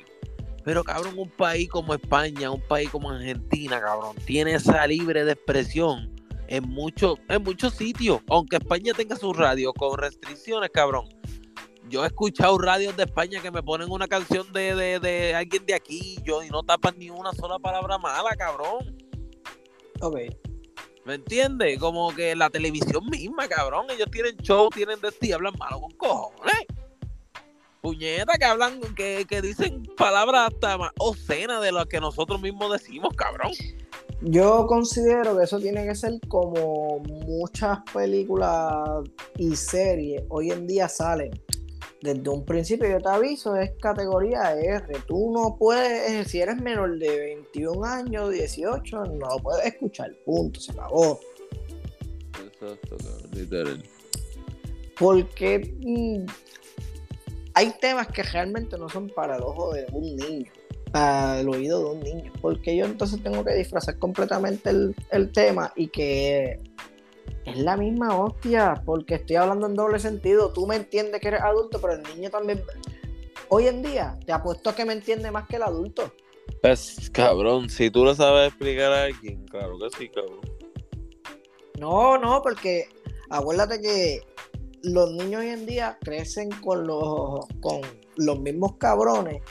pero 0.63 0.83
cabrón, 0.83 1.17
un 1.17 1.29
país 1.29 1.69
como 1.69 1.93
España, 1.93 2.49
un 2.49 2.61
país 2.61 2.89
como 2.89 3.09
Argentina, 3.09 3.81
cabrón, 3.81 4.15
tiene 4.25 4.55
esa 4.55 4.85
libre 4.87 5.25
de 5.25 5.33
expresión 5.33 6.13
en, 6.47 6.67
muchos 6.67 7.19
en 7.29 7.43
muchos 7.43 7.73
sitios. 7.73 8.21
Aunque 8.29 8.57
España 8.57 8.93
tenga 8.93 9.15
su 9.15 9.33
radio 9.33 9.73
con 9.73 9.97
restricciones, 9.97 10.69
cabrón. 10.71 11.07
yo 11.89 12.03
he 12.03 12.07
escuchado 12.07 12.57
radios 12.57 12.95
de 12.95 13.03
España 13.03 13.41
que 13.41 13.51
me 13.51 13.61
ponen 13.61 13.91
una 13.91 14.07
canción 14.07 14.51
de, 14.53 14.73
de, 14.75 14.99
de 14.99 15.35
alguien 15.35 15.65
de 15.65 15.73
aquí 15.73 16.17
yo, 16.23 16.41
y 16.43 16.49
no 16.49 16.63
tapan 16.63 16.97
ni 16.97 17.09
una 17.09 17.33
sola 17.33 17.59
palabra 17.59 17.97
mala, 17.97 18.35
cabrón. 18.37 18.95
Ok. 20.01 20.17
¿Me 21.05 21.15
entiendes? 21.15 21.77
Como 21.79 22.15
que 22.15 22.33
la 22.35 22.49
televisión 22.49 23.05
misma, 23.09 23.47
cabrón. 23.49 23.87
Ellos 23.89 24.07
tienen 24.09 24.37
show, 24.37 24.69
tienen 24.69 25.01
de 25.01 25.13
y 25.19 25.31
hablan 25.33 25.53
malo 25.59 25.81
con 25.81 25.91
cojones. 25.91 26.65
Puñeta, 27.83 28.37
que 28.37 28.45
hablan, 28.45 28.79
que, 28.95 29.25
que 29.27 29.41
dicen 29.41 29.83
palabras 29.97 30.53
hasta 30.53 30.77
más 30.77 30.91
obscenas 30.99 31.61
de 31.61 31.73
lo 31.73 31.85
que 31.85 31.99
nosotros 31.99 32.39
mismos 32.39 32.71
decimos, 32.71 33.13
cabrón. 33.13 33.51
Yo 34.21 34.65
considero 34.67 35.37
que 35.37 35.43
eso 35.43 35.59
tiene 35.59 35.85
que 35.85 35.93
ser 35.93 36.13
como 36.29 36.99
muchas 36.99 37.79
películas 37.93 39.03
y 39.37 39.53
series 39.57 40.23
hoy 40.29 40.51
en 40.51 40.65
día 40.65 40.87
salen. 40.87 41.31
Desde 42.01 42.29
un 42.29 42.45
principio 42.45 42.87
yo 42.89 43.01
te 43.01 43.09
aviso, 43.09 43.57
es 43.57 43.71
categoría 43.81 44.53
R. 44.53 44.85
Tú 45.05 45.33
no 45.33 45.57
puedes, 45.59 46.25
si 46.29 46.39
eres 46.39 46.61
menor 46.61 46.97
de 46.97 47.17
21 47.17 47.83
años, 47.83 48.31
18, 48.31 48.97
no 49.07 49.27
lo 49.27 49.37
puedes 49.43 49.65
escuchar. 49.65 50.15
Punto, 50.25 50.61
se 50.61 50.71
acabó. 50.71 51.19
Exacto, 52.45 52.95
cabrón, 52.97 53.29
literal. 53.33 53.83
Porque 54.97 55.75
mm, 55.81 56.25
hay 57.53 57.73
temas 57.79 58.07
que 58.07 58.23
realmente 58.23 58.77
no 58.77 58.89
son 58.89 59.09
para 59.09 59.37
el 59.37 59.43
ojo 59.43 59.73
de 59.73 59.85
un 59.91 60.15
niño 60.15 60.51
al 60.93 61.49
oído 61.49 61.79
de 61.79 61.85
un 61.85 61.99
niño. 61.99 62.31
Porque 62.41 62.75
yo 62.75 62.85
entonces 62.85 63.21
tengo 63.21 63.43
que 63.43 63.53
disfrazar 63.55 63.97
completamente 63.97 64.69
el, 64.69 65.31
tema 65.31 65.73
y 65.75 65.87
que 65.87 66.59
es 67.45 67.57
la 67.57 67.75
misma 67.75 68.15
hostia, 68.15 68.81
porque 68.85 69.15
estoy 69.15 69.35
hablando 69.35 69.67
en 69.67 69.73
doble 69.73 69.99
sentido. 69.99 70.53
Tú 70.53 70.65
me 70.67 70.75
entiendes 70.75 71.19
que 71.19 71.29
eres 71.29 71.41
adulto, 71.41 71.81
pero 71.81 71.93
el 71.93 72.03
niño 72.15 72.29
también. 72.29 72.63
Hoy 73.49 73.67
en 73.67 73.81
día, 73.81 74.17
te 74.25 74.31
apuesto 74.31 74.69
a 74.69 74.75
que 74.75 74.85
me 74.85 74.93
entiende 74.93 75.29
más 75.29 75.47
que 75.47 75.57
el 75.57 75.63
adulto. 75.63 76.13
Pues, 76.61 77.09
cabrón, 77.11 77.69
si 77.69 77.89
tú 77.89 78.03
lo 78.03 78.15
sabes 78.15 78.49
explicar 78.49 78.91
a 78.91 79.03
alguien, 79.03 79.45
claro 79.45 79.77
que 79.79 79.97
sí, 79.97 80.09
cabrón. 80.09 80.39
No, 81.79 82.17
no, 82.17 82.41
porque 82.41 82.87
acuérdate 83.29 83.81
que 83.81 84.21
los 84.83 85.13
niños 85.13 85.41
hoy 85.41 85.47
en 85.47 85.65
día 85.65 85.97
crecen 86.01 86.49
con 86.61 86.85
los, 86.85 87.47
con 87.61 87.81
los 88.17 88.39
mismos 88.39 88.75
cabrones 88.77 89.41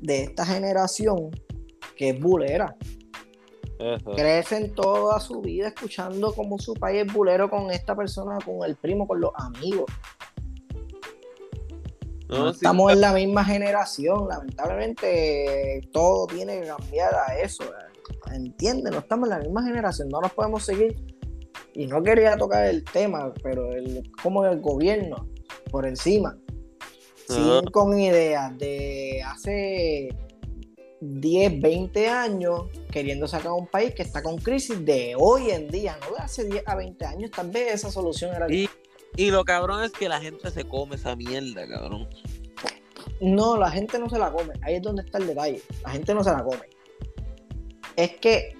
de 0.00 0.24
esta 0.24 0.44
generación 0.46 1.30
que 1.96 2.10
es 2.10 2.20
bulera. 2.20 2.76
Crecen 4.16 4.74
toda 4.74 5.20
su 5.20 5.40
vida 5.40 5.68
escuchando 5.68 6.34
como 6.34 6.58
su 6.58 6.74
país 6.74 7.04
es 7.06 7.12
bulero 7.12 7.48
con 7.48 7.70
esta 7.70 7.94
persona, 7.94 8.38
con 8.44 8.68
el 8.68 8.74
primo, 8.74 9.06
con 9.06 9.20
los 9.20 9.30
amigos. 9.36 9.86
No, 12.28 12.50
estamos 12.50 12.92
en 12.92 13.00
la 13.00 13.12
misma 13.12 13.44
generación, 13.44 14.28
lamentablemente 14.28 15.88
todo 15.92 16.26
tiene 16.26 16.60
que 16.60 16.66
cambiar 16.66 17.14
a 17.14 17.38
eso. 17.38 17.64
Entiende, 18.32 18.90
no 18.90 18.98
estamos 18.98 19.28
en 19.28 19.38
la 19.38 19.38
misma 19.38 19.62
generación, 19.62 20.08
no 20.08 20.20
nos 20.20 20.32
podemos 20.32 20.64
seguir. 20.64 21.17
Y 21.78 21.86
no 21.86 22.02
quería 22.02 22.36
tocar 22.36 22.66
el 22.66 22.82
tema, 22.82 23.32
pero 23.40 23.72
el, 23.72 24.10
como 24.20 24.44
el 24.44 24.60
gobierno 24.60 25.28
por 25.70 25.86
encima. 25.86 26.36
Siguen 27.28 27.66
con 27.66 27.96
ideas 27.96 28.58
de 28.58 29.22
hace 29.24 30.08
10, 31.00 31.60
20 31.60 32.08
años 32.08 32.62
queriendo 32.90 33.28
sacar 33.28 33.52
un 33.52 33.68
país 33.68 33.94
que 33.94 34.02
está 34.02 34.24
con 34.24 34.38
crisis 34.38 34.84
de 34.84 35.14
hoy 35.16 35.52
en 35.52 35.68
día, 35.68 35.96
no 36.00 36.16
de 36.16 36.20
hace 36.20 36.46
10 36.46 36.64
a 36.66 36.74
20 36.74 37.04
años, 37.06 37.30
tal 37.30 37.48
vez 37.52 37.74
esa 37.74 37.92
solución 37.92 38.34
era... 38.34 38.52
Y, 38.52 38.68
y 39.14 39.30
lo 39.30 39.44
cabrón 39.44 39.84
es 39.84 39.92
que 39.92 40.08
la 40.08 40.20
gente 40.20 40.50
se 40.50 40.64
come 40.64 40.96
esa 40.96 41.14
mierda, 41.14 41.64
cabrón. 41.68 42.08
No, 43.20 43.56
la 43.56 43.70
gente 43.70 44.00
no 44.00 44.10
se 44.10 44.18
la 44.18 44.32
come, 44.32 44.52
ahí 44.62 44.74
es 44.74 44.82
donde 44.82 45.02
está 45.02 45.18
el 45.18 45.28
detalle, 45.28 45.62
la 45.84 45.90
gente 45.90 46.12
no 46.12 46.24
se 46.24 46.32
la 46.32 46.42
come. 46.42 46.68
Es 47.94 48.16
que 48.16 48.57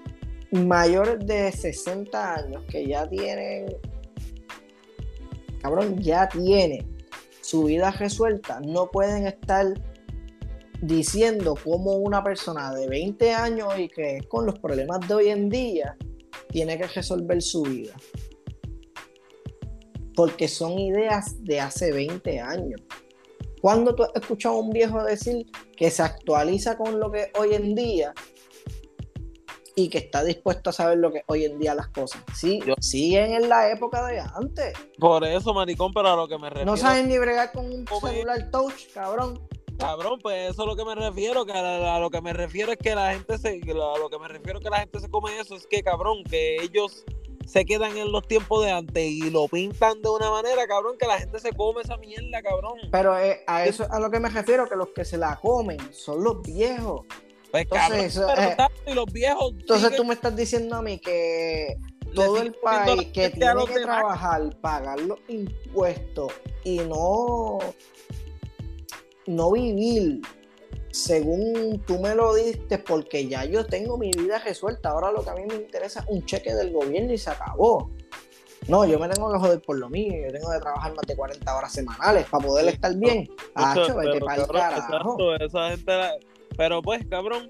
mayores 0.53 1.19
de 1.27 1.53
60 1.53 2.35
años 2.35 2.65
que 2.71 2.87
ya 2.87 3.09
tienen, 3.09 3.67
cabrón, 5.61 5.99
ya 5.99 6.29
tienen 6.29 6.97
su 7.41 7.65
vida 7.65 7.91
resuelta, 7.91 8.61
no 8.61 8.91
pueden 8.91 9.27
estar 9.27 9.67
diciendo 10.83 11.55
cómo 11.63 11.93
una 11.97 12.23
persona 12.23 12.73
de 12.75 12.87
20 12.89 13.33
años 13.33 13.79
y 13.79 13.89
que 13.89 14.21
con 14.29 14.47
los 14.47 14.59
problemas 14.59 15.01
de 15.09 15.15
hoy 15.15 15.29
en 15.29 15.49
día 15.49 15.97
tiene 16.49 16.79
que 16.79 16.87
resolver 16.87 17.43
su 17.43 17.63
vida. 17.63 17.95
Porque 20.15 20.49
son 20.49 20.79
ideas 20.79 21.43
de 21.45 21.61
hace 21.61 21.93
20 21.93 22.41
años. 22.41 22.81
cuando 23.61 23.93
tú 23.95 24.05
has 24.05 24.11
escuchado 24.15 24.55
a 24.57 24.61
un 24.61 24.71
viejo 24.71 25.03
decir 25.03 25.47
que 25.77 25.91
se 25.91 26.03
actualiza 26.03 26.77
con 26.77 27.01
lo 27.01 27.11
que 27.11 27.33
hoy 27.39 27.55
en 27.55 27.75
día 27.75 28.15
y 29.79 29.89
que 29.89 29.99
está 29.99 30.25
dispuesto 30.25 30.71
a 30.71 30.73
saber 30.73 30.99
lo 30.99 31.13
que 31.13 31.23
hoy 31.27 31.45
en 31.45 31.59
día 31.61 31.73
las 31.73 31.89
cosas. 31.89 32.21
Sí, 32.35 32.61
siguen 32.81 33.33
en 33.33 33.49
la 33.49 33.71
época 33.71 34.05
de 34.07 34.19
antes. 34.19 34.73
Por 34.99 35.25
eso, 35.25 35.55
maricón, 35.55 35.93
pero 35.93 36.09
a 36.09 36.17
lo 36.17 36.27
que 36.27 36.37
me 36.37 36.51
refiero. 36.51 36.73
No 36.73 36.77
saben 36.77 37.09
ni 37.09 37.17
bregar 37.17 37.53
con 37.53 37.67
un 37.67 37.87
celular 37.87 38.51
touch, 38.51 38.93
cabrón. 38.93 39.41
Cabrón, 39.79 40.19
pues 40.21 40.51
eso 40.51 40.63
es 40.63 40.69
lo 40.69 40.75
que 40.75 40.85
me 40.85 40.97
refiero, 40.97 41.47
que 41.47 41.53
a, 41.53 42.01
lo 42.01 42.11
que 42.11 42.21
me 42.21 42.33
refiero 42.33 42.73
es 42.73 42.79
que 42.79 42.97
la 42.97 43.13
gente 43.13 43.39
se, 43.39 43.61
a 43.61 43.99
lo 43.99 44.11
que 44.11 44.19
me 44.19 44.27
refiero 44.27 44.59
que 44.59 44.69
la 44.69 44.81
gente 44.81 44.99
se 44.99 45.09
come 45.09 45.39
eso, 45.39 45.55
es 45.55 45.69
que 45.69 45.85
cabrón, 45.85 46.25
que 46.25 46.57
ellos 46.57 47.05
se 47.47 47.65
quedan 47.65 47.97
en 47.97 48.11
los 48.11 48.27
tiempos 48.27 48.65
de 48.65 48.73
antes 48.73 49.05
y 49.05 49.31
lo 49.31 49.47
pintan 49.47 50.03
de 50.03 50.09
una 50.09 50.33
manera, 50.33 50.67
cabrón, 50.67 50.97
que 50.99 51.07
la 51.07 51.19
gente 51.19 51.39
se 51.39 51.53
come 51.53 51.83
esa 51.83 51.97
mierda, 51.97 52.43
cabrón. 52.43 52.79
Pero 52.91 53.17
eh, 53.17 53.45
a 53.47 53.65
eso 53.67 53.87
a 53.89 54.01
lo 54.01 54.11
que 54.11 54.19
me 54.19 54.29
refiero, 54.29 54.69
que 54.69 54.75
los 54.75 54.89
que 54.89 55.05
se 55.05 55.17
la 55.17 55.37
comen 55.37 55.79
son 55.93 56.25
los 56.25 56.43
viejos. 56.43 57.03
Pues 57.51 57.67
entonces, 57.71 58.17
eh, 58.17 58.57
y 58.87 58.95
los 58.95 59.07
viejos. 59.07 59.53
Entonces 59.59 59.97
tú 59.97 60.05
me 60.05 60.15
estás 60.15 60.37
diciendo 60.37 60.77
a 60.77 60.83
mí 60.83 60.99
que 60.99 61.77
todo 62.15 62.41
el 62.43 62.53
país 62.55 63.07
que 63.13 63.31
tiene 63.31 63.65
que 63.67 63.81
trabajar, 63.81 64.57
pagar 64.61 65.01
los 65.01 65.19
impuestos 65.29 66.33
y 66.65 66.79
no, 66.79 67.59
no 69.27 69.53
vivir 69.53 70.21
según 70.91 71.83
tú 71.87 71.99
me 72.01 72.15
lo 72.15 72.35
diste, 72.35 72.79
porque 72.79 73.27
ya 73.27 73.45
yo 73.45 73.65
tengo 73.67 73.97
mi 73.99 74.11
vida 74.11 74.39
resuelta. 74.39 74.91
Ahora 74.91 75.13
lo 75.13 75.23
que 75.23 75.31
a 75.31 75.35
mí 75.35 75.43
me 75.47 75.55
interesa 75.55 76.01
es 76.01 76.07
un 76.09 76.25
cheque 76.25 76.55
del 76.55 76.73
gobierno 76.73 77.13
y 77.13 77.19
se 77.19 77.31
acabó. 77.31 77.91
No, 78.67 78.85
yo 78.85 78.99
me 78.99 79.09
tengo 79.09 79.33
que 79.33 79.39
joder 79.39 79.61
por 79.63 79.79
lo 79.79 79.89
mío. 79.89 80.13
Yo 80.27 80.33
tengo 80.33 80.51
que 80.51 80.59
trabajar 80.59 80.95
más 80.95 81.07
de 81.07 81.17
40 81.17 81.57
horas 81.57 81.73
semanales 81.73 82.27
para 82.29 82.47
poder 82.47 82.69
estar 82.69 82.95
bien. 82.97 83.29
Ah, 83.55 83.75
vete 83.75 84.21
para 84.21 84.43
el 84.43 84.49
carajo. 84.49 85.35
esa 85.37 85.71
gente 85.71 85.93
pero 86.59 86.83
pues, 86.83 87.07
cabrón, 87.09 87.47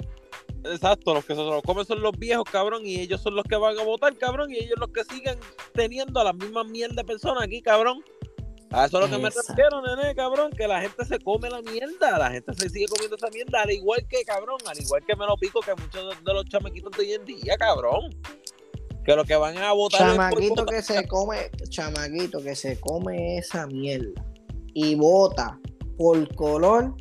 exacto, 0.64 1.14
los 1.14 1.24
que 1.24 1.34
se 1.34 1.40
los 1.40 1.62
comen 1.62 1.86
son 1.86 2.02
los 2.02 2.12
viejos, 2.18 2.44
cabrón, 2.44 2.84
y 2.84 3.00
ellos 3.00 3.22
son 3.22 3.34
los 3.34 3.44
que 3.44 3.56
van 3.56 3.78
a 3.78 3.82
votar, 3.82 4.14
cabrón, 4.18 4.52
y 4.52 4.58
ellos 4.58 4.78
los 4.78 4.90
que 4.90 5.02
siguen 5.04 5.38
teniendo 5.72 6.20
a 6.20 6.24
la 6.24 6.34
misma 6.34 6.62
mierda 6.62 6.96
de 6.96 7.04
personas 7.04 7.44
aquí, 7.44 7.62
cabrón. 7.62 8.04
A 8.70 8.84
eso 8.84 9.00
es 9.00 9.08
lo 9.08 9.16
que 9.16 9.22
me 9.22 9.30
refiero, 9.30 9.80
nene, 9.80 10.14
cabrón, 10.14 10.50
que 10.52 10.68
la 10.68 10.82
gente 10.82 11.06
se 11.06 11.18
come 11.20 11.48
la 11.48 11.62
mierda, 11.62 12.18
la 12.18 12.30
gente 12.30 12.52
se 12.52 12.68
sigue 12.68 12.84
comiendo 12.86 13.16
esa 13.16 13.30
mierda, 13.30 13.62
al 13.62 13.70
igual 13.70 14.06
que, 14.06 14.22
cabrón, 14.24 14.58
al 14.66 14.78
igual 14.78 15.02
que 15.06 15.16
me 15.16 15.24
lo 15.24 15.38
pico 15.38 15.60
que 15.60 15.74
muchos 15.74 16.22
de 16.22 16.34
los 16.34 16.44
chamaquitos 16.44 16.92
de 16.92 16.98
hoy 16.98 17.12
en 17.14 17.24
día, 17.24 17.56
cabrón. 17.56 18.14
Que 19.06 19.16
lo 19.16 19.24
que 19.24 19.36
van 19.36 19.56
a 19.56 19.72
votar 19.72 20.00
chamaquito 20.00 20.66
que 20.66 20.82
se 20.82 21.08
come, 21.08 21.50
chamaquito 21.70 22.42
que 22.42 22.54
se 22.54 22.78
come 22.78 23.38
esa 23.38 23.66
mierda 23.66 24.22
y 24.74 24.96
vota 24.96 25.58
por 25.96 26.34
color 26.34 26.94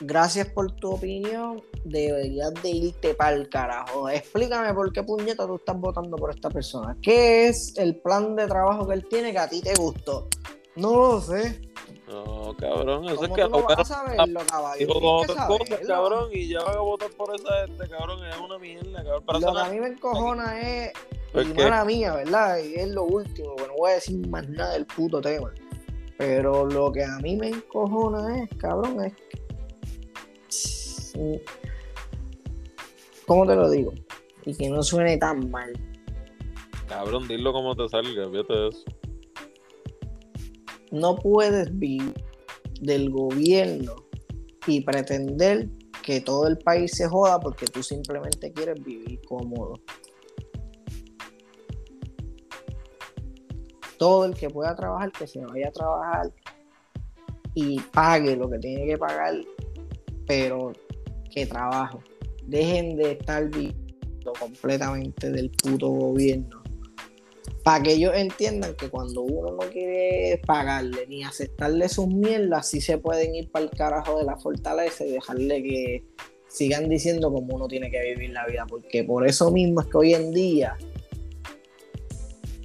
gracias 0.00 0.48
por 0.48 0.72
tu 0.72 0.92
opinión, 0.92 1.62
deberías 1.84 2.52
de 2.62 2.70
irte 2.70 3.14
para 3.14 3.36
el 3.36 3.48
carajo. 3.48 4.08
Explícame 4.08 4.72
por 4.74 4.92
qué 4.92 5.02
puñeta 5.02 5.46
tú 5.46 5.56
estás 5.56 5.78
votando 5.78 6.16
por 6.16 6.30
esta 6.30 6.50
persona. 6.50 6.96
¿Qué 7.02 7.48
es 7.48 7.76
el 7.76 7.96
plan 7.96 8.36
de 8.36 8.46
trabajo 8.46 8.86
que 8.86 8.94
él 8.94 9.06
tiene 9.08 9.32
que 9.32 9.38
a 9.38 9.48
ti 9.48 9.60
te 9.60 9.74
gustó? 9.74 10.28
No 10.76 10.94
lo 10.94 11.20
sé. 11.20 11.60
No, 12.08 12.54
cabrón, 12.58 13.04
eso 13.06 13.24
es 13.24 13.30
que 13.32 13.48
no 13.48 13.62
vas 13.62 13.78
a 13.78 13.84
saberlo, 13.84 14.40
caballo. 14.46 14.88
cabrón, 15.86 16.28
y 16.32 16.48
ya 16.48 16.62
van 16.62 16.76
a 16.76 16.80
votar 16.80 17.10
por 17.10 17.34
esa 17.34 17.66
gente, 17.66 17.88
cabrón, 17.88 18.24
es 18.24 18.36
una 18.38 18.58
mierda, 18.58 19.04
cabrón. 19.04 19.42
lo 19.42 19.52
que 19.54 19.60
a 19.60 19.70
mí 19.70 19.80
me 19.80 19.86
encojona 19.88 20.60
es, 20.60 20.92
y 21.34 21.54
mala 21.54 21.84
mía, 21.84 22.14
¿verdad? 22.14 22.58
Y 22.58 22.74
es 22.74 22.88
lo 22.88 23.04
último, 23.04 23.56
que 23.56 23.66
no 23.66 23.74
voy 23.78 23.92
a 23.92 23.94
decir 23.94 24.28
más 24.28 24.48
nada 24.48 24.74
del 24.74 24.86
puto 24.86 25.20
tema. 25.20 25.52
Pero 26.18 26.66
lo 26.66 26.92
que 26.92 27.02
a 27.02 27.18
mí 27.18 27.36
me 27.36 27.48
encojona 27.48 28.42
es, 28.42 28.50
cabrón, 28.58 29.04
es 29.04 29.14
¿Cómo 33.26 33.46
te 33.46 33.54
lo 33.54 33.70
digo? 33.70 33.92
Y 34.44 34.54
que 34.54 34.68
no 34.68 34.82
suene 34.82 35.16
tan 35.16 35.50
mal. 35.50 35.72
Cabrón, 36.88 37.26
dilo 37.26 37.52
como 37.52 37.74
te 37.74 37.88
salga, 37.88 38.28
fíjate 38.30 38.68
eso. 38.68 38.84
No 40.90 41.16
puedes 41.16 41.76
vivir 41.78 42.14
del 42.80 43.10
gobierno 43.10 43.94
y 44.66 44.82
pretender 44.82 45.68
que 46.02 46.20
todo 46.20 46.46
el 46.46 46.58
país 46.58 46.92
se 46.92 47.08
joda 47.08 47.40
porque 47.40 47.66
tú 47.66 47.82
simplemente 47.82 48.52
quieres 48.52 48.82
vivir 48.84 49.20
cómodo. 49.26 49.80
Todo 53.96 54.26
el 54.26 54.34
que 54.34 54.50
pueda 54.50 54.74
trabajar, 54.76 55.10
que 55.12 55.26
se 55.26 55.40
vaya 55.40 55.68
a 55.68 55.72
trabajar 55.72 56.32
y 57.54 57.80
pague 57.80 58.36
lo 58.36 58.50
que 58.50 58.58
tiene 58.58 58.86
que 58.86 58.98
pagar, 58.98 59.34
pero 60.26 60.72
que 61.32 61.46
trabaje. 61.46 61.98
Dejen 62.46 62.96
de 62.96 63.12
estar 63.12 63.48
viviendo 63.48 64.32
completamente 64.38 65.30
del 65.30 65.50
puto 65.50 65.88
gobierno. 65.88 66.62
Para 67.62 67.82
que 67.82 67.92
ellos 67.94 68.12
entiendan 68.14 68.74
que 68.74 68.90
cuando 68.90 69.22
uno 69.22 69.52
no 69.52 69.70
quiere 69.70 70.40
pagarle 70.46 71.06
ni 71.08 71.24
aceptarle 71.24 71.88
sus 71.88 72.08
mierdas, 72.08 72.68
sí 72.68 72.80
se 72.80 72.98
pueden 72.98 73.34
ir 73.34 73.50
para 73.50 73.64
el 73.64 73.70
carajo 73.70 74.18
de 74.18 74.24
la 74.24 74.36
fortaleza 74.36 75.04
y 75.04 75.12
dejarle 75.12 75.62
que 75.62 76.04
sigan 76.48 76.88
diciendo 76.90 77.32
cómo 77.32 77.54
uno 77.54 77.66
tiene 77.66 77.90
que 77.90 78.02
vivir 78.02 78.30
la 78.30 78.46
vida. 78.46 78.66
Porque 78.68 79.02
por 79.02 79.26
eso 79.26 79.50
mismo 79.50 79.80
es 79.80 79.86
que 79.86 79.96
hoy 79.96 80.14
en 80.14 80.32
día 80.32 80.76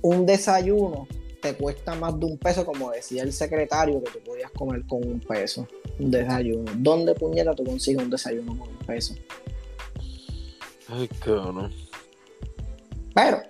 un 0.01 0.25
desayuno 0.25 1.07
te 1.41 1.53
cuesta 1.53 1.95
más 1.95 2.19
de 2.19 2.25
un 2.25 2.37
peso, 2.37 2.65
como 2.65 2.91
decía 2.91 3.23
el 3.23 3.31
secretario, 3.31 4.03
que 4.03 4.11
tú 4.11 4.19
podías 4.23 4.51
comer 4.51 4.83
con 4.87 5.05
un 5.05 5.19
peso, 5.21 5.67
un 5.99 6.11
desayuno. 6.11 6.71
¿Dónde 6.75 7.13
puñeta 7.13 7.53
tú 7.53 7.63
consigues 7.63 8.03
un 8.03 8.09
desayuno 8.09 8.57
con 8.57 8.69
un 8.69 8.77
peso? 8.77 9.13
Ay, 10.87 11.07
cabrón. 11.19 11.71
Pero. 13.13 13.41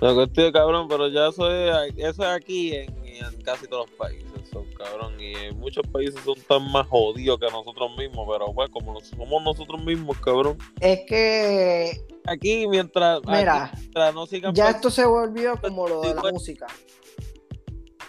La 0.00 0.14
cuestión, 0.14 0.52
cabrón, 0.52 0.88
pero 0.88 1.08
ya 1.08 1.28
eso 1.28 1.50
es, 1.50 1.94
eso 1.96 2.22
es 2.22 2.28
aquí 2.28 2.74
en, 2.74 2.90
en 3.04 3.42
casi 3.42 3.68
todos 3.68 3.88
los 3.88 3.98
países, 3.98 4.26
son, 4.50 4.64
cabrón. 4.72 5.20
Y 5.20 5.32
en 5.34 5.58
muchos 5.58 5.86
países 5.86 6.20
son 6.24 6.34
tan 6.48 6.70
más 6.72 6.86
jodidos 6.88 7.38
que 7.38 7.46
nosotros 7.46 7.96
mismos, 7.96 8.26
pero 8.30 8.52
pues 8.52 8.70
como 8.70 9.00
somos 9.00 9.42
nosotros 9.44 9.84
mismos, 9.84 10.18
cabrón. 10.18 10.58
Es 10.80 11.00
que 11.06 12.04
aquí 12.26 12.66
mientras, 12.66 13.20
Mira, 13.26 13.64
aquí, 13.64 13.76
mientras 13.78 14.14
no 14.14 14.26
sigan 14.26 14.54
ya 14.54 14.70
esto 14.70 14.90
se 14.90 15.04
volvió 15.04 15.60
como 15.60 15.86
lo 15.86 16.00
de 16.00 16.14
la 16.14 16.22
música. 16.32 16.66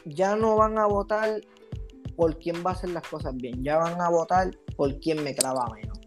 Ya 0.06 0.36
no 0.36 0.58
van 0.58 0.78
a 0.78 0.86
votar 0.86 1.42
por 2.16 2.38
quién 2.40 2.64
va 2.66 2.72
a 2.72 2.74
hacer 2.74 2.92
las 2.92 3.08
cosas 3.08 3.36
bien, 3.36 3.64
ya 3.64 3.78
van 3.78 4.00
a 4.00 4.10
votar 4.10 4.52
por 4.76 5.00
quién 5.00 5.24
me 5.24 5.36
clava 5.36 5.68
menos. 5.74 6.00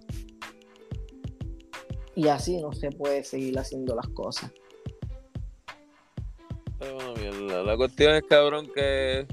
Y 2.14 2.28
así 2.28 2.60
no 2.60 2.72
se 2.72 2.90
puede 2.90 3.24
seguir 3.24 3.58
haciendo 3.58 3.94
las 3.94 4.08
cosas. 4.08 4.50
Mierda. 7.18 7.62
La 7.62 7.76
cuestión 7.76 8.14
es, 8.14 8.22
cabrón, 8.22 8.68
que 8.74 9.26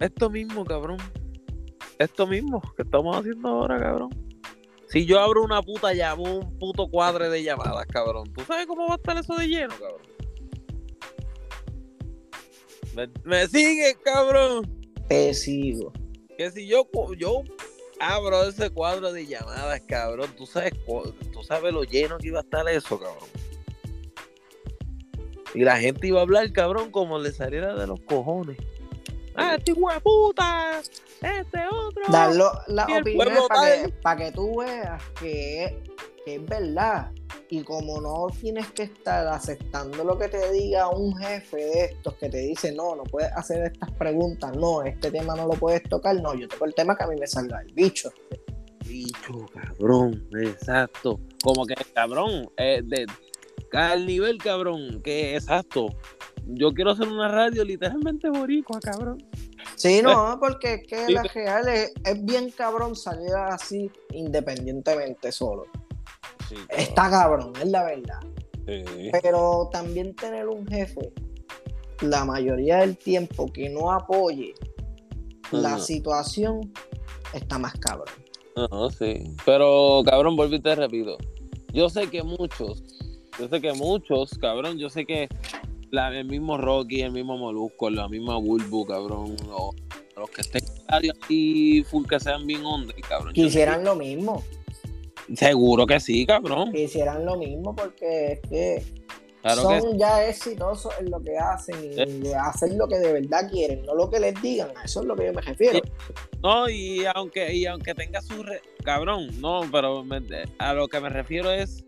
esto 0.00 0.30
mismo, 0.30 0.64
cabrón. 0.64 0.96
Esto 1.98 2.26
mismo 2.26 2.62
que 2.76 2.82
estamos 2.82 3.14
haciendo 3.16 3.48
ahora, 3.48 3.78
cabrón. 3.78 4.10
Si 4.88 5.04
yo 5.04 5.20
abro 5.20 5.44
una 5.44 5.62
puta 5.62 5.92
llama, 5.92 6.22
un 6.22 6.58
puto 6.58 6.88
cuadre 6.88 7.28
de 7.28 7.42
llamadas, 7.42 7.86
cabrón, 7.86 8.32
¿tú 8.32 8.42
sabes 8.42 8.66
cómo 8.66 8.88
va 8.88 8.94
a 8.94 8.96
estar 8.96 9.16
eso 9.18 9.34
de 9.36 9.46
lleno, 9.46 9.74
cabrón? 9.78 10.09
Me, 13.24 13.46
sigue, 13.46 13.96
cabrón. 14.04 14.68
Te 15.08 15.34
sigo. 15.34 15.92
Que 16.36 16.50
si 16.50 16.66
yo, 16.66 16.88
yo 17.18 17.42
abro 18.00 18.44
ese 18.44 18.70
cuadro 18.70 19.12
de 19.12 19.26
llamadas, 19.26 19.80
cabrón, 19.86 20.30
¿tú 20.36 20.46
sabes, 20.46 20.72
tú 21.32 21.42
sabes 21.42 21.72
lo 21.72 21.84
lleno 21.84 22.18
que 22.18 22.28
iba 22.28 22.40
a 22.40 22.42
estar 22.42 22.68
eso, 22.68 22.98
cabrón. 22.98 23.28
Y 25.54 25.64
la 25.64 25.78
gente 25.78 26.06
iba 26.06 26.20
a 26.20 26.22
hablar, 26.22 26.50
cabrón, 26.52 26.90
como 26.90 27.18
le 27.18 27.32
saliera 27.32 27.74
de 27.74 27.86
los 27.86 28.00
cojones. 28.00 28.56
¡Ah, 29.34 29.56
este 29.56 29.74
puta! 30.02 30.80
¡Este 30.80 31.60
otro! 31.70 32.02
Darlo 32.08 32.52
la 32.66 32.84
opinión 32.84 33.48
para 33.48 33.82
que, 33.82 33.92
pa 34.02 34.16
que, 34.16 34.32
tú 34.32 34.58
veas 34.58 35.02
que, 35.20 35.82
que, 36.24 36.36
es 36.36 36.46
verdad. 36.46 37.12
Y 37.48 37.62
como 37.62 38.00
no 38.00 38.26
tienes 38.40 38.70
que 38.72 38.84
estar 38.84 39.26
aceptando 39.26 40.04
lo 40.04 40.18
que 40.18 40.28
te 40.28 40.52
diga 40.52 40.88
un 40.88 41.16
jefe 41.16 41.56
de 41.56 41.84
estos 41.86 42.14
que 42.14 42.28
te 42.28 42.38
dice, 42.38 42.72
no, 42.72 42.94
no 42.94 43.02
puedes 43.04 43.32
hacer 43.32 43.72
estas 43.72 43.90
preguntas, 43.92 44.56
no, 44.56 44.82
este 44.82 45.10
tema 45.10 45.34
no 45.34 45.46
lo 45.46 45.54
puedes 45.54 45.82
tocar, 45.84 46.20
no, 46.20 46.34
yo 46.34 46.46
toco 46.48 46.64
el 46.64 46.74
tema 46.74 46.96
que 46.96 47.04
a 47.04 47.06
mí 47.08 47.16
me 47.18 47.26
salga 47.26 47.60
el 47.60 47.72
bicho. 47.72 48.12
Bicho, 48.86 49.46
cabrón, 49.52 50.28
exacto. 50.40 51.20
Como 51.42 51.66
que, 51.66 51.74
cabrón, 51.92 52.50
eh, 52.56 52.82
de, 52.84 53.06
al 53.72 54.06
nivel, 54.06 54.38
cabrón, 54.38 55.00
que 55.02 55.36
exacto 55.36 55.88
yo 56.46 56.72
quiero 56.72 56.90
hacer 56.92 57.08
una 57.08 57.28
radio 57.28 57.64
literalmente 57.64 58.28
boricua, 58.28 58.80
cabrón. 58.80 59.22
Sí, 59.76 60.00
no, 60.02 60.38
porque 60.40 60.74
es 60.74 60.86
que 60.86 61.12
la 61.12 61.22
real 61.22 61.68
es, 61.68 61.92
bien 62.22 62.50
cabrón 62.50 62.96
salir 62.96 63.34
así 63.34 63.90
independientemente 64.12 65.32
solo. 65.32 65.66
Está 66.68 67.10
cabrón, 67.10 67.52
es 67.60 67.68
la 67.68 67.84
verdad. 67.84 68.20
Pero 69.22 69.68
también 69.72 70.14
tener 70.14 70.48
un 70.48 70.66
jefe 70.66 71.12
la 72.00 72.24
mayoría 72.24 72.78
del 72.78 72.96
tiempo 72.96 73.46
que 73.52 73.68
no 73.68 73.92
apoye 73.92 74.54
la 75.50 75.78
situación 75.78 76.72
está 77.32 77.58
más 77.58 77.74
cabrón. 77.74 78.14
No, 78.56 78.90
sí. 78.90 79.24
Pero 79.44 80.02
cabrón, 80.04 80.36
volví 80.36 80.56
y 80.56 80.60
te 80.60 80.74
repito. 80.74 81.18
Yo 81.72 81.88
sé 81.88 82.08
que 82.08 82.22
muchos, 82.22 82.82
yo 83.38 83.48
sé 83.48 83.60
que 83.60 83.72
muchos, 83.72 84.30
cabrón, 84.38 84.78
yo 84.78 84.90
sé 84.90 85.04
que 85.04 85.28
la, 85.90 86.16
el 86.16 86.26
mismo 86.26 86.56
Rocky, 86.56 87.02
el 87.02 87.12
mismo 87.12 87.36
Molusco, 87.36 87.90
la 87.90 88.08
misma 88.08 88.36
Bulbu, 88.36 88.86
cabrón. 88.86 89.36
Los, 89.46 89.74
los 90.16 90.30
que 90.30 90.40
estén 90.40 90.62
y 91.28 91.82
full 91.84 92.06
que 92.06 92.18
sean 92.20 92.46
bien 92.46 92.64
onda, 92.64 92.94
cabrón. 93.08 93.32
Quisieran 93.32 93.84
lo 93.84 93.94
mismo. 93.94 94.42
Seguro 95.34 95.86
que 95.86 96.00
sí, 96.00 96.26
cabrón. 96.26 96.72
Quisieran 96.72 97.24
lo 97.24 97.36
mismo 97.36 97.74
porque 97.74 98.32
es 98.32 98.40
que 98.48 98.84
son 99.42 99.98
ya 99.98 100.26
exitosos 100.26 100.92
en 101.00 101.10
lo 101.10 101.20
que 101.20 101.36
hacen 101.38 101.76
y 101.82 102.32
hacen 102.32 102.76
lo 102.76 102.86
que 102.86 102.98
de 102.98 103.12
verdad 103.12 103.48
quieren, 103.50 103.82
no 103.86 103.94
lo 103.94 104.10
que 104.10 104.20
les 104.20 104.40
digan. 104.42 104.68
A 104.76 104.84
eso 104.84 105.00
es 105.00 105.06
lo 105.06 105.16
que 105.16 105.26
yo 105.26 105.32
me 105.32 105.40
refiero. 105.40 105.80
No, 106.42 106.68
y 106.68 107.04
aunque, 107.14 107.54
y 107.54 107.66
aunque 107.66 107.94
tenga 107.94 108.20
su. 108.20 108.44
Cabrón, 108.84 109.28
no, 109.40 109.62
pero 109.72 110.04
a 110.58 110.74
lo 110.74 110.88
que 110.88 111.00
me 111.00 111.08
refiero 111.08 111.50
es 111.50 111.84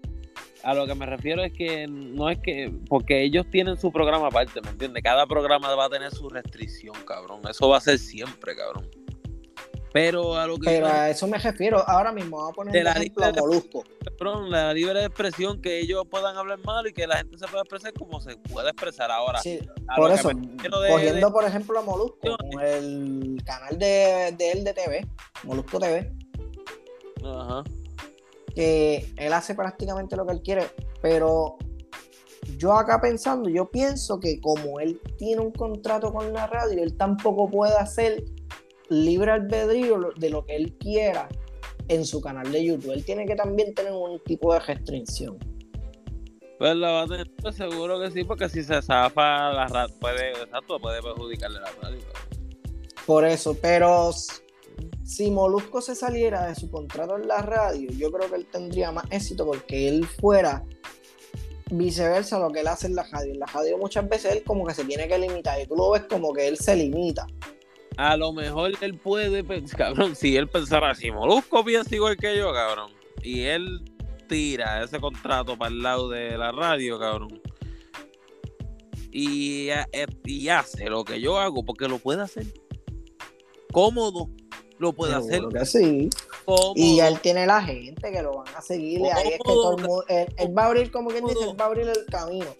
a 0.62 0.74
lo 0.74 0.86
que 0.86 0.94
me 0.94 1.06
refiero 1.06 1.42
es 1.42 1.52
que 1.52 1.86
no 1.88 2.30
es 2.30 2.38
que, 2.38 2.72
porque 2.88 3.22
ellos 3.24 3.46
tienen 3.50 3.76
su 3.76 3.90
programa 3.90 4.28
aparte, 4.28 4.60
¿me 4.60 4.70
entiendes? 4.70 5.02
Cada 5.02 5.26
programa 5.26 5.74
va 5.74 5.86
a 5.86 5.90
tener 5.90 6.12
su 6.12 6.28
restricción, 6.28 6.94
cabrón. 7.04 7.40
Eso 7.50 7.68
va 7.68 7.78
a 7.78 7.80
ser 7.80 7.98
siempre, 7.98 8.54
cabrón. 8.54 8.88
Pero 9.92 10.36
a 10.36 10.46
lo 10.46 10.58
que. 10.58 10.66
Pero 10.66 10.86
a 10.86 11.10
eso 11.10 11.26
me 11.26 11.38
refiero. 11.38 11.86
Ahora 11.88 12.12
mismo 12.12 12.38
vamos 12.38 12.52
a 12.52 12.54
poner 12.54 12.86
un 12.86 12.90
ejemplo 12.90 13.24
a 13.24 13.32
Molusco. 13.32 13.84
La 14.48 14.72
libre 14.72 15.04
expresión, 15.04 15.60
que 15.60 15.80
ellos 15.80 16.04
puedan 16.10 16.36
hablar 16.36 16.58
mal 16.64 16.86
y 16.86 16.92
que 16.92 17.06
la 17.06 17.18
gente 17.18 17.36
se 17.38 17.46
pueda 17.46 17.62
expresar 17.62 17.92
como 17.92 18.20
se 18.20 18.36
puede 18.36 18.70
expresar 18.70 19.10
ahora. 19.10 19.40
Sí, 19.40 19.60
por 19.96 20.10
eso, 20.12 20.30
cogiendo 20.90 21.32
por 21.32 21.44
ejemplo 21.44 21.78
a 21.78 21.82
Molusco, 21.82 22.36
el 22.62 23.42
canal 23.44 23.78
de, 23.78 24.34
de 24.38 24.52
él 24.52 24.64
de 24.64 24.72
TV, 24.72 25.06
Molusco 25.44 25.78
TV. 25.78 26.12
Ajá 27.24 27.64
que 28.54 29.12
él 29.16 29.32
hace 29.32 29.54
prácticamente 29.54 30.16
lo 30.16 30.26
que 30.26 30.32
él 30.32 30.42
quiere, 30.42 30.66
pero 31.00 31.56
yo 32.58 32.72
acá 32.74 33.00
pensando, 33.00 33.48
yo 33.48 33.70
pienso 33.70 34.18
que 34.20 34.40
como 34.40 34.80
él 34.80 35.00
tiene 35.16 35.40
un 35.40 35.52
contrato 35.52 36.12
con 36.12 36.32
la 36.32 36.46
radio, 36.46 36.82
él 36.82 36.96
tampoco 36.96 37.50
puede 37.50 37.76
hacer 37.76 38.24
libre 38.88 39.30
albedrío 39.30 40.12
de 40.16 40.30
lo 40.30 40.44
que 40.44 40.56
él 40.56 40.76
quiera 40.78 41.28
en 41.88 42.04
su 42.04 42.20
canal 42.20 42.50
de 42.50 42.64
YouTube. 42.64 42.92
Él 42.92 43.04
tiene 43.04 43.26
que 43.26 43.34
también 43.34 43.74
tener 43.74 43.92
un 43.92 44.18
tipo 44.20 44.52
de 44.52 44.60
restricción. 44.60 45.38
Pues 46.58 46.76
la 46.76 46.92
va 46.92 47.02
a 47.02 47.06
tener, 47.08 47.30
pues 47.40 47.56
seguro 47.56 48.00
que 48.00 48.10
sí, 48.10 48.24
porque 48.24 48.48
si 48.48 48.62
se 48.62 48.80
zafa 48.82 49.52
la 49.52 49.66
radio, 49.66 49.94
puede, 49.98 50.30
exacto, 50.30 50.78
puede 50.78 51.02
perjudicarle 51.02 51.58
la 51.60 51.72
radio. 51.82 51.98
Por 53.04 53.24
eso, 53.24 53.56
pero 53.60 54.12
si 55.04 55.30
Molusco 55.30 55.80
se 55.80 55.94
saliera 55.94 56.46
de 56.46 56.54
su 56.54 56.70
contrato 56.70 57.16
en 57.16 57.26
la 57.26 57.42
radio, 57.42 57.90
yo 57.90 58.12
creo 58.12 58.30
que 58.30 58.36
él 58.36 58.46
tendría 58.46 58.92
más 58.92 59.04
éxito 59.10 59.44
porque 59.44 59.88
él 59.88 60.06
fuera 60.06 60.64
viceversa 61.70 62.36
a 62.36 62.40
lo 62.40 62.50
que 62.50 62.60
él 62.60 62.68
hace 62.68 62.86
en 62.86 62.94
la 62.94 63.02
radio. 63.10 63.32
En 63.32 63.40
la 63.40 63.46
radio 63.46 63.76
muchas 63.78 64.08
veces 64.08 64.32
él 64.32 64.44
como 64.44 64.64
que 64.64 64.74
se 64.74 64.84
tiene 64.84 65.08
que 65.08 65.18
limitar 65.18 65.60
y 65.60 65.66
tú 65.66 65.74
lo 65.74 65.90
ves 65.90 66.02
como 66.08 66.32
que 66.32 66.46
él 66.46 66.58
se 66.58 66.76
limita. 66.76 67.26
A 67.96 68.16
lo 68.16 68.32
mejor 68.32 68.72
él 68.80 68.98
puede 68.98 69.44
pensar, 69.44 69.78
cabrón, 69.78 70.16
si 70.16 70.36
él 70.36 70.48
pensara 70.48 70.90
así, 70.90 71.10
Molusco 71.10 71.64
piensa 71.64 71.94
igual 71.94 72.16
que 72.16 72.36
yo, 72.36 72.52
cabrón, 72.52 72.90
y 73.22 73.42
él 73.42 73.82
tira 74.28 74.82
ese 74.82 74.98
contrato 74.98 75.56
para 75.58 75.70
el 75.70 75.82
lado 75.82 76.08
de 76.08 76.38
la 76.38 76.52
radio, 76.52 76.98
cabrón. 76.98 77.40
Y, 79.10 79.68
eh, 79.68 80.06
y 80.24 80.48
hace 80.48 80.88
lo 80.88 81.04
que 81.04 81.20
yo 81.20 81.38
hago 81.38 81.64
porque 81.64 81.86
lo 81.86 81.98
puede 81.98 82.22
hacer 82.22 82.46
cómodo 83.72 84.30
lo 84.78 84.92
puede 84.92 85.14
hacer. 85.14 85.42
sí. 85.64 86.10
Y 86.74 86.96
ya 86.96 87.06
él 87.06 87.20
tiene 87.20 87.46
la 87.46 87.62
gente 87.62 88.10
que 88.10 88.20
lo 88.20 88.38
van 88.38 88.54
a 88.56 88.60
seguir. 88.60 89.00
ahí 89.12 89.28
es 89.28 89.32
que 89.34 89.38
todo 89.44 89.76
el 89.76 89.82
mundo, 89.82 90.04
él, 90.08 90.58
va 90.58 90.64
a 90.64 90.66
abrir, 90.66 90.90
como 90.90 91.10
quien 91.10 91.24
dice, 91.24 91.44
él 91.50 91.60
va 91.60 91.66
a 91.66 91.68
abrir 91.68 91.88
el 91.88 92.04
camino. 92.06 92.56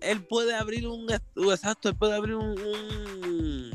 Él 0.00 0.24
puede 0.24 0.54
abrir 0.54 0.88
un 0.88 1.06
exacto, 1.10 1.90
él 1.90 1.96
puede 1.96 2.14
abrir 2.14 2.36
un, 2.36 3.70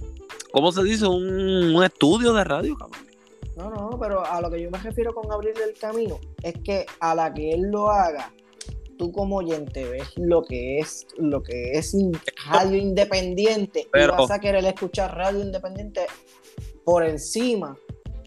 ¿cómo 0.56 0.72
se 0.72 0.84
dice? 0.84 1.06
Un, 1.06 1.84
estudio 1.84 2.32
de 2.32 2.46
radio, 2.46 2.78
cabrón. 2.78 3.06
No, 3.58 3.70
no, 3.70 4.00
pero 4.00 4.26
a 4.26 4.40
lo 4.40 4.50
que 4.50 4.62
yo 4.62 4.72
me 4.72 4.78
refiero 4.78 5.14
con 5.14 5.30
abrirle 5.30 5.66
el 5.66 5.74
camino 5.78 6.18
es 6.42 6.54
que 6.64 6.86
a 7.02 7.14
la 7.14 7.34
que 7.34 7.52
él 7.52 7.64
lo 7.64 7.90
haga, 7.90 8.34
tú 8.98 9.12
como 9.12 9.38
oyente 9.38 9.84
ves 9.84 10.08
lo 10.16 10.44
que 10.44 10.80
es 10.80 11.08
lo 11.18 11.44
que 11.44 11.74
es 11.74 11.94
radio 12.50 12.78
independiente 12.78 13.82
y 13.94 14.08
vas 14.08 14.32
a 14.32 14.40
querer 14.40 14.64
escuchar 14.64 15.16
radio 15.16 15.42
independiente 15.42 16.06
por 16.86 17.04
encima 17.04 17.78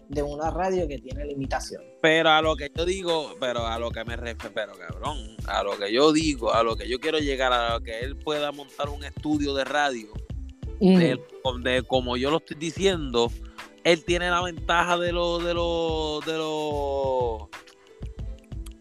de 0.07 0.21
una 0.21 0.51
radio 0.51 0.87
que 0.87 0.99
tiene 0.99 1.25
limitación. 1.25 1.81
Pero 1.99 2.29
a 2.29 2.41
lo 2.43 2.55
que 2.55 2.71
yo 2.75 2.85
digo, 2.85 3.35
pero 3.39 3.65
a 3.65 3.79
lo 3.79 3.89
que 3.89 4.03
me 4.05 4.15
refiero, 4.15 4.53
pero 4.53 4.73
cabrón, 4.73 5.35
a 5.47 5.63
lo 5.63 5.77
que 5.77 5.91
yo 5.91 6.11
digo, 6.11 6.53
a 6.53 6.61
lo 6.61 6.75
que 6.75 6.87
yo 6.87 6.99
quiero 6.99 7.17
llegar, 7.17 7.53
a 7.53 7.73
lo 7.73 7.81
que 7.81 8.01
él 8.01 8.17
pueda 8.17 8.51
montar 8.51 8.89
un 8.89 9.03
estudio 9.03 9.55
de 9.55 9.63
radio, 9.63 10.09
de, 10.79 11.83
como 11.87 12.17
yo 12.17 12.31
lo 12.31 12.37
estoy 12.37 12.57
diciendo, 12.57 13.31
él 13.83 14.03
tiene 14.03 14.29
la 14.29 14.41
ventaja 14.41 14.97
de 14.97 15.11
los, 15.11 15.43
de 15.43 15.53
los, 15.53 16.25
de 16.25 16.37
los, 16.37 17.47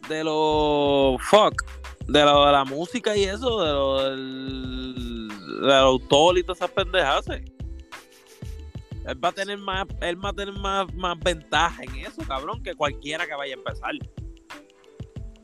de 0.08 0.24
los, 0.24 1.22
fuck, 1.22 1.62
de, 2.06 2.24
lo, 2.24 2.46
de 2.46 2.52
la 2.52 2.64
música 2.64 3.16
y 3.16 3.24
eso, 3.24 3.62
de 3.62 3.72
lo 3.72 4.02
del, 4.04 5.28
de 5.62 5.74
autor 5.74 6.38
y 6.38 6.42
todas 6.42 6.58
esas 6.58 6.70
pendejas. 6.70 7.26
Él 7.28 9.24
va 9.24 9.28
a 9.28 9.32
tener 9.32 9.58
más, 9.58 9.86
él 10.02 10.22
va 10.22 10.30
a 10.30 10.32
tener 10.34 10.54
más, 10.54 10.92
más 10.94 11.18
ventaja 11.18 11.82
en 11.82 11.94
eso, 11.96 12.22
cabrón, 12.26 12.62
que 12.62 12.74
cualquiera 12.74 13.26
que 13.26 13.34
vaya 13.34 13.54
a 13.54 13.58
empezar. 13.58 13.92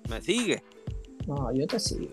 ¿Me 0.09 0.21
sigue? 0.21 0.63
No, 1.27 1.53
yo 1.55 1.67
te 1.67 1.81
sigo, 1.81 2.11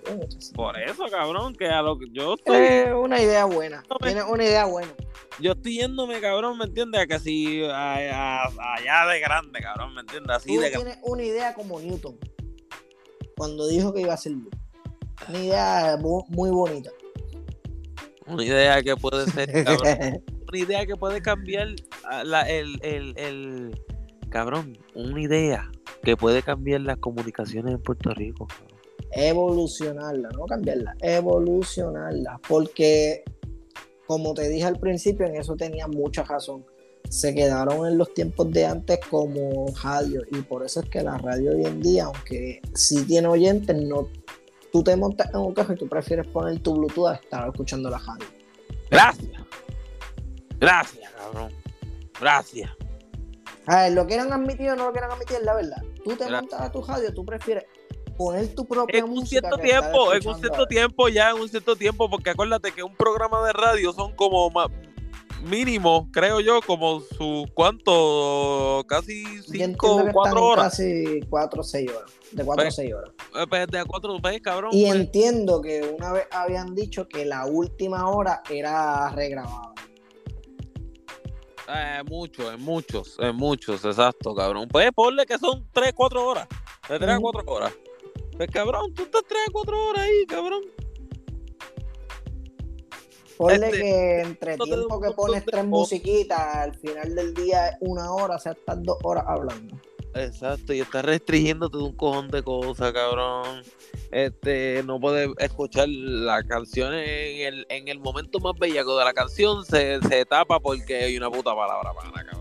Por 0.55 0.80
eso, 0.80 1.05
cabrón, 1.09 1.53
que 1.53 1.68
a 1.68 1.82
lo 1.82 1.97
que 1.97 2.05
yo 2.12 2.36
estoy. 2.36 2.55
Es 2.55 2.93
una 2.93 3.22
idea 3.22 3.45
buena. 3.45 3.84
Tiene 4.01 4.24
una 4.24 4.43
idea 4.43 4.66
buena. 4.66 4.93
Yo 5.39 5.51
estoy 5.51 5.80
yéndome, 5.80 6.22
cabrón, 6.22 6.57
¿me 6.57 6.66
entiendes? 6.66 7.01
A 7.01 7.07
que 7.07 7.20
si 7.20 7.64
allá 7.64 9.05
de 9.12 9.20
grande, 9.20 9.59
cabrón, 9.59 9.93
¿me 9.95 10.01
entiendes? 10.01 10.38
Así 10.38 10.55
Tú 10.55 10.62
de 10.62 10.72
tienes 10.72 10.97
una 11.03 11.24
idea 11.24 11.53
como 11.53 11.80
Newton. 11.80 12.18
Cuando 13.36 13.68
dijo 13.68 13.93
que 13.93 14.01
iba 14.01 14.14
a 14.14 14.18
ser. 14.18 14.34
Una 15.28 15.39
idea 15.39 15.97
muy 16.01 16.49
bonita. 16.49 16.89
Una 18.28 18.43
idea 18.45 18.82
que 18.82 18.95
puede 18.95 19.30
ser, 19.30 19.51
cabrón. 19.51 20.24
una 20.47 20.59
idea 20.59 20.86
que 20.86 20.95
puede 20.95 21.22
cambiar 21.22 21.68
la, 22.24 22.49
el, 22.49 22.80
el, 22.82 23.14
el, 23.18 23.82
cabrón, 24.30 24.78
una 24.95 25.22
idea 25.22 25.70
que 26.03 26.16
puede 26.16 26.43
cambiar 26.43 26.82
las 26.82 26.97
comunicaciones 26.97 27.74
en 27.74 27.82
Puerto 27.82 28.12
Rico. 28.12 28.47
Evolucionarla, 29.12 30.30
no 30.30 30.45
cambiarla, 30.45 30.95
evolucionarla, 31.01 32.39
porque 32.47 33.24
como 34.12 34.34
te 34.34 34.49
dije 34.49 34.66
al 34.66 34.78
principio, 34.78 35.26
en 35.26 35.38
eso 35.38 35.55
tenía 35.55 35.88
mucha 35.88 36.24
razón. 36.24 36.66
Se 37.09 37.34
quedaron 37.34 37.88
en 37.88 37.97
los 37.97 38.14
tiempos 38.14 38.51
de 38.51 38.66
antes 38.66 38.99
como 39.09 39.66
radio 39.82 40.22
y 40.32 40.41
por 40.41 40.66
eso 40.66 40.82
es 40.82 40.89
que 40.89 41.01
la 41.01 41.18
radio 41.18 41.51
hoy 41.51 41.66
en 41.66 41.82
día, 41.82 42.05
aunque 42.05 42.62
sí 42.74 43.05
tiene 43.05 43.30
oyentes, 43.30 43.76
no, 43.82 44.09
tú 44.72 44.84
te 44.84 44.95
montas 44.95 45.30
en 45.30 45.38
un 45.38 45.53
carro 45.53 45.74
y 45.74 45.78
tú 45.78 45.88
prefieres 45.88 46.28
poner 46.28 46.59
tu 46.59 46.76
Bluetooth 46.76 47.07
a 47.07 47.14
estar 47.16 47.47
escuchando 47.47 47.89
la 47.89 47.99
radio. 47.99 48.28
Gracias. 48.89 49.32
Gracias, 50.59 51.12
cabrón. 51.12 51.53
Gracias. 52.20 52.70
A 53.68 53.84
ver, 53.84 53.93
lo 53.93 54.05
quieran 54.05 54.34
admitir 54.34 54.72
o 54.72 54.76
no 54.76 54.88
lo 54.88 54.91
quieran 54.91 55.12
admitir, 55.12 55.39
la 55.43 55.55
verdad. 55.55 55.82
Tú 56.03 56.16
te 56.16 56.30
montas 56.30 56.59
a 56.59 56.72
tu 56.72 56.82
radio, 56.82 57.14
tú 57.14 57.26
prefieres 57.26 57.64
poner 58.22 58.54
tu 58.54 58.66
propia 58.66 59.00
en 59.00 59.06
un 59.06 59.26
cierto 59.26 59.58
tiempo, 59.58 60.14
en 60.14 60.28
un 60.28 60.40
cierto 60.40 60.68
tiempo 60.68 61.10
ya, 61.10 61.32
en 61.32 61.38
un 61.38 61.50
cierto 61.50 61.76
tiempo, 61.76 62.08
porque 62.08 62.30
acuérdate 62.30 62.72
que 62.72 62.84
un 62.84 62.96
programa 62.96 63.44
de 63.48 63.52
radio 63.52 63.92
son 63.94 64.16
como 64.16 64.52
mínimo, 65.44 66.08
creo 66.14 66.40
yo, 66.40 66.62
como 66.62 67.02
sus 67.02 67.50
cuánto, 67.56 68.86
casi 68.88 69.24
cinco, 69.42 69.96
o 69.96 70.12
cuatro 70.14 70.46
horas. 70.46 70.66
Casi 70.66 71.20
cuatro 71.30 71.62
o 71.62 71.64
seis 71.64 71.90
horas, 71.90 72.12
de 72.32 72.46
cuatro 72.46 72.68
a 72.68 72.72
seis 72.72 72.94
horas. 72.94 73.10
Eh, 73.36 73.46
pues, 73.50 73.68
de 73.68 73.86
cuatro, 73.86 74.18
pues, 74.22 74.40
cabrón. 74.42 74.70
Y 74.72 74.86
pues. 74.86 74.96
entiendo 74.96 75.60
que 75.60 75.82
una 75.82 76.14
vez 76.14 76.28
habían 76.32 76.76
dicho 76.76 77.08
que 77.08 77.26
la 77.26 77.48
última 77.48 78.08
hora 78.08 78.44
era 78.52 79.10
regrabada. 79.10 79.74
Eh, 81.74 82.04
muchos, 82.06 82.54
en 82.54 82.62
muchos, 82.62 83.18
en 83.20 83.36
muchos, 83.36 83.84
exacto, 83.84 84.36
cabrón. 84.36 84.68
Pues 84.68 84.92
ponle 84.94 85.26
que 85.26 85.40
son 85.40 85.68
3, 85.72 85.94
4 85.96 86.24
horas. 86.24 86.48
De 86.88 87.00
3 87.00 87.10
a 87.10 87.20
4 87.20 87.44
horas. 87.48 87.74
Pues 88.38 88.50
cabrón, 88.52 88.94
tú 88.94 89.04
estás 89.04 89.24
3 89.28 89.40
a 89.48 89.52
4 89.52 89.88
horas 89.88 90.04
ahí, 90.04 90.26
cabrón. 90.28 90.62
Ponle 93.38 93.68
este, 93.68 93.82
que 93.82 94.22
entre 94.22 94.58
tiempo 94.58 95.02
que 95.02 95.12
pones 95.12 95.44
tres 95.44 95.66
musiquitas, 95.66 96.40
al 96.40 96.76
final 96.76 97.16
del 97.16 97.34
día 97.34 97.76
una 97.80 98.14
hora, 98.14 98.36
o 98.36 98.40
sea, 98.40 98.52
estás 98.52 98.84
dos 98.84 98.98
horas 99.02 99.24
hablando. 99.28 99.76
Exacto, 100.14 100.74
y 100.74 100.82
estás 100.82 101.04
restringiéndote 101.04 101.78
de 101.78 101.84
un 101.84 101.94
cojón 101.94 102.28
de 102.30 102.44
cosas, 102.44 102.92
cabrón 102.94 103.64
este, 104.12 104.84
no 104.84 105.00
puede 105.00 105.34
escuchar 105.40 105.88
la 105.88 106.44
canción 106.44 106.94
en 106.94 107.54
el, 107.54 107.66
en 107.70 107.88
el 107.88 108.00
momento 108.00 108.40
más 108.40 108.54
bellaco 108.60 108.98
de 108.98 109.06
la 109.06 109.14
canción, 109.14 109.66
se, 109.66 110.00
tapa 110.28 110.60
porque 110.60 110.96
hay 110.96 111.18
una 111.18 111.30
puta 111.30 111.56
palabra 111.56 111.94
para 111.94 112.12
cabrón. 112.26 112.41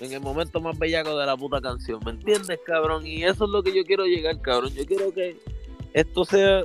En 0.00 0.12
el 0.12 0.20
momento 0.20 0.60
más 0.60 0.78
bellaco 0.78 1.18
de 1.18 1.26
la 1.26 1.36
puta 1.36 1.60
canción, 1.60 2.00
¿me 2.04 2.12
entiendes, 2.12 2.58
cabrón? 2.64 3.06
Y 3.06 3.24
eso 3.24 3.44
es 3.44 3.50
lo 3.50 3.62
que 3.62 3.74
yo 3.74 3.84
quiero 3.84 4.06
llegar, 4.06 4.40
cabrón. 4.40 4.72
Yo 4.74 4.86
quiero 4.86 5.12
que 5.12 5.36
esto 5.92 6.24
sea 6.24 6.64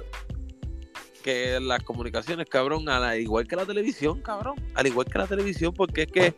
que 1.23 1.59
las 1.59 1.81
comunicaciones, 1.83 2.47
cabrón, 2.47 2.87
al 2.89 3.19
igual 3.19 3.47
que 3.47 3.55
la 3.55 3.65
televisión, 3.65 4.21
cabrón, 4.21 4.55
al 4.75 4.85
igual 4.85 5.07
que 5.07 5.17
la 5.17 5.25
televisión, 5.25 5.73
porque 5.73 6.03
es 6.03 6.11
que 6.11 6.33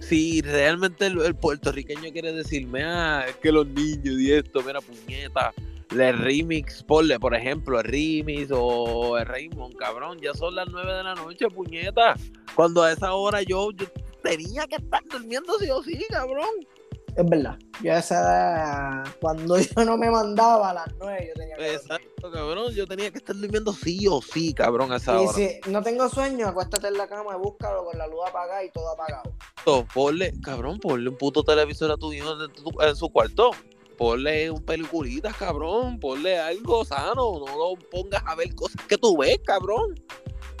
si 0.00 0.42
realmente 0.42 1.06
el, 1.06 1.36
puertorriqueño 1.36 2.12
quiere 2.12 2.32
decirme, 2.32 2.82
ah, 2.84 3.24
es 3.28 3.36
que 3.36 3.52
los 3.52 3.66
niños 3.66 4.20
y 4.20 4.32
esto, 4.32 4.60
mira, 4.62 4.80
puñeta, 4.80 5.54
el 5.92 6.18
remix, 6.18 6.82
ponle, 6.82 7.18
por 7.20 7.34
ejemplo, 7.34 7.78
el 7.78 7.84
remix 7.84 8.50
o 8.52 9.16
el 9.16 9.26
Raymond, 9.26 9.76
cabrón, 9.76 10.18
ya 10.20 10.34
son 10.34 10.54
las 10.56 10.68
9 10.68 10.92
de 10.92 11.02
la 11.04 11.14
noche, 11.14 11.48
puñeta. 11.48 12.14
Cuando 12.54 12.82
a 12.82 12.92
esa 12.92 13.14
hora 13.14 13.42
yo, 13.42 13.70
yo 13.70 13.86
tenía 14.24 14.66
que 14.66 14.76
estar 14.76 15.02
durmiendo 15.04 15.56
sí 15.60 15.70
o 15.70 15.82
sí, 15.82 16.04
cabrón. 16.10 16.48
Es 17.16 17.24
verdad, 17.28 17.56
yo 17.80 17.92
a 17.92 17.98
esa 17.98 19.04
cuando 19.20 19.56
yo 19.60 19.84
no 19.84 19.96
me 19.96 20.10
mandaba 20.10 20.70
a 20.70 20.74
las 20.74 20.88
9, 20.98 21.28
yo 21.28 21.34
tenía 21.34 21.56
que 21.56 21.74
Exacto, 21.74 22.32
cabrón, 22.32 22.72
yo 22.72 22.88
tenía 22.88 23.12
que 23.12 23.18
estar 23.18 23.36
durmiendo 23.36 23.72
sí 23.72 24.08
o 24.08 24.20
sí, 24.20 24.52
cabrón, 24.52 24.90
a 24.90 24.96
esa 24.96 25.22
y 25.22 25.26
hora. 25.26 25.32
si 25.32 25.60
no 25.70 25.80
tengo 25.80 26.08
sueño, 26.08 26.48
acuéstate 26.48 26.88
en 26.88 26.94
la 26.94 27.06
cama 27.06 27.36
y 27.36 27.38
búscalo 27.38 27.84
con 27.84 27.96
la 27.96 28.08
luz 28.08 28.18
apagada 28.26 28.64
y 28.64 28.70
todo 28.72 28.90
apagado. 28.90 29.32
Ponle, 29.94 30.32
cabrón, 30.42 30.80
ponle 30.80 31.08
un 31.10 31.16
puto 31.16 31.44
televisor 31.44 31.92
a 31.92 31.96
tu 31.96 32.12
hijo 32.12 32.34
en 32.80 32.96
su 32.96 33.08
cuarto 33.10 33.52
ponle 33.96 34.50
un 34.50 34.60
peliculitas, 34.64 35.36
cabrón, 35.36 35.98
ponle 36.00 36.36
algo 36.38 36.84
sano, 36.84 37.38
no 37.38 37.56
lo 37.56 37.76
pongas 37.90 38.22
a 38.26 38.34
ver 38.34 38.52
cosas 38.54 38.84
que 38.86 38.98
tú 38.98 39.16
ves, 39.16 39.38
cabrón. 39.44 39.94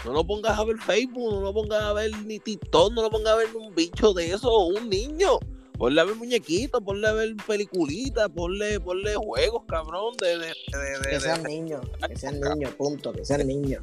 No 0.04 0.12
lo 0.12 0.24
pongas 0.24 0.58
a 0.58 0.64
ver 0.64 0.76
Facebook, 0.78 1.32
no 1.32 1.40
lo 1.40 1.54
pongas 1.54 1.82
a 1.82 1.92
ver 1.94 2.10
ni 2.26 2.38
TikTok, 2.38 2.92
no 2.92 3.02
lo 3.02 3.10
pongas 3.10 3.32
a 3.32 3.36
ver 3.36 3.56
un 3.56 3.74
bicho 3.74 4.12
de 4.12 4.32
eso, 4.32 4.66
un 4.66 4.90
niño. 4.90 5.38
Ponle 5.78 6.00
a 6.00 6.04
ver 6.04 6.14
muñequitos, 6.14 6.82
ponle 6.82 7.08
a 7.08 7.12
ver 7.12 7.34
peliculitas, 7.46 8.28
ponle, 8.28 8.78
ponle 8.80 9.14
juegos, 9.14 9.62
cabrón. 9.66 10.14
De, 10.20 10.38
de, 10.38 10.46
de, 10.46 11.10
que 11.10 11.20
sean 11.20 11.42
niños, 11.42 11.80
que 12.06 12.16
sean 12.16 12.38
niños, 12.54 12.74
punto, 12.74 13.12
que 13.12 13.24
sean 13.24 13.46
niños. 13.46 13.82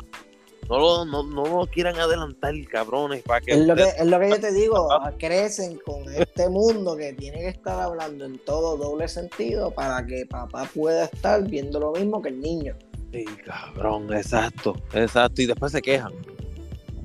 No 0.69 0.80
lo, 0.80 1.05
no, 1.05 1.24
no 1.24 1.45
lo 1.47 1.67
quieran 1.67 1.99
adelantar, 1.99 2.53
cabrones, 2.72 3.24
para 3.24 3.41
que... 3.41 3.51
Es 3.51 3.59
lo 3.59 3.76
que, 3.76 3.84
es 3.84 4.05
lo 4.05 4.19
que 4.19 4.30
yo 4.30 4.39
te 4.39 4.51
digo, 4.53 4.88
crecen 5.17 5.78
con 5.80 6.07
este 6.13 6.47
mundo 6.47 6.95
que 6.95 7.13
tiene 7.13 7.39
que 7.39 7.49
estar 7.49 7.82
hablando 7.82 8.26
en 8.26 8.38
todo 8.39 8.78
doble 8.78 9.07
sentido 9.09 9.72
para 9.72 10.05
que 10.05 10.26
papá 10.28 10.69
pueda 10.74 11.05
estar 11.05 11.43
viendo 11.43 11.80
lo 11.80 11.91
mismo 11.91 12.22
que 12.22 12.30
el 12.30 12.39
niño. 12.39 12.78
Sí, 13.12 13.26
cabrón, 13.45 14.14
exacto, 14.14 14.76
exacto, 14.93 15.41
y 15.41 15.45
después 15.45 15.72
se 15.72 15.82
quejan. 15.82 16.14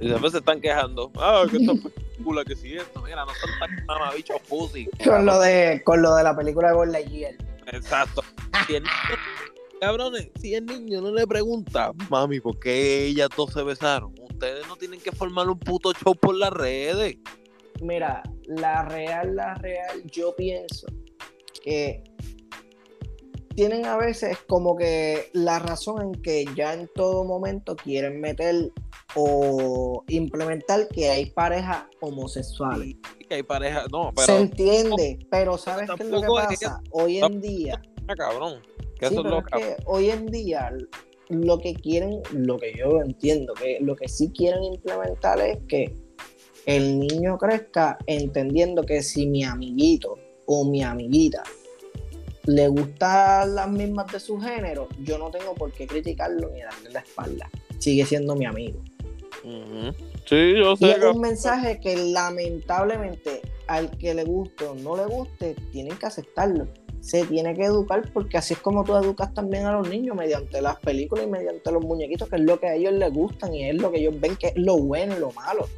Y 0.01 0.09
después 0.09 0.33
se 0.33 0.39
están 0.39 0.61
quejando. 0.61 1.11
Ah, 1.17 1.45
que 1.51 1.57
esta 1.57 1.73
película, 1.73 2.45
que 2.45 2.55
si 2.55 2.77
esto, 2.77 3.03
mira, 3.03 3.25
no 3.25 3.33
son 3.35 3.51
tan 3.59 3.87
mamabichos 3.87 4.41
pussy. 4.49 4.89
Con 5.05 5.25
lo 5.27 5.41
de, 5.41 5.83
con 5.85 6.03
lo 6.03 6.15
de 6.15 6.23
la 6.23 6.37
película 6.37 6.69
de 6.69 6.75
Buzz 6.75 6.89
Lightyear. 6.89 7.35
Exacto. 7.73 8.23
Cabrones, 9.81 10.31
si 10.41 10.55
el 10.55 10.67
niño 10.67 11.01
no 11.01 11.13
le 11.13 11.27
pregunta, 11.27 11.93
mami, 12.09 12.41
¿por 12.41 12.59
qué 12.59 13.07
ellas 13.07 13.29
dos 13.37 13.53
se 13.53 13.63
besaron? 13.63 14.15
Ustedes 14.21 14.67
no 14.69 14.77
tienen 14.77 15.01
que 15.01 15.13
formar 15.13 15.49
un 15.49 15.59
puto 15.59 15.93
show 15.93 16.15
por 16.15 16.35
las 16.35 16.51
redes. 16.51 17.17
Mira, 17.81 18.23
la 18.47 18.85
real, 18.85 19.37
la 19.37 19.55
real, 19.55 20.03
yo 20.11 20.35
pienso 20.35 20.87
que 21.63 22.03
tienen 23.57 23.87
a 23.87 23.97
veces 23.97 24.39
como 24.47 24.77
que 24.77 25.31
la 25.33 25.59
razón 25.59 26.03
en 26.03 26.23
que 26.23 26.45
ya 26.55 26.75
en 26.75 26.89
todo 26.95 27.25
momento 27.25 27.75
quieren 27.75 28.21
meter 28.21 28.71
o 29.17 30.05
implementar 30.07 30.87
que 30.89 31.11
hay 31.11 31.31
parejas 31.31 31.85
homosexuales. 32.01 32.95
que 33.29 33.35
hay 33.37 33.43
parejas, 33.43 33.87
no, 33.91 34.13
pero. 34.15 34.27
Se 34.27 34.39
entiende, 34.39 35.19
pero 35.31 35.59
¿sabes 35.59 35.91
qué 35.97 36.05
es 36.05 36.11
lo 36.11 36.21
que 36.21 36.29
pasa? 36.29 36.81
Hoy 36.93 37.19
en 37.19 37.41
día. 37.41 37.83
Cabrón 38.17 38.61
que 38.99 39.77
hoy 39.85 40.11
en 40.11 40.27
día 40.27 40.73
lo 41.29 41.59
que 41.59 41.75
quieren, 41.75 42.23
lo 42.33 42.59
que 42.59 42.73
yo 42.77 43.01
entiendo, 43.03 43.53
que 43.55 43.79
lo 43.81 43.97
que 43.97 44.09
sí 44.09 44.31
quieren 44.31 44.63
implementar 44.65 45.41
es 45.41 45.59
que 45.69 45.93
el 46.67 46.99
niño 46.99 47.37
crezca 47.39 47.99
entendiendo 48.07 48.85
que 48.85 49.03
si 49.03 49.27
mi 49.27 49.45
amiguito 49.45 50.17
o 50.47 50.65
mi 50.65 50.83
amiguita 50.83 51.43
le 52.47 52.69
gustan 52.69 53.55
las 53.55 53.71
mismas 53.71 54.11
de 54.13 54.21
su 54.21 54.41
género, 54.41 54.89
yo 55.03 55.19
no 55.19 55.31
tengo 55.31 55.55
por 55.55 55.73
qué 55.73 55.87
criticarlo 55.87 56.51
ni 56.51 56.61
darle 56.61 56.91
la 56.91 57.01
espalda. 57.01 57.51
Sigue 57.79 58.07
siendo 58.07 58.37
mi 58.37 58.47
amigo. 58.47 58.81
Sí, 60.25 60.55
yo 60.57 60.77
sé. 60.77 60.87
Y 60.87 60.91
es 60.91 61.05
un 61.05 61.21
mensaje 61.21 61.79
que 61.81 61.97
lamentablemente 61.97 63.43
al 63.67 63.91
que 63.99 64.15
le 64.15 64.25
guste 64.25 64.65
o 64.65 64.75
no 64.75 64.97
le 64.97 65.07
guste, 65.07 65.57
tienen 65.73 65.97
que 65.99 66.07
aceptarlo. 66.07 66.69
Se 67.01 67.25
tiene 67.27 67.55
que 67.55 67.65
educar 67.65 68.11
porque 68.13 68.39
así 68.39 68.55
es 68.55 68.61
como 68.61 68.83
tú 68.85 68.97
educas 68.97 69.33
también 69.35 69.67
a 69.67 69.73
los 69.73 69.89
niños 69.89 70.17
mediante 70.17 70.61
las 70.61 70.77
películas 70.81 71.27
y 71.27 71.31
mediante 71.31 71.71
los 71.71 71.85
muñequitos, 71.85 72.29
que 72.29 72.37
es 72.37 72.43
lo 72.43 72.59
que 72.59 72.67
a 72.67 72.75
ellos 72.75 72.95
les 72.95 73.13
gustan 73.13 73.55
y 73.55 73.69
es 73.69 73.77
lo 73.77 73.93
que 73.93 73.99
ellos 73.99 74.19
ven 74.19 74.37
que 74.37 74.49
es 74.49 74.57
lo 74.57 74.79
bueno 74.79 75.17
y 75.17 75.21
lo 75.21 75.31
malo. 75.33 75.69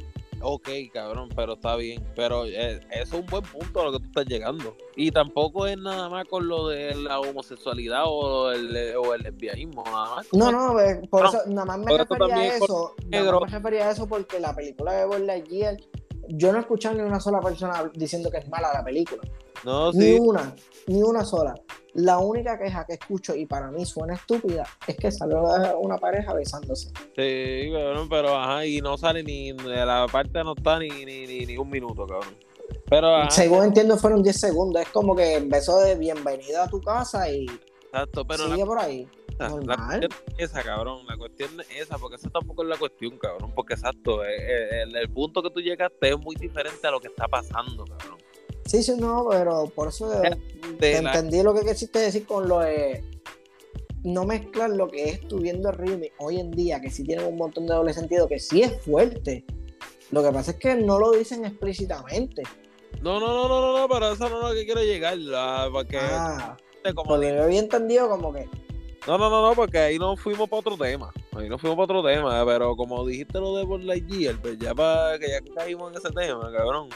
Ok, 0.41 0.69
cabrón, 0.93 1.29
pero 1.35 1.53
está 1.53 1.75
bien. 1.75 2.03
Pero 2.15 2.45
eh, 2.45 2.79
eso 2.91 3.15
es 3.15 3.21
un 3.21 3.25
buen 3.25 3.43
punto 3.43 3.81
a 3.81 3.85
lo 3.85 3.91
que 3.91 3.99
tú 3.99 4.05
estás 4.05 4.25
llegando. 4.25 4.75
Y 4.95 5.11
tampoco 5.11 5.67
es 5.67 5.77
nada 5.77 6.09
más 6.09 6.25
con 6.25 6.47
lo 6.47 6.67
de 6.67 6.95
la 6.95 7.19
homosexualidad 7.19 8.03
o 8.05 8.51
el, 8.51 8.95
o 8.95 9.13
el 9.13 9.21
lesbianismo, 9.21 9.83
nada 9.85 10.15
más. 10.15 10.27
No, 10.33 10.51
no, 10.51 10.75
por 11.09 11.25
eso, 11.25 11.39
nada 11.47 11.65
más 11.65 11.79
me 11.79 11.97
refería 11.97 12.35
a 12.35 12.45
eso. 12.55 12.95
Nada 13.07 13.31
más 13.39 13.51
me 13.51 13.57
refería 13.57 13.87
a 13.87 13.91
eso 13.91 14.07
porque 14.07 14.39
la 14.39 14.55
película 14.55 14.93
de 14.93 15.19
Lightyear, 15.19 15.77
yo 16.29 16.51
no 16.51 16.59
he 16.59 16.61
escuchado 16.61 16.95
ni 16.95 17.01
una 17.01 17.19
sola 17.19 17.39
persona 17.39 17.89
diciendo 17.93 18.29
que 18.31 18.37
es 18.37 18.49
mala 18.49 18.73
la 18.73 18.83
película. 18.83 19.21
No, 19.63 19.91
Ni 19.91 20.13
una, 20.13 20.55
ni 20.87 21.01
una 21.03 21.23
sola. 21.25 21.55
La 21.93 22.19
única 22.19 22.57
queja 22.57 22.85
que 22.85 22.93
escucho, 22.93 23.35
y 23.35 23.45
para 23.45 23.71
mí 23.71 23.85
suena 23.85 24.13
estúpida, 24.13 24.63
es 24.87 24.95
que 24.95 25.11
sale 25.11 25.35
una 25.79 25.97
pareja 25.97 26.33
besándose. 26.33 26.89
Sí, 27.15 27.71
cabrón, 27.71 28.07
pero 28.09 28.37
ajá, 28.37 28.65
y 28.65 28.79
no 28.79 28.97
sale 28.97 29.23
ni, 29.23 29.51
de 29.51 29.85
la 29.85 30.05
parte 30.11 30.43
no 30.43 30.53
está 30.55 30.79
ni, 30.79 30.89
ni, 30.89 31.45
ni, 31.45 31.57
un 31.57 31.69
minuto, 31.69 32.05
cabrón. 32.05 32.35
Pero, 32.89 33.15
ajá, 33.15 33.31
Según 33.31 33.63
entiendo, 33.63 33.97
fueron 33.97 34.21
10 34.21 34.39
segundos. 34.39 34.81
Es 34.83 34.89
como 34.89 35.15
que 35.15 35.39
beso 35.45 35.79
de 35.79 35.95
bienvenida 35.95 36.63
a 36.63 36.67
tu 36.67 36.79
casa 36.79 37.29
y 37.29 37.47
Exacto, 37.91 38.23
pero 38.25 38.47
sigue 38.47 38.65
por 38.65 38.79
ahí. 38.79 39.07
La, 39.39 39.49
cuestión 39.49 40.11
es 40.37 40.49
esa, 40.49 40.61
cabrón. 40.63 41.07
La 41.07 41.17
cuestión 41.17 41.59
es 41.61 41.81
esa, 41.81 41.97
porque 41.97 42.17
esa 42.17 42.29
tampoco 42.29 42.63
es 42.63 42.69
la 42.69 42.77
cuestión, 42.77 43.17
cabrón. 43.17 43.51
Porque 43.55 43.73
exacto, 43.73 44.23
eh, 44.23 44.35
eh, 44.37 44.81
el, 44.83 44.95
el 44.95 45.09
punto 45.09 45.41
que 45.41 45.49
tú 45.49 45.59
llegaste 45.59 46.09
es 46.09 46.19
muy 46.19 46.35
diferente 46.35 46.85
a 46.85 46.91
lo 46.91 46.99
que 46.99 47.07
está 47.07 47.27
pasando, 47.27 47.85
cabrón. 47.85 48.17
Sí, 48.69 48.83
sí, 48.83 48.93
no, 48.97 49.25
pero 49.29 49.65
por 49.73 49.87
eso 49.87 50.07
de, 50.09 50.37
De 50.79 51.01
la- 51.01 51.13
entendí 51.15 51.41
lo 51.41 51.55
que 51.55 51.61
quisiste 51.65 51.97
decir 51.97 52.25
con 52.27 52.47
lo 52.47 52.59
de 52.59 53.03
no 54.03 54.25
mezclar 54.25 54.69
lo 54.69 54.87
que 54.87 55.09
es 55.09 55.27
tu 55.27 55.39
viendo 55.39 55.71
remake 55.71 56.13
hoy 56.19 56.39
en 56.39 56.51
día, 56.51 56.79
que 56.79 56.91
sí 56.91 57.03
tienen 57.03 57.25
un 57.25 57.35
montón 57.37 57.65
de 57.65 57.73
doble 57.73 57.93
sentido, 57.93 58.27
que 58.27 58.39
sí 58.39 58.61
es 58.61 58.79
fuerte. 58.81 59.43
Lo 60.11 60.21
que 60.23 60.31
pasa 60.31 60.51
es 60.51 60.57
que 60.57 60.75
no 60.75 60.99
lo 60.99 61.11
dicen 61.11 61.45
explícitamente. 61.45 62.43
No, 63.01 63.19
no, 63.19 63.27
no, 63.27 63.47
no, 63.47 63.59
no, 63.61 63.79
no, 63.79 63.89
pero 63.89 64.11
eso 64.11 64.29
no 64.29 64.37
es 64.41 64.49
lo 64.49 64.53
que 64.53 64.65
quiero 64.65 64.81
llegar. 64.83 65.17
la- 65.17 65.67
porque, 65.71 65.97
Ah, 65.99 66.55
como 66.95 67.09
porque 67.15 67.33
yo 67.35 67.43
había 67.43 67.59
entendido 67.59 68.07
como 68.07 68.31
que 68.33 68.47
No, 69.07 69.17
no, 69.17 69.29
no, 69.31 69.41
no, 69.49 69.55
porque 69.55 69.79
ahí 69.79 69.97
nos 69.97 70.19
fuimos 70.19 70.47
para 70.47 70.59
otro 70.59 70.77
tema. 70.77 71.11
Ahí 71.35 71.49
nos 71.49 71.59
fuimos 71.59 71.75
para 71.77 71.99
otro 71.99 72.07
tema, 72.07 72.45
pero 72.45 72.75
como 72.75 73.03
dijiste 73.07 73.39
lo 73.39 73.55
de 73.55 73.83
Lightyear, 73.83 74.39
pues 74.41 74.59
ya 74.59 74.75
para 74.75 75.17
que 75.17 75.27
ya 75.29 75.39
caímos 75.55 75.91
en 75.91 75.97
ese 75.97 76.09
tema, 76.13 76.51
cabrón. 76.55 76.89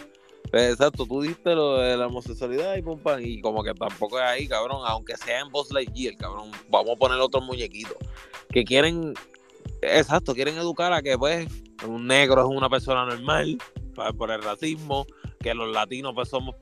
Exacto, 0.53 1.05
tú 1.07 1.21
dijiste 1.21 1.55
lo 1.55 1.77
de 1.79 1.97
la 1.97 2.05
homosexualidad 2.07 2.75
y 2.75 2.83
pum 2.83 2.99
pam, 2.99 3.19
y 3.21 3.41
como 3.41 3.63
que 3.63 3.73
tampoco 3.73 4.19
es 4.19 4.25
ahí, 4.25 4.47
cabrón, 4.47 4.81
aunque 4.85 5.17
sea 5.17 5.39
en 5.39 5.49
Buzz 5.49 5.71
Lightyear, 5.71 6.15
cabrón. 6.15 6.51
Vamos 6.69 6.91
a 6.95 6.99
poner 6.99 7.19
otros 7.19 7.43
muñequitos 7.43 7.97
que 8.49 8.63
quieren, 8.63 9.15
exacto, 9.81 10.35
quieren 10.35 10.55
educar 10.57 10.93
a 10.93 11.01
que 11.01 11.17
pues 11.17 11.47
un 11.87 12.05
negro 12.05 12.41
es 12.41 12.47
una 12.55 12.69
persona 12.69 13.05
normal, 13.05 13.57
por 14.17 14.31
el 14.31 14.43
racismo, 14.43 15.05
que 15.39 15.53
los 15.53 15.71
latinos 15.71 16.13
pues 16.13 16.29
somos 16.29 16.55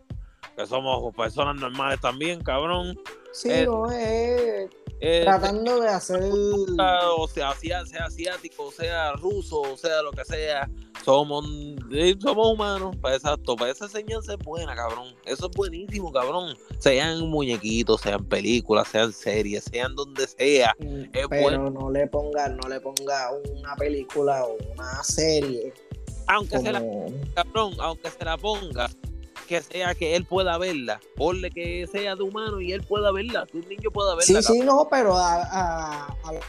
que 0.56 0.66
somos 0.66 1.14
personas 1.16 1.56
normales 1.56 2.00
también, 2.02 2.42
cabrón. 2.42 2.98
sí, 3.32 3.50
Eh, 3.50 3.66
no 3.66 3.90
es 3.92 4.70
Eh, 5.04 5.22
tratando 5.24 5.82
de 5.82 5.90
hacer 5.90 6.22
o 6.32 7.28
sea, 7.28 7.54
sea, 7.56 7.86
sea 7.88 8.06
asiático, 8.06 8.72
sea 8.72 9.14
ruso, 9.14 9.62
o 9.62 9.76
sea 9.76 10.04
lo 10.04 10.12
que 10.12 10.24
sea, 10.24 10.70
somos, 11.04 11.44
eh, 11.92 12.16
somos 12.20 12.54
humanos, 12.54 12.96
pues 13.02 13.16
exacto, 13.16 13.56
pues 13.56 13.72
esa 13.72 13.86
enseñanza 13.86 14.34
es 14.34 14.40
buena, 14.46 14.76
cabrón, 14.76 15.16
eso 15.26 15.50
es 15.50 15.58
buenísimo, 15.58 16.12
cabrón, 16.12 16.56
sean 16.78 17.28
muñequitos, 17.28 18.02
sean 18.02 18.24
películas, 18.26 18.90
sean 18.90 19.12
series, 19.12 19.64
sean 19.64 19.96
donde 19.96 20.28
sea, 20.28 20.76
es 20.80 21.10
pero 21.12 21.30
bueno. 21.30 21.72
no 21.72 21.90
le 21.90 22.06
ponga, 22.06 22.50
no 22.50 22.70
le 22.70 22.80
ponga 22.80 23.32
una 23.58 23.76
película 23.76 24.46
o 24.46 24.56
una 24.76 25.04
serie 25.04 25.74
aunque 26.28 26.60
se 26.60 26.72
la, 26.72 26.82
cabrón, 27.34 27.74
aunque 27.80 28.10
se 28.10 28.24
la 28.24 28.38
ponga, 28.38 28.90
que 29.52 29.62
sea 29.62 29.94
que 29.96 30.16
él 30.16 30.26
pueda 30.26 30.58
verla, 30.58 31.00
ponle 31.16 31.50
que 31.52 31.86
sea 31.88 32.16
de 32.16 32.24
humano 32.24 32.62
y 32.62 32.72
él 32.72 32.84
pueda 32.84 33.12
verla, 33.12 33.46
que 33.52 33.58
un 33.58 33.68
niño 33.68 33.92
pueda 33.92 34.16
verla, 34.16 34.24
Sí, 34.26 34.34
cabrón. 34.34 34.54
sí, 34.54 34.60
no, 34.66 34.88
pero 34.90 35.14
a, 35.16 35.36
a- 35.44 36.06
a- 36.08 36.40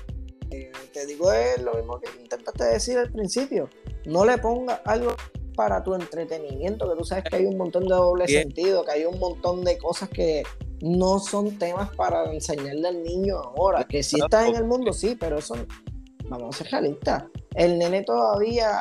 te 0.92 1.06
digo 1.06 1.32
es 1.32 1.60
lo 1.62 1.74
mismo 1.74 1.98
que 2.00 2.08
intentaste 2.20 2.64
decir 2.64 2.98
al 2.98 3.10
principio. 3.10 3.68
No 4.04 4.24
le 4.24 4.36
pongas 4.38 4.80
algo 4.84 5.14
para 5.56 5.82
tu 5.82 5.94
entretenimiento, 5.94 6.88
que 6.90 6.96
tú 6.96 7.04
sabes 7.04 7.24
que 7.24 7.36
hay 7.36 7.46
un 7.46 7.56
montón 7.56 7.84
de 7.84 7.94
doble 7.94 8.24
Bien. 8.26 8.42
sentido, 8.42 8.84
que 8.84 8.92
hay 8.92 9.04
un 9.04 9.18
montón 9.18 9.64
de 9.64 9.78
cosas 9.78 10.08
que 10.10 10.42
no 10.80 11.18
son 11.18 11.58
temas 11.58 11.94
para 11.96 12.30
enseñarle 12.32 12.86
al 12.88 13.02
niño 13.02 13.36
ahora. 13.38 13.84
Que 13.84 14.02
si 14.02 14.20
está 14.20 14.46
en 14.46 14.56
el 14.56 14.64
mundo, 14.64 14.92
sí, 14.92 15.16
pero 15.18 15.38
eso, 15.38 15.54
vamos 16.28 16.54
a 16.54 16.58
ser 16.58 16.70
realistas. 16.72 17.24
El 17.54 17.78
nene 17.78 18.02
todavía 18.02 18.80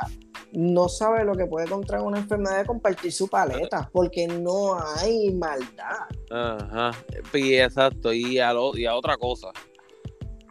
no 0.54 0.90
sabe 0.90 1.24
lo 1.24 1.34
que 1.36 1.46
puede 1.46 1.68
contraer 1.68 2.04
una 2.04 2.20
enfermedad 2.20 2.60
de 2.60 2.66
compartir 2.66 3.12
su 3.12 3.28
paleta, 3.30 3.90
porque 3.94 4.28
no 4.28 4.78
hay 4.98 5.32
maldad. 5.32 6.08
Ajá, 6.30 6.92
y 7.34 7.56
exacto, 7.56 8.12
y 8.14 8.40
a, 8.40 8.54
lo- 8.54 8.76
y 8.78 8.86
a 8.86 8.96
otra 8.96 9.18
cosa. 9.18 9.48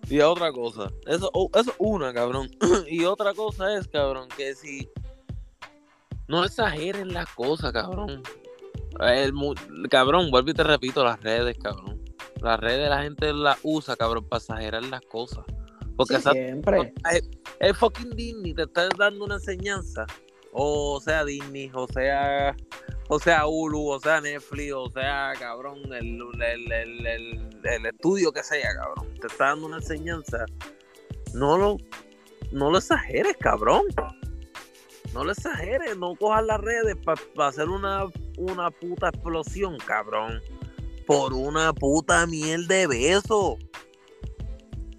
Y 0.08 0.20
a 0.20 0.28
otra 0.28 0.52
cosa. 0.52 0.90
Eso, 1.06 1.30
oh, 1.34 1.50
es 1.54 1.66
una, 1.78 2.12
cabrón. 2.12 2.50
y 2.88 3.04
otra 3.04 3.34
cosa 3.34 3.74
es, 3.76 3.86
cabrón, 3.88 4.28
que 4.36 4.54
si 4.54 4.90
no 6.28 6.44
exageren 6.44 7.12
las 7.12 7.28
cosas, 7.34 7.72
cabrón. 7.72 8.22
El, 9.00 9.32
cabrón, 9.88 10.30
vuelvo 10.30 10.50
y 10.50 10.54
te 10.54 10.64
repito, 10.64 11.04
las 11.04 11.20
redes, 11.22 11.56
cabrón. 11.58 12.02
Las 12.40 12.58
redes 12.58 12.88
la 12.88 13.02
gente 13.02 13.32
las 13.32 13.58
usa, 13.62 13.96
cabrón, 13.96 14.24
para 14.28 14.38
exagerar 14.40 14.84
las 14.84 15.02
cosas. 15.02 15.44
Porque 16.00 16.16
Sí, 16.16 16.30
siempre. 16.32 16.92
el 17.60 17.74
fucking 17.74 18.10
Disney 18.10 18.54
te 18.54 18.62
está 18.62 18.88
dando 18.98 19.24
una 19.24 19.34
enseñanza. 19.34 20.06
O 20.52 21.00
sea 21.00 21.24
Disney, 21.24 21.70
o 21.74 21.86
sea, 21.88 22.56
o 23.08 23.18
sea 23.20 23.46
Hulu, 23.46 23.88
o 23.90 24.00
sea 24.00 24.20
Netflix, 24.20 24.72
o 24.72 24.90
sea, 24.90 25.32
cabrón, 25.38 25.78
el, 25.92 26.18
el, 26.42 26.72
el, 26.72 27.06
el- 27.64 27.86
estudio 27.86 28.32
que 28.32 28.42
sea, 28.42 28.74
cabrón. 28.74 29.14
Te 29.20 29.26
está 29.26 29.46
dando 29.48 29.66
una 29.66 29.76
enseñanza. 29.76 30.44
No 31.34 31.56
lo, 31.58 31.76
no 32.50 32.70
lo 32.70 32.78
exageres, 32.78 33.36
cabrón. 33.38 33.84
No 35.12 35.22
lo 35.24 35.32
exageres, 35.32 35.96
no 35.98 36.14
cojas 36.16 36.44
las 36.46 36.60
redes 36.60 36.96
para 37.04 37.48
hacer 37.48 37.68
una, 37.68 38.06
una 38.38 38.70
puta 38.70 39.08
explosión, 39.08 39.76
cabrón. 39.86 40.40
Por 41.06 41.32
una 41.34 41.72
puta 41.72 42.26
miel 42.26 42.66
de 42.68 42.86
beso. 42.86 43.56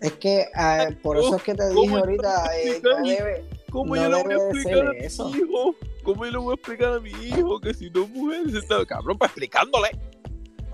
Es 0.01 0.13
que 0.13 0.47
ah, 0.55 0.87
por 1.03 1.17
eso 1.17 1.35
es 1.35 1.43
que 1.43 1.53
te 1.53 1.63
dije 1.69 1.75
¿Cómo 1.75 1.97
ahorita, 1.97 2.57
eh, 2.59 2.81
no 2.83 2.97
debe- 3.07 3.43
¿Cómo 3.71 3.95
No 3.95 4.01
yo 4.01 4.09
le 4.09 4.23
voy 4.23 4.33
a 4.33 4.37
explicar 4.49 4.87
a 4.87 4.91
mi 4.91 4.97
eso. 4.99 5.29
hijo? 5.29 5.75
¿Cómo 6.03 6.25
yo 6.25 6.31
le 6.31 6.37
voy 6.39 6.51
a 6.51 6.55
explicar 6.55 6.93
a 6.93 6.99
mi 6.99 7.09
hijo 7.11 7.59
que 7.61 7.73
si 7.73 7.89
dos 7.89 8.09
mujeres 8.09 8.53
está 8.55 8.85
cabrón 8.85 9.17
para 9.17 9.29
explicándole? 9.29 9.89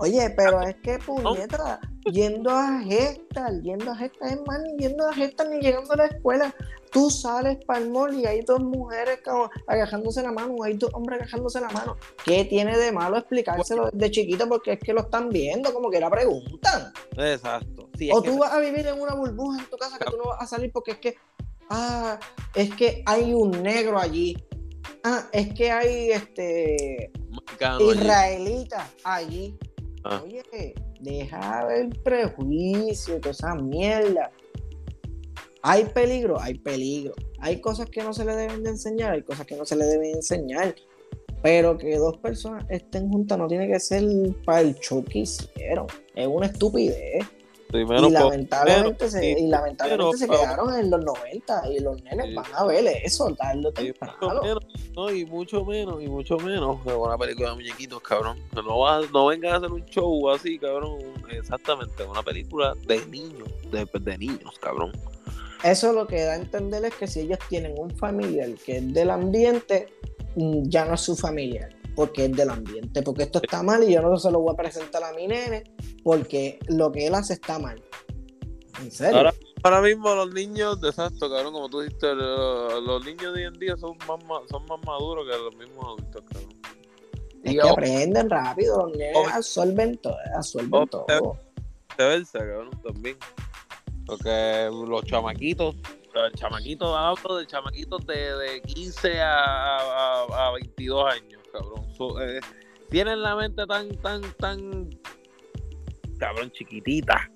Oye, 0.00 0.30
pero 0.36 0.62
es 0.62 0.76
que 0.76 0.98
puñeta, 0.98 1.80
yendo 2.12 2.50
a 2.50 2.80
gestas, 2.80 3.52
yendo 3.62 3.90
a 3.90 3.96
gestas, 3.96 4.32
es 4.32 4.40
más, 4.46 4.60
ni 4.62 4.76
yendo 4.78 5.08
a 5.08 5.12
gestas 5.12 5.48
ni 5.48 5.60
llegando 5.60 5.92
a 5.92 5.96
la 5.96 6.06
escuela. 6.06 6.54
Tú 6.90 7.10
sales 7.10 7.58
para 7.66 7.80
el 7.80 7.90
mall 7.90 8.14
y 8.14 8.24
hay 8.24 8.40
dos 8.42 8.60
mujeres 8.60 9.20
agajándose 9.66 10.22
la 10.22 10.32
mano, 10.32 10.54
hay 10.62 10.74
dos 10.74 10.90
hombres 10.94 11.20
agajándose 11.20 11.60
la 11.60 11.68
mano. 11.68 11.96
¿Qué 12.24 12.44
tiene 12.46 12.78
de 12.78 12.92
malo 12.92 13.18
explicárselo 13.18 13.90
desde 13.92 14.10
chiquito? 14.10 14.48
Porque 14.48 14.72
es 14.74 14.78
que 14.78 14.94
lo 14.94 15.02
están 15.02 15.28
viendo, 15.28 15.72
como 15.74 15.90
que 15.90 16.00
la 16.00 16.08
preguntan. 16.10 16.92
Exacto. 17.16 17.90
Sí, 17.98 18.10
O 18.10 18.22
que- 18.22 18.30
tú 18.30 18.38
vas 18.38 18.52
a 18.52 18.60
vivir 18.60 18.86
en 18.86 18.98
una 19.00 19.14
burbuja 19.14 19.58
en 19.62 19.68
tu 19.68 19.76
casa 19.76 19.98
que 19.98 20.10
tú 20.10 20.16
no 20.16 20.30
vas 20.30 20.40
a 20.42 20.46
salir 20.46 20.72
porque 20.72 20.92
es 20.92 20.98
que, 20.98 21.14
ah, 21.68 22.18
es 22.54 22.74
que 22.74 23.02
hay 23.04 23.34
un 23.34 23.50
negro 23.62 23.98
allí. 23.98 24.36
Ah, 25.04 25.26
es 25.32 25.52
que 25.52 25.70
hay 25.70 26.10
este 26.12 27.12
mexicano 27.30 27.76
allí. 27.90 27.98
israelita 28.00 28.90
allí. 29.04 29.58
Oye, 30.08 30.74
deja 31.00 31.66
el 31.74 31.90
prejuicio 32.00 33.16
y 33.16 33.20
toda 33.20 33.32
esa 33.32 33.54
mierda. 33.54 34.30
Hay 35.62 35.84
peligro, 35.84 36.40
hay 36.40 36.54
peligro. 36.58 37.14
Hay 37.40 37.60
cosas 37.60 37.90
que 37.90 38.02
no 38.02 38.12
se 38.14 38.24
le 38.24 38.34
deben 38.34 38.62
de 38.62 38.70
enseñar, 38.70 39.12
hay 39.12 39.22
cosas 39.22 39.46
que 39.46 39.56
no 39.56 39.66
se 39.66 39.76
le 39.76 39.84
deben 39.84 40.14
enseñar. 40.16 40.74
Pero 41.42 41.76
que 41.76 41.96
dos 41.96 42.16
personas 42.18 42.64
estén 42.68 43.10
juntas 43.10 43.38
no 43.38 43.46
tiene 43.46 43.68
que 43.68 43.78
ser 43.78 44.02
para 44.44 44.62
el 44.62 44.74
show 44.76 45.04
que 45.04 45.20
hicieron. 45.20 45.86
Es 46.14 46.26
una 46.26 46.46
estupidez. 46.46 47.24
Y 47.72 47.84
lamentablemente, 48.10 49.10
se, 49.10 49.30
y 49.30 49.46
lamentablemente 49.46 50.16
se 50.16 50.28
quedaron 50.28 50.74
en 50.74 50.90
los 50.90 51.04
90 51.04 51.70
y 51.70 51.80
los 51.80 52.02
nenes 52.02 52.34
van 52.34 52.46
a 52.54 52.64
ver 52.64 52.86
eso 53.04 53.30
tarde 53.34 53.70
temprano. 53.72 54.40
no, 54.96 55.10
y 55.10 55.26
mucho 55.26 55.64
menos, 55.64 56.02
y 56.02 56.08
mucho 56.08 56.38
menos 56.38 56.82
que 56.82 56.92
una 56.92 57.18
película 57.18 57.50
de 57.50 57.56
muñequitos, 57.56 58.00
cabrón. 58.00 58.38
No, 58.54 58.78
va, 58.78 59.02
no 59.12 59.26
vengan 59.26 59.52
a 59.52 59.56
hacer 59.58 59.70
un 59.70 59.84
show 59.84 60.30
así, 60.30 60.58
cabrón. 60.58 60.98
Exactamente, 61.30 62.04
una 62.04 62.22
película 62.22 62.74
de 62.86 63.04
niños, 63.06 63.48
de, 63.70 63.86
de 64.00 64.18
niños, 64.18 64.58
cabrón. 64.60 64.92
Eso 65.62 65.92
lo 65.92 66.06
que 66.06 66.22
da 66.22 66.32
a 66.32 66.36
entender 66.36 66.84
es 66.86 66.94
que 66.94 67.06
si 67.06 67.20
ellos 67.20 67.38
tienen 67.48 67.74
un 67.76 67.90
familiar 67.90 68.48
que 68.64 68.78
es 68.78 68.94
del 68.94 69.10
ambiente, 69.10 69.88
mm, 70.36 70.68
ya 70.68 70.86
no 70.86 70.94
es 70.94 71.02
su 71.02 71.16
familiar 71.16 71.77
porque 71.98 72.26
es 72.26 72.32
del 72.36 72.48
ambiente, 72.48 73.02
porque 73.02 73.24
esto 73.24 73.40
está 73.42 73.60
mal 73.60 73.82
y 73.82 73.92
yo 73.92 74.00
no 74.00 74.16
se 74.18 74.30
lo 74.30 74.38
voy 74.38 74.52
a 74.52 74.56
presentar 74.56 75.02
a 75.02 75.12
mi 75.14 75.26
nene 75.26 75.64
porque 76.04 76.60
lo 76.68 76.92
que 76.92 77.08
él 77.08 77.14
hace 77.16 77.32
está 77.32 77.58
mal. 77.58 77.82
En 78.80 78.92
serio. 78.92 79.32
Ahora, 79.64 79.80
mismo 79.80 80.14
los 80.14 80.32
niños, 80.32 80.78
exacto, 80.84 81.28
cabrón, 81.28 81.54
como 81.54 81.68
tú 81.68 81.80
dijiste, 81.80 82.14
los, 82.14 83.04
niños 83.04 83.34
de 83.34 83.40
hoy 83.40 83.52
en 83.52 83.54
día 83.54 83.76
son 83.76 83.98
más, 84.06 84.20
son 84.48 84.64
más 84.66 84.78
maduros 84.86 85.26
que 85.28 85.36
los 85.42 85.56
mismos 85.56 85.84
adultos, 85.86 86.22
cabrón. 86.32 86.60
Es 87.42 87.52
que 87.54 87.68
aprenden 87.68 88.30
rápido, 88.30 88.86
los 88.86 88.96
niños 88.96 89.32
absorben 89.32 89.98
todo, 89.98 90.16
absorben 90.36 90.88
todo. 90.88 91.36
Viceversa, 91.88 92.38
cabrón, 92.38 92.80
también. 92.84 93.16
Porque 94.06 94.70
los 94.70 95.02
chamaquitos 95.04 95.74
el 96.26 96.32
chamaquito, 96.32 96.96
hablo 96.96 97.36
de 97.36 97.46
chamaquitos 97.46 98.06
de, 98.06 98.36
de 98.36 98.62
15 98.62 99.20
a, 99.20 100.22
a, 100.22 100.52
22 100.52 101.14
años, 101.14 101.42
cabrón. 101.52 101.87
Eh, 102.20 102.40
tienen 102.90 103.22
la 103.22 103.36
mente 103.36 103.66
tan, 103.66 103.88
tan, 103.96 104.22
tan, 104.38 104.90
cabrón, 106.18 106.50
chiquitita. 106.50 107.30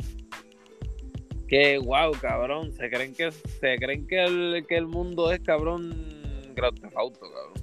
Que 1.48 1.78
wow, 1.78 2.12
cabrón, 2.20 2.72
se 2.72 2.88
creen 2.88 3.14
que 3.14 3.30
se 3.30 3.76
creen 3.76 4.06
que 4.06 4.24
el, 4.24 4.66
que 4.66 4.76
el 4.76 4.86
mundo 4.86 5.30
es 5.30 5.40
cabrón 5.40 5.92
Grand 6.54 6.78
Auto, 6.94 7.20
cabrón. 7.20 7.62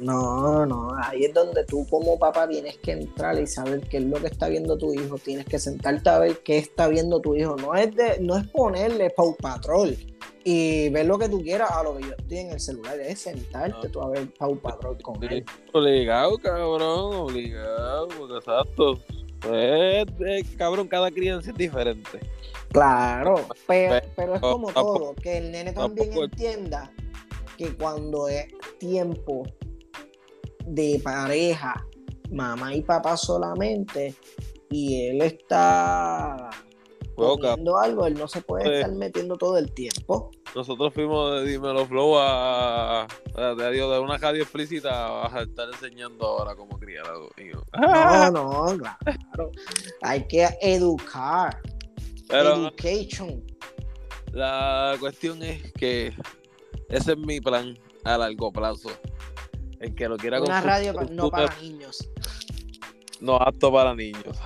No, 0.00 0.66
no, 0.66 0.90
ahí 1.00 1.24
es 1.24 1.34
donde 1.34 1.64
tú 1.64 1.86
como 1.88 2.18
papá 2.18 2.48
tienes 2.48 2.76
que 2.78 2.92
entrar 2.92 3.38
y 3.38 3.46
saber 3.46 3.80
qué 3.88 3.98
es 3.98 4.04
lo 4.04 4.20
que 4.20 4.26
está 4.26 4.48
viendo 4.48 4.76
tu 4.76 4.92
hijo, 4.92 5.16
tienes 5.16 5.46
que 5.46 5.60
sentarte 5.60 6.10
a 6.10 6.18
ver 6.18 6.38
qué 6.44 6.58
está 6.58 6.88
viendo 6.88 7.20
tu 7.20 7.36
hijo, 7.36 7.56
no 7.56 7.74
es 7.74 7.94
de, 7.94 8.18
no 8.20 8.36
es 8.36 8.46
ponerle 8.48 9.10
Pau 9.10 9.36
Patrol 9.36 9.96
y 10.44 10.88
ver 10.88 11.06
lo 11.06 11.18
que 11.18 11.28
tú 11.28 11.42
quieras 11.42 11.70
a 11.70 11.82
lo 11.82 11.96
que 11.96 12.04
yo 12.04 12.14
estoy 12.18 12.38
en 12.38 12.50
el 12.50 12.60
celular, 12.60 12.98
es 13.00 13.20
sentarte 13.20 13.88
tú 13.88 14.00
a 14.00 14.08
ver 14.10 14.32
Pau 14.34 14.58
Patrol 14.58 15.00
con 15.02 15.22
él. 15.24 15.44
Obligado, 15.72 16.38
cabrón, 16.38 17.14
obligado, 17.14 18.08
exacto. 18.36 18.98
Pues, 19.40 20.06
eh, 20.20 20.44
cabrón, 20.56 20.88
cada 20.88 21.10
crianza 21.10 21.50
es 21.50 21.56
diferente. 21.56 22.20
Claro, 22.70 23.34
pero, 23.66 24.00
pero 24.16 24.34
es 24.34 24.40
como 24.40 24.72
todo, 24.72 25.14
que 25.14 25.38
el 25.38 25.52
nene 25.52 25.72
también 25.72 26.12
entienda 26.12 26.90
que 27.58 27.76
cuando 27.76 28.28
es 28.28 28.46
tiempo 28.78 29.44
de 30.64 31.00
pareja, 31.04 31.86
mamá 32.30 32.74
y 32.74 32.82
papá 32.82 33.16
solamente, 33.16 34.14
y 34.70 35.06
él 35.08 35.20
está 35.20 36.50
comiendo 37.14 37.78
algo, 37.78 38.06
él 38.06 38.14
no 38.14 38.28
se 38.28 38.40
puede 38.40 38.64
pues, 38.64 38.76
estar 38.78 38.92
metiendo 38.92 39.36
todo 39.36 39.58
el 39.58 39.72
tiempo. 39.72 40.30
Nosotros 40.54 40.92
fuimos 40.92 41.40
de 41.40 41.50
Dímelo 41.50 41.86
Flow 41.86 42.16
a, 42.18 43.06
de, 43.34 43.98
una 44.00 44.18
radio 44.18 44.42
explícita 44.42 45.26
a 45.26 45.42
estar 45.42 45.68
enseñando 45.68 46.26
ahora 46.26 46.54
cómo 46.54 46.78
criar 46.78 47.06
a. 47.06 48.30
No, 48.30 48.30
no, 48.30 48.78
claro. 48.78 49.50
Hay 50.02 50.26
que 50.26 50.48
educar. 50.60 51.60
Education. 52.28 53.44
La 54.32 54.96
cuestión 54.98 55.42
es 55.42 55.72
que 55.72 56.14
ese 56.88 57.12
es 57.12 57.18
mi 57.18 57.40
plan 57.40 57.78
a 58.04 58.18
largo 58.18 58.52
plazo. 58.52 58.90
El 59.80 59.94
que 59.94 60.08
lo 60.08 60.16
quiera 60.16 60.40
Una 60.40 60.60
radio 60.60 60.92
no 61.10 61.30
para 61.30 61.54
niños. 61.60 62.08
No 63.20 63.36
apto 63.36 63.72
para 63.72 63.94
niños. 63.94 64.38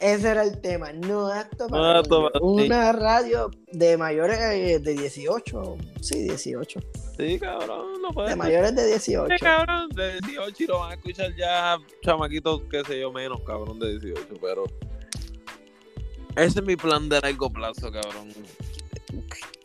Ese 0.00 0.28
era 0.28 0.44
el 0.44 0.60
tema. 0.60 0.92
No 0.92 1.26
apto 1.26 1.66
para. 1.66 2.02
Una 2.40 2.92
radio 2.92 3.50
de 3.72 3.96
mayores 3.96 4.38
eh, 4.38 4.78
de 4.78 4.94
18. 4.94 5.76
Sí, 6.00 6.22
18. 6.22 6.80
Sí, 7.16 7.38
cabrón. 7.38 8.00
No 8.00 8.10
puede 8.10 8.30
de 8.30 8.36
mayores 8.36 8.76
de 8.76 8.86
18. 8.86 9.34
Sí, 9.34 9.44
cabrón, 9.44 9.88
de 9.90 10.20
18 10.20 10.62
y 10.62 10.66
lo 10.66 10.78
van 10.80 10.92
a 10.92 10.94
escuchar 10.94 11.34
ya 11.36 11.78
chamaquitos, 12.02 12.62
qué 12.70 12.84
sé 12.84 13.00
yo, 13.00 13.12
menos, 13.12 13.40
cabrón, 13.40 13.78
de 13.78 13.98
18. 13.98 14.26
Pero 14.40 14.64
ese 16.36 16.60
es 16.60 16.64
mi 16.64 16.76
plan 16.76 17.08
de 17.08 17.20
largo 17.20 17.50
plazo, 17.50 17.90
cabrón 17.90 18.32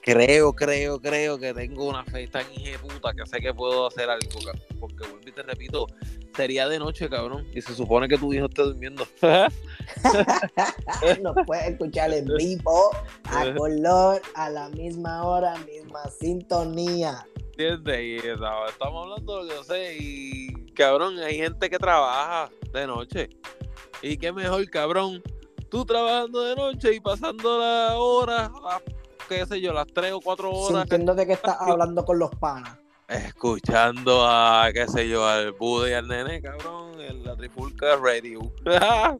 creo, 0.03 0.53
creo, 0.53 0.99
creo 0.99 1.39
que 1.39 1.53
tengo 1.53 1.85
una 1.85 2.03
fe 2.03 2.27
tan 2.27 2.45
puta 2.81 3.13
que 3.13 3.25
sé 3.25 3.39
que 3.39 3.53
puedo 3.53 3.87
hacer 3.87 4.09
algo, 4.09 4.39
cabrón. 4.45 4.61
Porque 4.79 5.07
vuelvo 5.07 5.27
y 5.27 5.31
te 5.31 5.43
repito, 5.43 5.87
sería 6.35 6.67
de 6.67 6.79
noche, 6.79 7.09
cabrón. 7.09 7.47
Y 7.53 7.61
se 7.61 7.75
supone 7.75 8.07
que 8.07 8.17
tu 8.17 8.33
hijo 8.33 8.45
esté 8.45 8.63
durmiendo. 8.63 9.05
Nos 11.21 11.35
puedes 11.45 11.69
escuchar 11.69 12.13
en 12.13 12.25
vivo, 12.37 12.91
a 13.25 13.53
color, 13.55 14.21
a 14.35 14.49
la 14.49 14.69
misma 14.69 15.23
hora, 15.23 15.55
misma 15.65 16.09
sintonía. 16.19 17.25
¿Entiendes? 17.37 18.01
Y 18.01 18.27
estamos 18.27 19.03
hablando 19.03 19.37
de 19.37 19.43
lo 19.43 19.49
que 19.49 19.55
yo 19.55 19.63
sé. 19.63 19.97
Y 19.99 20.53
cabrón, 20.73 21.19
hay 21.19 21.37
gente 21.37 21.69
que 21.69 21.77
trabaja 21.77 22.49
de 22.73 22.87
noche. 22.87 23.29
Y 24.01 24.17
qué 24.17 24.31
mejor, 24.31 24.67
cabrón. 24.69 25.21
Tú 25.69 25.85
trabajando 25.85 26.43
de 26.43 26.55
noche 26.55 26.93
y 26.93 26.99
pasando 26.99 27.59
la 27.59 27.97
hora, 27.97 28.51
qué 29.27 29.45
sé 29.45 29.59
yo, 29.59 29.73
las 29.73 29.87
tres 29.87 30.11
o 30.11 30.21
cuatro 30.21 30.51
horas. 30.51 30.87
de 30.87 31.25
que 31.25 31.33
estás 31.33 31.57
hablando 31.59 32.05
con 32.05 32.19
los 32.19 32.29
panas. 32.35 32.77
Escuchando 33.07 34.25
a, 34.25 34.69
qué 34.73 34.87
sé 34.87 35.09
yo, 35.09 35.27
al 35.27 35.51
Buda 35.51 35.89
y 35.89 35.93
al 35.93 36.07
nene, 36.07 36.41
cabrón, 36.41 36.99
en 37.01 37.23
la 37.23 37.35
Trifulca 37.35 37.97
Radio. 37.97 38.51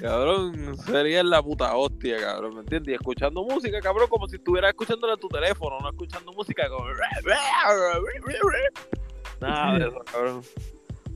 cabrón, 0.00 0.76
sería 0.78 1.22
la 1.22 1.42
puta 1.42 1.76
hostia, 1.76 2.18
cabrón, 2.18 2.54
¿me 2.54 2.60
entiendes? 2.60 2.92
Y 2.92 2.94
escuchando 2.94 3.44
música, 3.44 3.80
cabrón, 3.80 4.08
como 4.08 4.26
si 4.28 4.36
estuvieras 4.36 4.70
escuchándola 4.70 5.14
en 5.14 5.20
tu 5.20 5.28
teléfono, 5.28 5.78
no 5.80 5.88
escuchando 5.88 6.32
música 6.32 6.68
como... 6.68 6.86
Nada 9.40 9.78
de 9.78 9.88
eso, 9.88 10.00
cabrón 10.10 10.42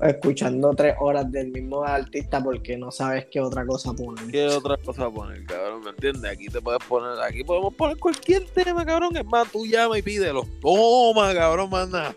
escuchando 0.01 0.73
tres 0.75 0.95
horas 1.01 1.31
del 1.31 1.51
mismo 1.51 1.83
artista 1.83 2.43
porque 2.43 2.77
no 2.77 2.91
sabes 2.91 3.27
qué 3.31 3.41
otra 3.41 3.67
cosa 3.67 3.93
poner. 3.93 4.27
¿Qué 4.31 4.47
otra 4.47 4.77
cosa 4.77 5.11
poner, 5.11 5.45
cabrón? 5.45 5.83
¿Me 5.83 5.91
entiendes? 5.91 6.31
Aquí 6.31 6.47
te 6.47 6.61
puedes 6.61 6.83
poner, 6.85 7.21
aquí 7.23 7.43
podemos 7.45 7.75
poner 7.75 7.99
cualquier 7.99 8.45
tema, 8.47 8.85
cabrón. 8.85 9.17
Es 9.17 9.25
más, 9.25 9.51
tú 9.51 9.67
llama 9.67 9.99
y 9.99 10.03
pídelo. 10.03 10.45
Toma, 10.61 11.35
cabrón, 11.35 11.71
manda. 11.71 12.15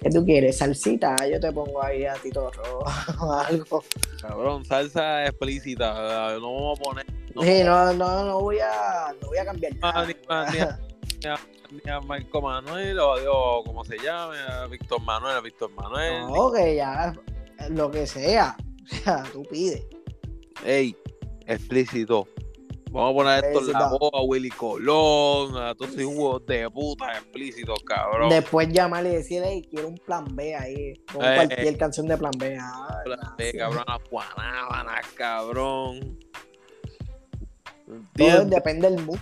¿Qué 0.00 0.10
tú 0.10 0.24
quieres? 0.24 0.58
¿Salsita? 0.58 1.16
Yo 1.26 1.40
te 1.40 1.50
pongo 1.50 1.82
ahí 1.82 2.04
a 2.04 2.14
Tito 2.14 2.50
Rojo 2.50 2.84
o 3.20 3.32
algo. 3.40 3.82
Cabrón, 4.20 4.64
salsa 4.64 5.24
explícita. 5.24 6.36
No 6.38 6.54
vamos 6.54 6.78
a 6.78 6.82
poner. 6.82 7.06
No, 7.34 7.42
sí, 7.42 7.64
no, 7.64 7.92
no, 7.94 8.24
no 8.24 8.40
voy 8.40 8.58
a, 8.58 9.14
no 9.20 9.28
voy 9.28 9.38
a 9.38 9.44
cambiar 9.44 9.74
nada. 9.76 10.06
ni 11.82 11.90
a 11.90 12.00
Marco 12.00 12.40
Manuel 12.40 12.98
o 12.98 13.14
a 13.14 13.20
Dios, 13.20 13.62
como 13.64 13.84
se 13.84 13.98
llame, 13.98 14.36
a 14.38 14.66
Víctor 14.66 15.00
Manuel, 15.02 15.36
a 15.36 15.40
Víctor 15.40 15.70
Manuel. 15.72 16.26
No, 16.28 16.52
que 16.52 16.76
ya, 16.76 17.14
lo 17.70 17.90
que 17.90 18.06
sea. 18.06 18.56
O 18.84 18.96
sea, 18.96 19.22
tú 19.32 19.42
pides. 19.44 19.82
Ey, 20.62 20.94
explícito. 21.46 22.28
Vamos 22.90 23.10
a 23.10 23.14
poner 23.14 23.44
esto 23.46 23.60
en 23.60 23.72
la 23.72 23.88
voz 23.88 24.10
a 24.12 24.20
Willy 24.20 24.50
Colón, 24.50 25.56
a 25.56 25.74
todos 25.74 25.96
esos 25.96 26.14
juegos 26.14 26.44
de 26.44 26.68
puta 26.68 27.12
explícitos, 27.12 27.82
cabrón. 27.82 28.28
Después 28.28 28.68
llamarle 28.68 29.12
y 29.12 29.14
decirle, 29.14 29.48
hey, 29.48 29.68
quiero 29.70 29.88
un 29.88 29.96
plan 29.96 30.26
B 30.36 30.54
ahí, 30.54 30.92
con 31.10 31.24
eh, 31.24 31.34
cualquier 31.34 31.66
eh. 31.66 31.76
canción 31.78 32.06
de 32.06 32.18
plan 32.18 32.32
B. 32.38 32.58
Ah, 32.60 33.00
plan 33.06 33.34
B, 33.38 33.54
cabrón, 33.54 33.84
a 33.86 33.98
Juanábanas, 34.10 35.06
cabrón. 35.16 36.18
Todo 38.16 38.44
depende 38.44 38.90
del 38.90 39.02
mood. 39.02 39.18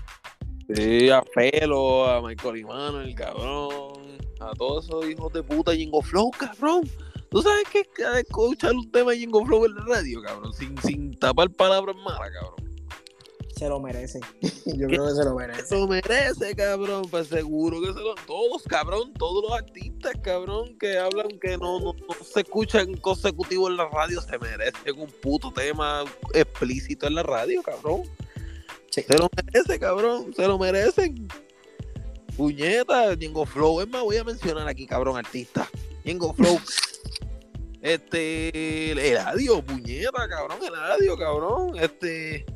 Sí, 0.74 1.10
a 1.10 1.22
Pelo, 1.22 2.06
a 2.06 2.22
Michael 2.22 2.64
el 3.04 3.14
cabrón, 3.14 4.18
a 4.40 4.52
todos 4.56 4.86
esos 4.86 5.08
hijos 5.08 5.32
de 5.32 5.42
puta 5.42 5.74
Jingo 5.74 6.02
Flow, 6.02 6.30
cabrón. 6.30 6.88
¿Tú 7.30 7.40
sabes 7.40 7.64
que 7.72 7.86
escuchar 8.20 8.72
un 8.72 8.90
tema 8.90 9.12
de 9.12 9.18
Jingo 9.18 9.44
Flow 9.44 9.64
en 9.64 9.74
la 9.74 9.84
radio, 9.86 10.22
cabrón? 10.22 10.52
Sin, 10.52 10.76
sin 10.82 11.18
tapar 11.18 11.50
palabras 11.50 11.96
malas, 11.96 12.30
cabrón. 12.30 12.62
Se 13.56 13.68
lo 13.68 13.80
merece. 13.80 14.20
Yo 14.66 14.86
creo 14.86 15.06
que 15.06 15.14
se 15.14 15.24
lo 15.24 15.34
merece. 15.34 15.66
Se 15.66 15.78
lo 15.78 15.86
merece, 15.86 16.54
cabrón. 16.56 17.04
Pues 17.10 17.28
seguro 17.28 17.80
que 17.80 17.92
se 17.92 18.00
lo. 18.00 18.14
Todos, 18.26 18.64
cabrón. 18.64 19.12
Todos 19.14 19.44
los 19.44 19.52
artistas, 19.52 20.14
cabrón, 20.22 20.76
que 20.78 20.98
hablan 20.98 21.38
que 21.40 21.56
no, 21.58 21.78
no, 21.80 21.92
no 21.92 22.24
se 22.24 22.40
escuchan 22.40 22.94
consecutivo 22.96 23.68
en 23.68 23.76
la 23.76 23.88
radio, 23.88 24.20
se 24.20 24.38
merecen 24.38 24.98
un 24.98 25.10
puto 25.22 25.52
tema 25.52 26.04
explícito 26.34 27.06
en 27.06 27.14
la 27.14 27.22
radio, 27.22 27.62
cabrón. 27.62 28.02
Se 29.00 29.16
lo 29.16 29.30
merece, 29.34 29.78
cabrón. 29.78 30.34
Se 30.34 30.46
lo 30.46 30.58
merecen. 30.58 31.28
Puñeta, 32.36 33.14
Ñengo 33.14 33.46
Flow. 33.46 33.80
Es 33.80 33.88
más, 33.88 34.02
voy 34.02 34.16
a 34.16 34.24
mencionar 34.24 34.68
aquí, 34.68 34.86
cabrón, 34.86 35.16
artista. 35.16 35.68
Ñengo 36.04 36.32
Flow. 36.34 36.58
Este, 37.82 38.92
el 38.92 39.18
audio, 39.18 39.60
puñeta, 39.60 40.28
cabrón, 40.28 40.58
el 40.64 40.72
audio, 40.72 41.18
cabrón. 41.18 41.76
Este, 41.80 42.46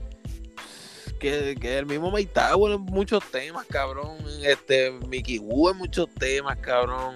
que, 1.19 1.57
que 1.61 1.79
el 1.79 1.87
mismo 1.87 2.13
Mike 2.13 2.31
en 2.39 2.81
muchos 2.83 3.25
temas, 3.33 3.67
cabrón. 3.67 4.19
Este, 4.45 4.93
Mickey 5.09 5.39
Wu 5.39 5.71
en 5.71 5.79
muchos 5.79 6.09
temas, 6.15 6.57
cabrón. 6.59 7.15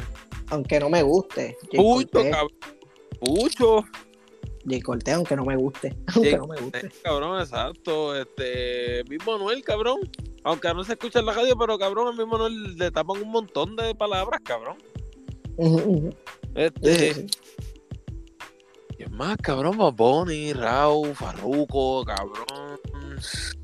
Aunque 0.49 0.81
no 0.81 0.91
me 0.91 1.05
guste. 1.05 1.57
Pucho, 1.73 2.29
cabrón. 2.29 2.59
Pucho. 3.21 3.85
J. 4.65 4.83
Cortés, 4.83 5.15
aunque 5.15 5.37
no 5.37 5.45
me 5.45 5.57
guste. 5.57 5.97
Aunque 6.15 6.37
no 6.37 6.47
me 6.47 6.61
guste. 6.61 6.91
Cabrón, 7.03 7.41
exacto. 7.41 8.15
Este, 8.17 9.05
mismo 9.09 9.39
Noel, 9.39 9.63
cabrón. 9.63 10.01
Aunque 10.45 10.73
no 10.75 10.85
se 10.85 10.93
escucha 10.93 11.21
en 11.21 11.27
la 11.27 11.33
radio, 11.33 11.57
pero 11.57 11.79
cabrón, 11.79 12.09
al 12.09 12.17
mismo 12.17 12.39
Noel 12.39 12.77
le 12.77 12.91
tapan 12.91 13.23
un 13.23 13.31
montón 13.31 13.77
de 13.77 13.95
palabras, 13.95 14.41
cabrón. 14.45 14.77
Este. 16.55 17.27
Y 18.99 19.03
es 19.03 19.11
más, 19.11 19.37
cabrón, 19.39 19.79
Bonnie, 19.97 20.53
Raúl, 20.53 21.15
Farruko, 21.15 22.05
cabrón. 22.05 22.79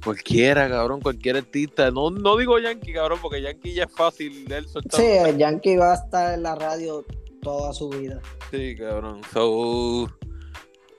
Cualquiera, 0.03 0.69
cabrón, 0.69 1.01
cualquier 1.01 1.37
artista. 1.37 1.91
No, 1.91 2.11
no 2.11 2.37
digo 2.37 2.59
Yankee, 2.59 2.93
cabrón, 2.93 3.19
porque 3.21 3.43
Yankee 3.43 3.75
ya 3.75 3.85
es 3.85 3.93
fácil 3.93 4.51
él. 4.53 4.67
Sí, 4.93 5.03
el 5.03 5.37
Yankee 5.39 5.77
va 5.77 5.93
a 5.93 5.95
estar 5.97 6.35
en 6.35 6.43
la 6.43 6.55
radio 6.55 7.05
toda 7.43 7.73
su 7.73 7.89
vida. 7.91 8.21
Sí, 8.51 8.77
cabrón. 8.77 9.21
So, 9.33 10.09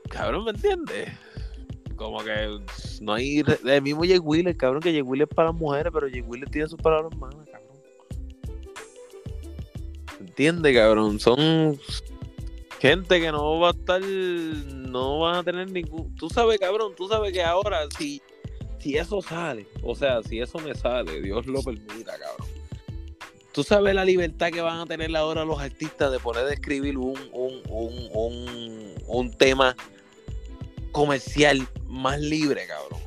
cabrón, 0.07 0.45
¿me 0.45 0.51
entiendes? 0.51 1.09
Como 1.95 2.23
que 2.23 2.59
no 3.01 3.13
hay. 3.13 3.43
El 3.65 3.81
mismo 3.81 4.03
Jay 4.03 4.19
Wheeler, 4.19 4.55
cabrón, 4.55 4.81
que 4.81 4.91
Jay 4.91 5.01
Wheeler 5.01 5.27
es 5.29 5.35
para 5.35 5.49
las 5.49 5.59
mujeres, 5.59 5.91
pero 5.91 6.07
Jay 6.09 6.21
Wheeler 6.21 6.49
tiene 6.49 6.67
sus 6.67 6.79
palabras 6.79 7.15
malas, 7.17 7.47
cabrón. 7.49 7.67
¿Entiendes, 10.19 10.75
cabrón? 10.75 11.19
Son 11.19 11.79
gente 12.79 13.19
que 13.19 13.31
no 13.31 13.59
va 13.59 13.69
a 13.69 13.71
estar. 13.71 14.01
No 14.01 15.19
van 15.19 15.35
a 15.37 15.43
tener 15.43 15.71
ningún. 15.71 16.13
Tú 16.15 16.29
sabes, 16.29 16.59
cabrón, 16.59 16.93
tú 16.95 17.07
sabes 17.07 17.33
que 17.33 17.43
ahora, 17.43 17.79
si, 17.97 18.21
si 18.77 18.95
eso 18.95 19.21
sale, 19.21 19.67
o 19.81 19.95
sea, 19.95 20.21
si 20.21 20.39
eso 20.39 20.59
me 20.59 20.75
sale, 20.75 21.21
Dios 21.21 21.47
lo 21.47 21.63
permita, 21.63 22.13
cabrón. 22.17 22.47
Tú 23.53 23.63
sabes 23.63 23.95
la 23.95 24.05
libertad 24.05 24.51
que 24.51 24.61
van 24.61 24.81
a 24.81 24.85
tener 24.85 25.15
ahora 25.15 25.43
los 25.43 25.59
artistas 25.59 26.11
de 26.11 26.19
poder 26.19 26.53
escribir 26.53 26.95
un, 26.95 27.17
un, 27.31 27.59
un, 28.13 28.93
un 29.07 29.31
tema 29.31 29.75
comercial 30.97 31.69
más 31.85 32.19
libre, 32.19 32.65
cabrón. 32.65 32.99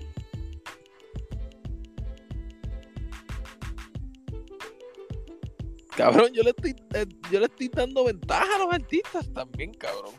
Cabrón, 5.96 6.30
yo 6.32 6.44
le 6.44 6.50
estoy, 6.50 6.76
eh, 6.94 7.04
yo 7.32 7.40
le 7.40 7.46
estoy 7.46 7.68
dando 7.68 8.04
ventaja 8.04 8.46
a 8.54 8.58
los 8.60 8.72
artistas 8.72 9.28
también, 9.34 9.74
cabrón. 9.74 10.14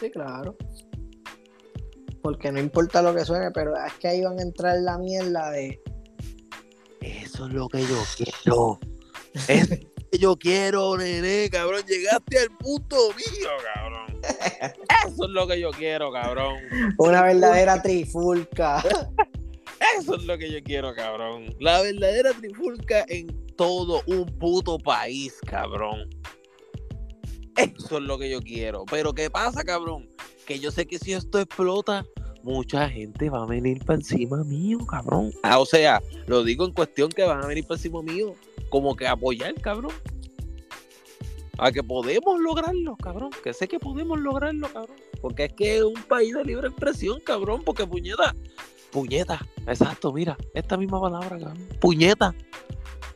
Sí, 0.00 0.10
claro. 0.10 0.56
Porque 2.20 2.50
no 2.50 2.58
importa 2.58 3.00
lo 3.00 3.14
que 3.14 3.24
suene, 3.24 3.52
pero 3.52 3.72
es 3.76 3.94
que 4.00 4.08
ahí 4.08 4.24
van 4.24 4.40
a 4.40 4.42
entrar 4.42 4.76
la 4.80 4.98
mierda 4.98 5.52
de. 5.52 5.80
Eso 7.00 7.46
es 7.46 7.52
lo 7.52 7.68
que 7.68 7.82
yo 7.82 8.02
quiero. 8.16 8.80
es 9.46 9.86
que 10.16 10.22
yo 10.22 10.36
quiero, 10.36 10.96
nene, 10.96 11.48
cabrón. 11.50 11.82
Llegaste 11.86 12.38
al 12.38 12.50
punto 12.50 12.96
mío, 13.14 13.48
cabrón. 13.74 14.20
Eso 15.06 15.24
es 15.24 15.30
lo 15.30 15.46
que 15.46 15.60
yo 15.60 15.70
quiero, 15.70 16.12
cabrón. 16.12 16.56
Una 16.98 17.22
verdadera 17.22 17.82
trifulca. 17.82 18.82
Eso 19.98 20.16
es 20.16 20.24
lo 20.24 20.38
que 20.38 20.50
yo 20.50 20.62
quiero, 20.62 20.94
cabrón. 20.94 21.54
La 21.60 21.82
verdadera 21.82 22.32
trifulca 22.32 23.04
en 23.08 23.26
todo 23.56 24.02
un 24.06 24.26
puto 24.38 24.78
país, 24.78 25.34
cabrón. 25.46 26.08
Eso 27.56 27.98
es 27.98 28.02
lo 28.02 28.18
que 28.18 28.30
yo 28.30 28.40
quiero. 28.40 28.84
Pero 28.90 29.12
¿qué 29.14 29.30
pasa, 29.30 29.64
cabrón? 29.64 30.08
Que 30.46 30.58
yo 30.58 30.70
sé 30.70 30.86
que 30.86 30.98
si 30.98 31.12
esto 31.12 31.40
explota, 31.40 32.06
mucha 32.46 32.88
gente 32.88 33.28
va 33.28 33.42
a 33.42 33.46
venir 33.46 33.84
para 33.84 33.98
encima 33.98 34.44
mío, 34.44 34.78
cabrón. 34.86 35.32
Ah, 35.42 35.58
o 35.58 35.66
sea, 35.66 36.00
lo 36.26 36.44
digo 36.44 36.64
en 36.64 36.72
cuestión 36.72 37.10
que 37.10 37.24
van 37.24 37.42
a 37.42 37.46
venir 37.46 37.66
para 37.66 37.76
encima 37.76 38.02
mío. 38.02 38.34
Como 38.70 38.94
que 38.94 39.06
apoyar, 39.06 39.54
cabrón 39.60 39.92
a 41.58 41.72
que 41.72 41.82
podemos 41.82 42.40
lograrlo, 42.40 42.96
cabrón. 42.96 43.30
Que 43.42 43.52
sé 43.52 43.66
que 43.68 43.80
podemos 43.80 44.18
lograrlo, 44.18 44.68
cabrón. 44.72 44.96
Porque 45.20 45.44
es 45.44 45.52
que 45.54 45.76
es 45.78 45.82
un 45.82 46.02
país 46.02 46.34
de 46.34 46.44
libre 46.44 46.68
expresión, 46.68 47.20
cabrón. 47.20 47.62
Porque 47.64 47.86
puñeta, 47.86 48.34
puñeta, 48.90 49.46
exacto, 49.66 50.12
mira, 50.12 50.36
esta 50.54 50.76
misma 50.76 51.00
palabra, 51.00 51.38
cabrón. 51.38 51.68
Puñeta. 51.80 52.34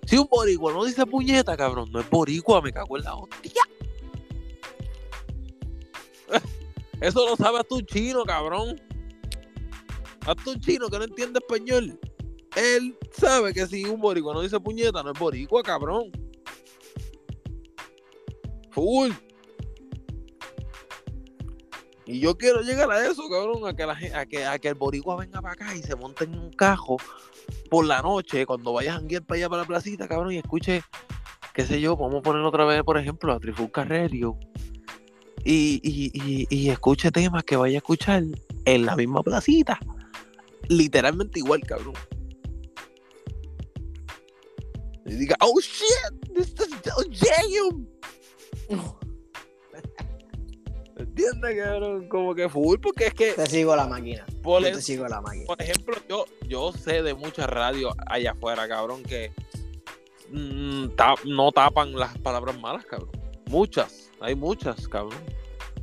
Si 0.06 0.16
un 0.16 0.26
boricua 0.28 0.72
no 0.72 0.84
dice 0.84 1.06
puñeta, 1.06 1.56
cabrón, 1.56 1.90
no 1.92 2.00
es 2.00 2.10
boricua, 2.10 2.60
me 2.62 2.72
cago 2.72 2.96
en 2.96 3.04
la 3.04 3.14
hostia. 3.14 3.62
Eso 7.00 7.28
lo 7.28 7.36
sabe 7.36 7.60
hasta 7.60 7.74
un 7.74 7.86
chino, 7.86 8.24
cabrón. 8.24 8.80
Hasta 10.26 10.50
un 10.50 10.60
chino 10.60 10.88
que 10.88 10.98
no 10.98 11.04
entiende 11.04 11.38
español. 11.40 11.98
Él 12.56 12.96
sabe 13.12 13.52
que 13.52 13.66
si 13.66 13.84
un 13.84 14.00
boricua 14.00 14.34
no 14.34 14.42
dice 14.42 14.58
puñeta, 14.60 15.02
no 15.02 15.12
es 15.12 15.18
boricua, 15.18 15.62
cabrón. 15.62 16.10
Full. 18.70 19.12
Y 22.06 22.18
yo 22.18 22.36
quiero 22.36 22.62
llegar 22.62 22.90
a 22.90 23.06
eso, 23.06 23.28
cabrón, 23.30 23.68
a 23.68 23.74
que, 23.74 23.86
la, 23.86 23.92
a 24.14 24.26
que, 24.26 24.44
a 24.44 24.58
que 24.58 24.68
el 24.68 24.74
boricua 24.74 25.16
venga 25.16 25.40
para 25.40 25.54
acá 25.54 25.76
y 25.76 25.82
se 25.82 25.94
monte 25.94 26.24
en 26.24 26.36
un 26.36 26.50
cajo 26.50 26.96
por 27.70 27.86
la 27.86 28.02
noche, 28.02 28.46
cuando 28.46 28.72
vayas 28.72 28.96
a 28.96 28.98
janguear 28.98 29.22
para 29.22 29.36
allá 29.38 29.48
para 29.48 29.62
la 29.62 29.68
placita, 29.68 30.08
cabrón, 30.08 30.32
y 30.32 30.38
escuche, 30.38 30.82
qué 31.54 31.64
sé 31.64 31.80
yo, 31.80 31.96
vamos 31.96 32.18
a 32.18 32.22
poner 32.22 32.42
otra 32.42 32.64
vez, 32.64 32.82
por 32.82 32.98
ejemplo, 32.98 33.32
a 33.32 33.38
Trifulca 33.38 33.84
Radio. 33.84 34.36
Y, 35.44 35.80
y, 35.84 36.10
y, 36.12 36.46
y, 36.50 36.68
escuche 36.68 37.10
temas 37.10 37.44
que 37.44 37.56
vaya 37.56 37.76
a 37.76 37.78
escuchar 37.78 38.24
en 38.64 38.86
la 38.86 38.96
misma 38.96 39.22
placita. 39.22 39.78
Literalmente 40.68 41.40
igual, 41.40 41.60
cabrón. 41.62 41.94
Y 45.06 45.14
diga, 45.14 45.36
oh 45.40 45.60
shit, 45.60 46.34
this 46.34 46.48
is 46.48 46.68
oh, 46.96 47.04
damn. 47.08 47.88
¿Entiendes, 50.96 51.56
cabrón? 51.64 52.08
Como 52.08 52.34
que 52.34 52.48
full, 52.48 52.78
porque 52.78 53.06
es 53.06 53.14
que. 53.14 53.32
Te 53.32 53.46
sigo 53.46 53.74
la 53.74 53.86
máquina. 53.86 54.26
Por, 54.42 54.62
te 54.62 54.80
sigo 54.82 55.08
la 55.08 55.20
máquina. 55.20 55.46
Por 55.46 55.60
ejemplo, 55.60 55.96
yo, 56.08 56.26
yo 56.46 56.72
sé 56.72 57.02
de 57.02 57.14
muchas 57.14 57.48
radios 57.48 57.94
allá 58.06 58.32
afuera, 58.32 58.68
cabrón, 58.68 59.02
que 59.02 59.32
mm, 60.30 60.88
no 61.24 61.52
tapan 61.52 61.94
las 61.94 62.16
palabras 62.18 62.60
malas, 62.60 62.84
cabrón. 62.84 63.10
Muchas, 63.48 64.10
hay 64.20 64.34
muchas, 64.34 64.86
cabrón. 64.86 65.18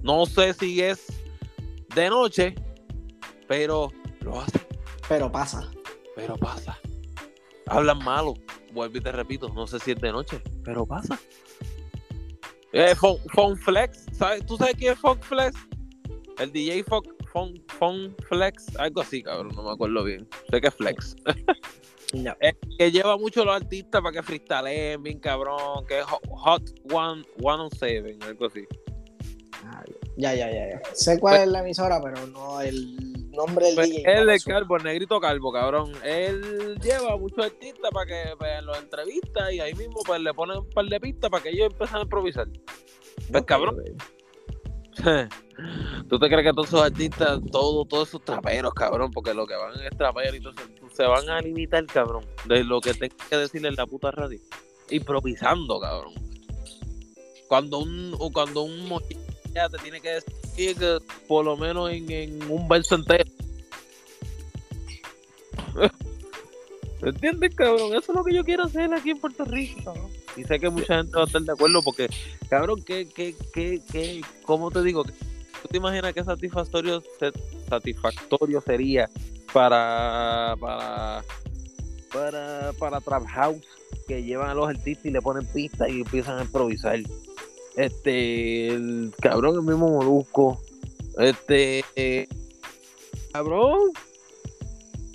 No 0.01 0.25
sé 0.25 0.53
si 0.53 0.81
es 0.81 1.07
de 1.95 2.09
noche, 2.09 2.55
pero 3.47 3.91
lo 4.21 4.39
hacen. 4.39 4.66
Pero 5.07 5.31
pasa. 5.31 5.69
Pero 6.15 6.35
pasa. 6.37 6.77
Hablan 7.67 8.03
malo, 8.03 8.33
vuelvo 8.73 8.97
y 8.97 9.01
te 9.01 9.11
repito, 9.11 9.49
no 9.49 9.67
sé 9.67 9.79
si 9.79 9.91
es 9.91 9.99
de 9.99 10.11
noche, 10.11 10.41
pero 10.63 10.85
pasa. 10.85 11.19
Eh, 12.73 12.95
Flex, 13.63 14.05
¿sabes? 14.13 14.45
¿tú 14.45 14.57
sabes 14.57 14.75
quién 14.75 14.93
es 14.93 14.99
Flex? 15.21 15.55
El 16.39 16.51
DJ 16.51 16.83
Fon, 16.83 18.15
Flex, 18.29 18.75
algo 18.77 19.01
así, 19.01 19.23
cabrón, 19.23 19.53
no 19.55 19.63
me 19.63 19.71
acuerdo 19.71 20.03
bien. 20.03 20.27
Sé 20.49 20.61
que 20.61 20.67
es 20.67 20.75
Flex. 20.75 21.15
que 22.77 22.91
lleva 22.91 23.17
mucho 23.17 23.41
a 23.41 23.45
los 23.45 23.55
artistas 23.55 24.01
para 24.01 24.13
que 24.13 24.23
freestyleen 24.23 25.03
bien 25.03 25.19
cabrón, 25.19 25.85
que 25.87 25.99
es 25.99 26.05
Hot 26.05 26.63
One, 26.91 27.23
107, 27.39 28.17
algo 28.21 28.45
así. 28.45 28.65
Ya, 30.17 30.33
ya, 30.33 30.51
ya, 30.51 30.69
ya. 30.69 30.81
Sé 30.93 31.19
cuál 31.19 31.35
pues 31.35 31.41
es 31.43 31.47
la 31.49 31.59
emisora, 31.59 32.01
pero 32.01 32.25
no 32.27 32.61
el 32.61 33.31
nombre 33.31 33.67
del 33.67 33.75
pues 33.75 33.89
DJ. 33.89 34.03
Él 34.11 34.29
es 34.29 34.43
Calvo, 34.43 34.77
el 34.77 34.83
negrito 34.83 35.19
Calvo, 35.19 35.51
cabrón. 35.51 35.91
Él 36.03 36.77
lleva 36.81 37.13
a 37.13 37.17
muchos 37.17 37.45
artistas 37.45 37.91
para 37.91 38.05
que 38.05 38.23
pues, 38.37 38.63
los 38.63 38.77
entrevistas 38.77 39.53
y 39.53 39.59
ahí 39.59 39.73
mismo 39.75 39.99
pues 40.05 40.19
le 40.21 40.33
ponen 40.33 40.57
un 40.57 40.69
par 40.69 40.85
de 40.85 40.99
pistas 40.99 41.29
para 41.29 41.43
que 41.43 41.49
ellos 41.49 41.71
empiecen 41.71 41.97
a 41.97 42.01
improvisar. 42.01 42.47
¿Ves, 43.29 43.43
cabrón? 43.45 43.77
¿Tú 46.09 46.19
te 46.19 46.27
crees 46.27 46.43
que 46.43 46.53
todos 46.53 46.67
esos 46.67 46.81
artistas, 46.81 47.39
todos, 47.51 47.87
todos 47.87 48.07
esos 48.09 48.23
traperos, 48.23 48.73
cabrón, 48.73 49.11
porque 49.11 49.33
lo 49.33 49.45
que 49.45 49.55
van 49.55 49.79
es 49.81 49.95
traperos 49.97 50.33
y 50.33 50.37
entonces 50.37 50.65
se 50.93 51.03
van 51.03 51.29
a 51.29 51.39
limitar, 51.41 51.85
cabrón, 51.85 52.25
de 52.45 52.63
lo 52.63 52.81
que 52.81 52.93
tenga 52.93 53.15
que 53.29 53.37
decirle 53.37 53.69
en 53.69 53.75
la 53.75 53.85
puta 53.85 54.11
radio? 54.11 54.39
Improvisando, 54.89 55.79
cabrón. 55.79 56.13
Cuando 57.47 57.79
un, 57.79 58.15
cuando 58.33 58.63
un 58.63 58.87
ya 59.53 59.69
te 59.69 59.77
tiene 59.79 60.01
que 60.01 60.09
decir 60.09 60.75
que 60.77 60.99
por 61.27 61.45
lo 61.45 61.57
menos 61.57 61.91
en, 61.91 62.09
en 62.11 62.51
un 62.51 62.67
verso 62.67 62.95
entero. 62.95 63.29
¿Entiendes, 67.01 67.55
cabrón? 67.55 67.93
Eso 67.93 68.11
es 68.11 68.15
lo 68.17 68.23
que 68.23 68.33
yo 68.33 68.43
quiero 68.43 68.63
hacer 68.63 68.91
aquí 68.93 69.11
en 69.11 69.19
Puerto 69.19 69.45
Rico. 69.45 69.93
Y 70.35 70.43
sé 70.43 70.59
que 70.59 70.69
mucha 70.69 70.97
gente 70.97 71.15
va 71.15 71.23
a 71.23 71.25
estar 71.25 71.41
de 71.41 71.51
acuerdo 71.51 71.81
porque, 71.81 72.09
cabrón, 72.49 72.83
¿qué, 72.83 73.07
qué, 73.07 73.35
qué, 73.53 73.81
qué, 73.91 74.21
cómo 74.43 74.71
te 74.71 74.83
digo? 74.83 75.03
¿Tú 75.03 75.67
te 75.69 75.77
imaginas 75.77 76.13
qué 76.13 76.23
satisfactorio, 76.23 77.03
satisfactorio 77.69 78.61
sería 78.61 79.09
para, 79.51 80.55
para, 80.59 81.23
para, 82.11 82.73
para 82.73 83.01
Trap 83.01 83.25
House 83.25 83.65
que 84.07 84.23
llevan 84.23 84.49
a 84.49 84.53
los 84.53 84.69
artistas 84.69 85.05
y 85.05 85.11
le 85.11 85.21
ponen 85.21 85.45
pistas 85.47 85.89
y 85.89 86.01
empiezan 86.01 86.39
a 86.39 86.43
improvisar? 86.43 86.99
Este, 87.77 88.69
el 88.69 89.13
cabrón, 89.21 89.55
el 89.55 89.61
mismo 89.61 89.87
Molusco. 89.87 90.59
Este, 91.19 91.85
eh, 91.95 92.27
cabrón. 93.31 93.91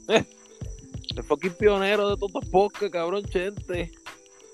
Eh, 0.08 0.24
el 1.16 1.24
fucking 1.24 1.54
pionero 1.54 2.08
de 2.08 2.16
todos 2.16 2.32
los 2.32 2.90
cabrón, 2.90 3.24
Chente. 3.24 3.90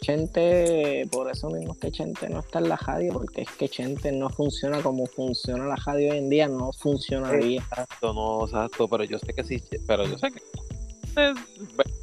Chente, 0.01 1.07
por 1.11 1.31
eso 1.31 1.51
mismo 1.51 1.75
es 1.75 1.81
que 1.81 1.91
Chente 1.91 2.31
no 2.31 2.41
está 2.41 2.61
en 2.61 2.71
la 2.71 2.77
radio, 2.77 3.13
porque 3.13 3.43
es 3.43 3.51
que 3.51 3.69
Chente 3.69 4.11
no 4.11 4.31
funciona 4.31 4.81
como 4.81 5.07
funciona 5.07 5.67
la 5.67 5.77
radio 5.77 6.13
hoy 6.13 6.19
en 6.19 6.31
día, 6.31 6.49
no 6.49 6.73
funcionaría. 6.73 7.61
Exacto, 7.61 8.15
no, 8.15 8.45
exacto, 8.45 8.89
pero 8.89 9.05
yo 9.05 9.19
sé 9.19 9.35
que 9.35 9.45
sí, 9.45 9.63
pero 9.87 10.07
yo 10.07 10.17
sé 10.17 10.31
que 10.31 10.41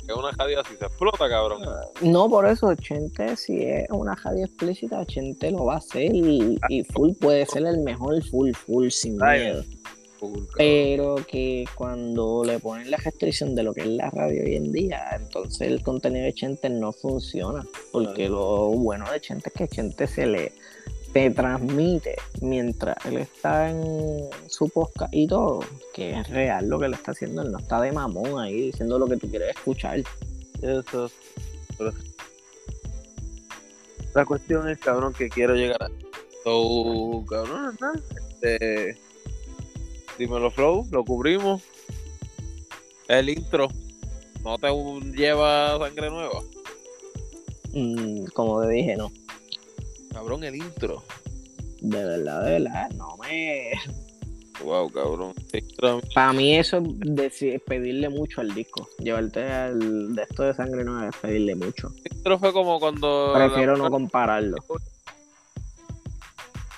que 0.05 0.13
una 0.13 0.31
radio 0.31 0.61
así 0.61 0.75
se 0.77 0.85
explota, 0.85 1.29
cabrón. 1.29 1.63
No, 2.01 2.29
por 2.29 2.47
eso, 2.47 2.73
Chente, 2.75 3.35
si 3.35 3.61
es 3.63 3.89
una 3.89 4.15
radio 4.15 4.45
explícita, 4.45 5.05
Chente 5.05 5.51
lo 5.51 5.65
va 5.65 5.75
a 5.75 5.77
hacer 5.77 6.13
y, 6.13 6.57
full 6.93 7.11
puede 7.19 7.45
ser 7.45 7.65
el 7.65 7.79
mejor 7.79 8.23
full, 8.23 8.51
full, 8.53 8.89
sin 8.89 9.17
miedo. 9.17 9.63
Pero 10.55 11.17
que 11.27 11.65
cuando 11.75 12.43
le 12.43 12.59
ponen 12.59 12.89
la 12.89 12.97
restricción 12.97 13.53
de 13.53 13.63
lo 13.63 13.73
que 13.73 13.81
es 13.81 13.87
la 13.87 14.09
radio 14.09 14.43
hoy 14.43 14.55
en 14.55 14.71
día, 14.71 15.03
entonces 15.15 15.67
el 15.67 15.83
contenido 15.83 16.25
de 16.25 16.33
Chente 16.33 16.69
no 16.69 16.91
funciona. 16.93 17.65
Porque 17.91 18.29
lo 18.29 18.69
bueno 18.69 19.05
de 19.11 19.21
Chente 19.21 19.49
es 19.49 19.53
que 19.53 19.67
Chente 19.67 20.07
se 20.07 20.25
le 20.25 20.53
te 21.15 21.29
transmite 21.29 22.17
mientras 22.41 22.97
él 23.05 23.15
está 23.19 23.69
en 23.69 24.27
su 24.49 24.67
podcast 24.67 25.13
y 25.13 25.25
todo, 25.27 25.61
que 25.93 26.11
es 26.11 26.29
real 26.29 26.67
lo 26.67 26.77
que 26.77 26.89
le 26.89 26.97
está 26.97 27.13
haciendo, 27.13 27.41
él 27.41 27.53
no 27.53 27.57
está 27.57 27.79
de 27.79 27.93
mamón 27.93 28.37
ahí 28.37 28.63
diciendo 28.63 28.99
lo 28.99 29.07
que 29.07 29.15
tú 29.15 29.29
quieres 29.29 29.55
escuchar. 29.55 30.03
Eso. 30.61 31.09
La 34.13 34.25
cuestión 34.25 34.67
es, 34.67 34.77
cabrón, 34.77 35.13
que 35.13 35.29
quiero 35.29 35.55
llegar 35.55 35.83
a. 35.83 35.87
So, 36.43 37.23
cabrón, 37.29 37.77
¿no? 37.79 37.93
Este. 37.93 38.97
Dímelo, 40.19 40.51
Flow, 40.51 40.85
lo 40.91 41.05
cubrimos. 41.05 41.61
El 43.07 43.29
intro. 43.29 43.69
¿No 44.43 44.57
te 44.57 44.67
lleva 45.15 45.79
sangre 45.79 46.09
nueva? 46.09 46.41
Mm, 47.71 48.25
como 48.33 48.61
te 48.63 48.67
dije, 48.67 48.97
no. 48.97 49.13
Cabrón, 50.15 50.45
el 50.45 50.55
intro. 50.55 51.03
De 51.81 52.05
verdad, 52.05 52.45
de 52.45 52.51
verdad, 52.51 52.89
no 52.91 53.17
me. 53.17 53.73
Wow, 54.63 54.89
cabrón. 54.89 55.33
Para 56.13 56.31
mí 56.31 56.55
eso 56.55 56.81
es 57.17 57.61
pedirle 57.63 58.07
mucho 58.07 58.39
al 58.39 58.55
disco. 58.55 58.87
Llevarte 58.99 59.43
al 59.43 60.15
de 60.15 60.23
esto 60.23 60.43
de 60.43 60.53
sangre 60.53 60.85
no 60.85 61.05
es 61.05 61.13
pedirle 61.17 61.55
mucho. 61.55 61.91
El 62.05 62.15
intro 62.15 62.39
fue 62.39 62.53
como 62.53 62.79
cuando. 62.79 63.33
Prefiero 63.35 63.75
no 63.75 63.91
compararlo. 63.91 64.55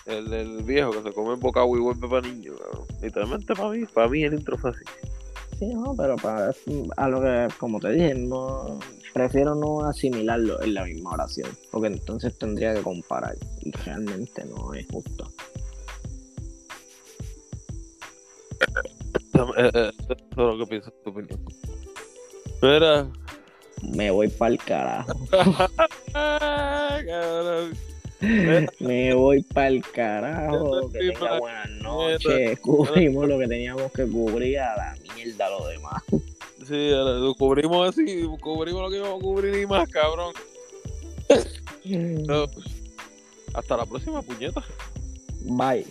El 0.07 0.31
del 0.31 0.63
viejo 0.63 0.89
que 0.89 1.03
se 1.03 1.13
come 1.13 1.35
en 1.35 1.39
boca 1.39 1.63
y 1.63 1.79
vuelve 1.79 2.09
para 2.09 2.27
niño, 2.27 2.53
cabrón. 2.55 2.87
Literalmente 3.03 3.53
para 3.53 3.69
mí, 3.69 3.85
para 3.85 4.07
mí 4.09 4.23
el 4.23 4.33
intro 4.33 4.57
fue 4.57 4.71
así. 4.71 4.83
Sí, 5.59 5.67
no, 5.75 5.93
pero 5.95 6.15
para 6.15 6.51
a 6.97 7.07
lo 7.07 7.21
que, 7.21 7.47
como 7.59 7.79
te 7.79 7.91
dije, 7.91 8.15
no, 8.15 8.79
prefiero 9.17 9.55
no 9.55 9.83
asimilarlo 9.83 10.61
en 10.61 10.75
la 10.75 10.85
misma 10.85 11.09
oración, 11.11 11.49
porque 11.71 11.87
entonces 11.87 12.37
tendría 12.37 12.75
que 12.75 12.81
comparar 12.81 13.35
y 13.61 13.71
realmente 13.71 14.45
no 14.45 14.75
es 14.75 14.85
justo. 14.91 15.31
Eh, 18.59 18.65
eh, 19.73 19.91
eso 19.97 20.13
es 20.13 20.37
lo 20.37 20.57
que 20.59 20.67
pienso 20.67 20.91
tu 21.03 21.09
opinión. 21.09 21.39
Espera. 22.45 23.07
Me 23.81 24.11
voy 24.11 24.27
para 24.29 24.51
el 24.51 24.59
carajo. 24.59 25.13
Me 28.79 29.13
voy 29.13 29.43
para 29.43 29.67
el 29.67 29.81
carajo. 29.81 30.89
Que 30.91 31.11
tenga 31.11 31.39
buenas 31.39 31.69
noches. 31.81 32.59
Cubrimos 32.59 33.27
lo 33.27 33.39
que 33.39 33.47
teníamos 33.47 33.91
que 33.91 34.05
cubrir 34.05 34.59
a 34.59 34.75
la 34.75 34.95
mierda 35.15 35.49
lo 35.49 35.67
demás. 35.67 36.03
Sí, 36.67 36.89
lo 36.89 37.33
cubrimos 37.35 37.89
así, 37.89 38.27
cubrimos 38.41 38.81
lo 38.81 38.89
que 38.89 38.97
íbamos 38.97 39.19
a 39.19 39.23
cubrir 39.23 39.61
y 39.61 39.65
más, 39.65 39.87
cabrón. 39.87 40.33
hasta 43.53 43.77
la 43.77 43.85
próxima, 43.85 44.21
puñeta. 44.21 44.63
Bye. 45.41 45.85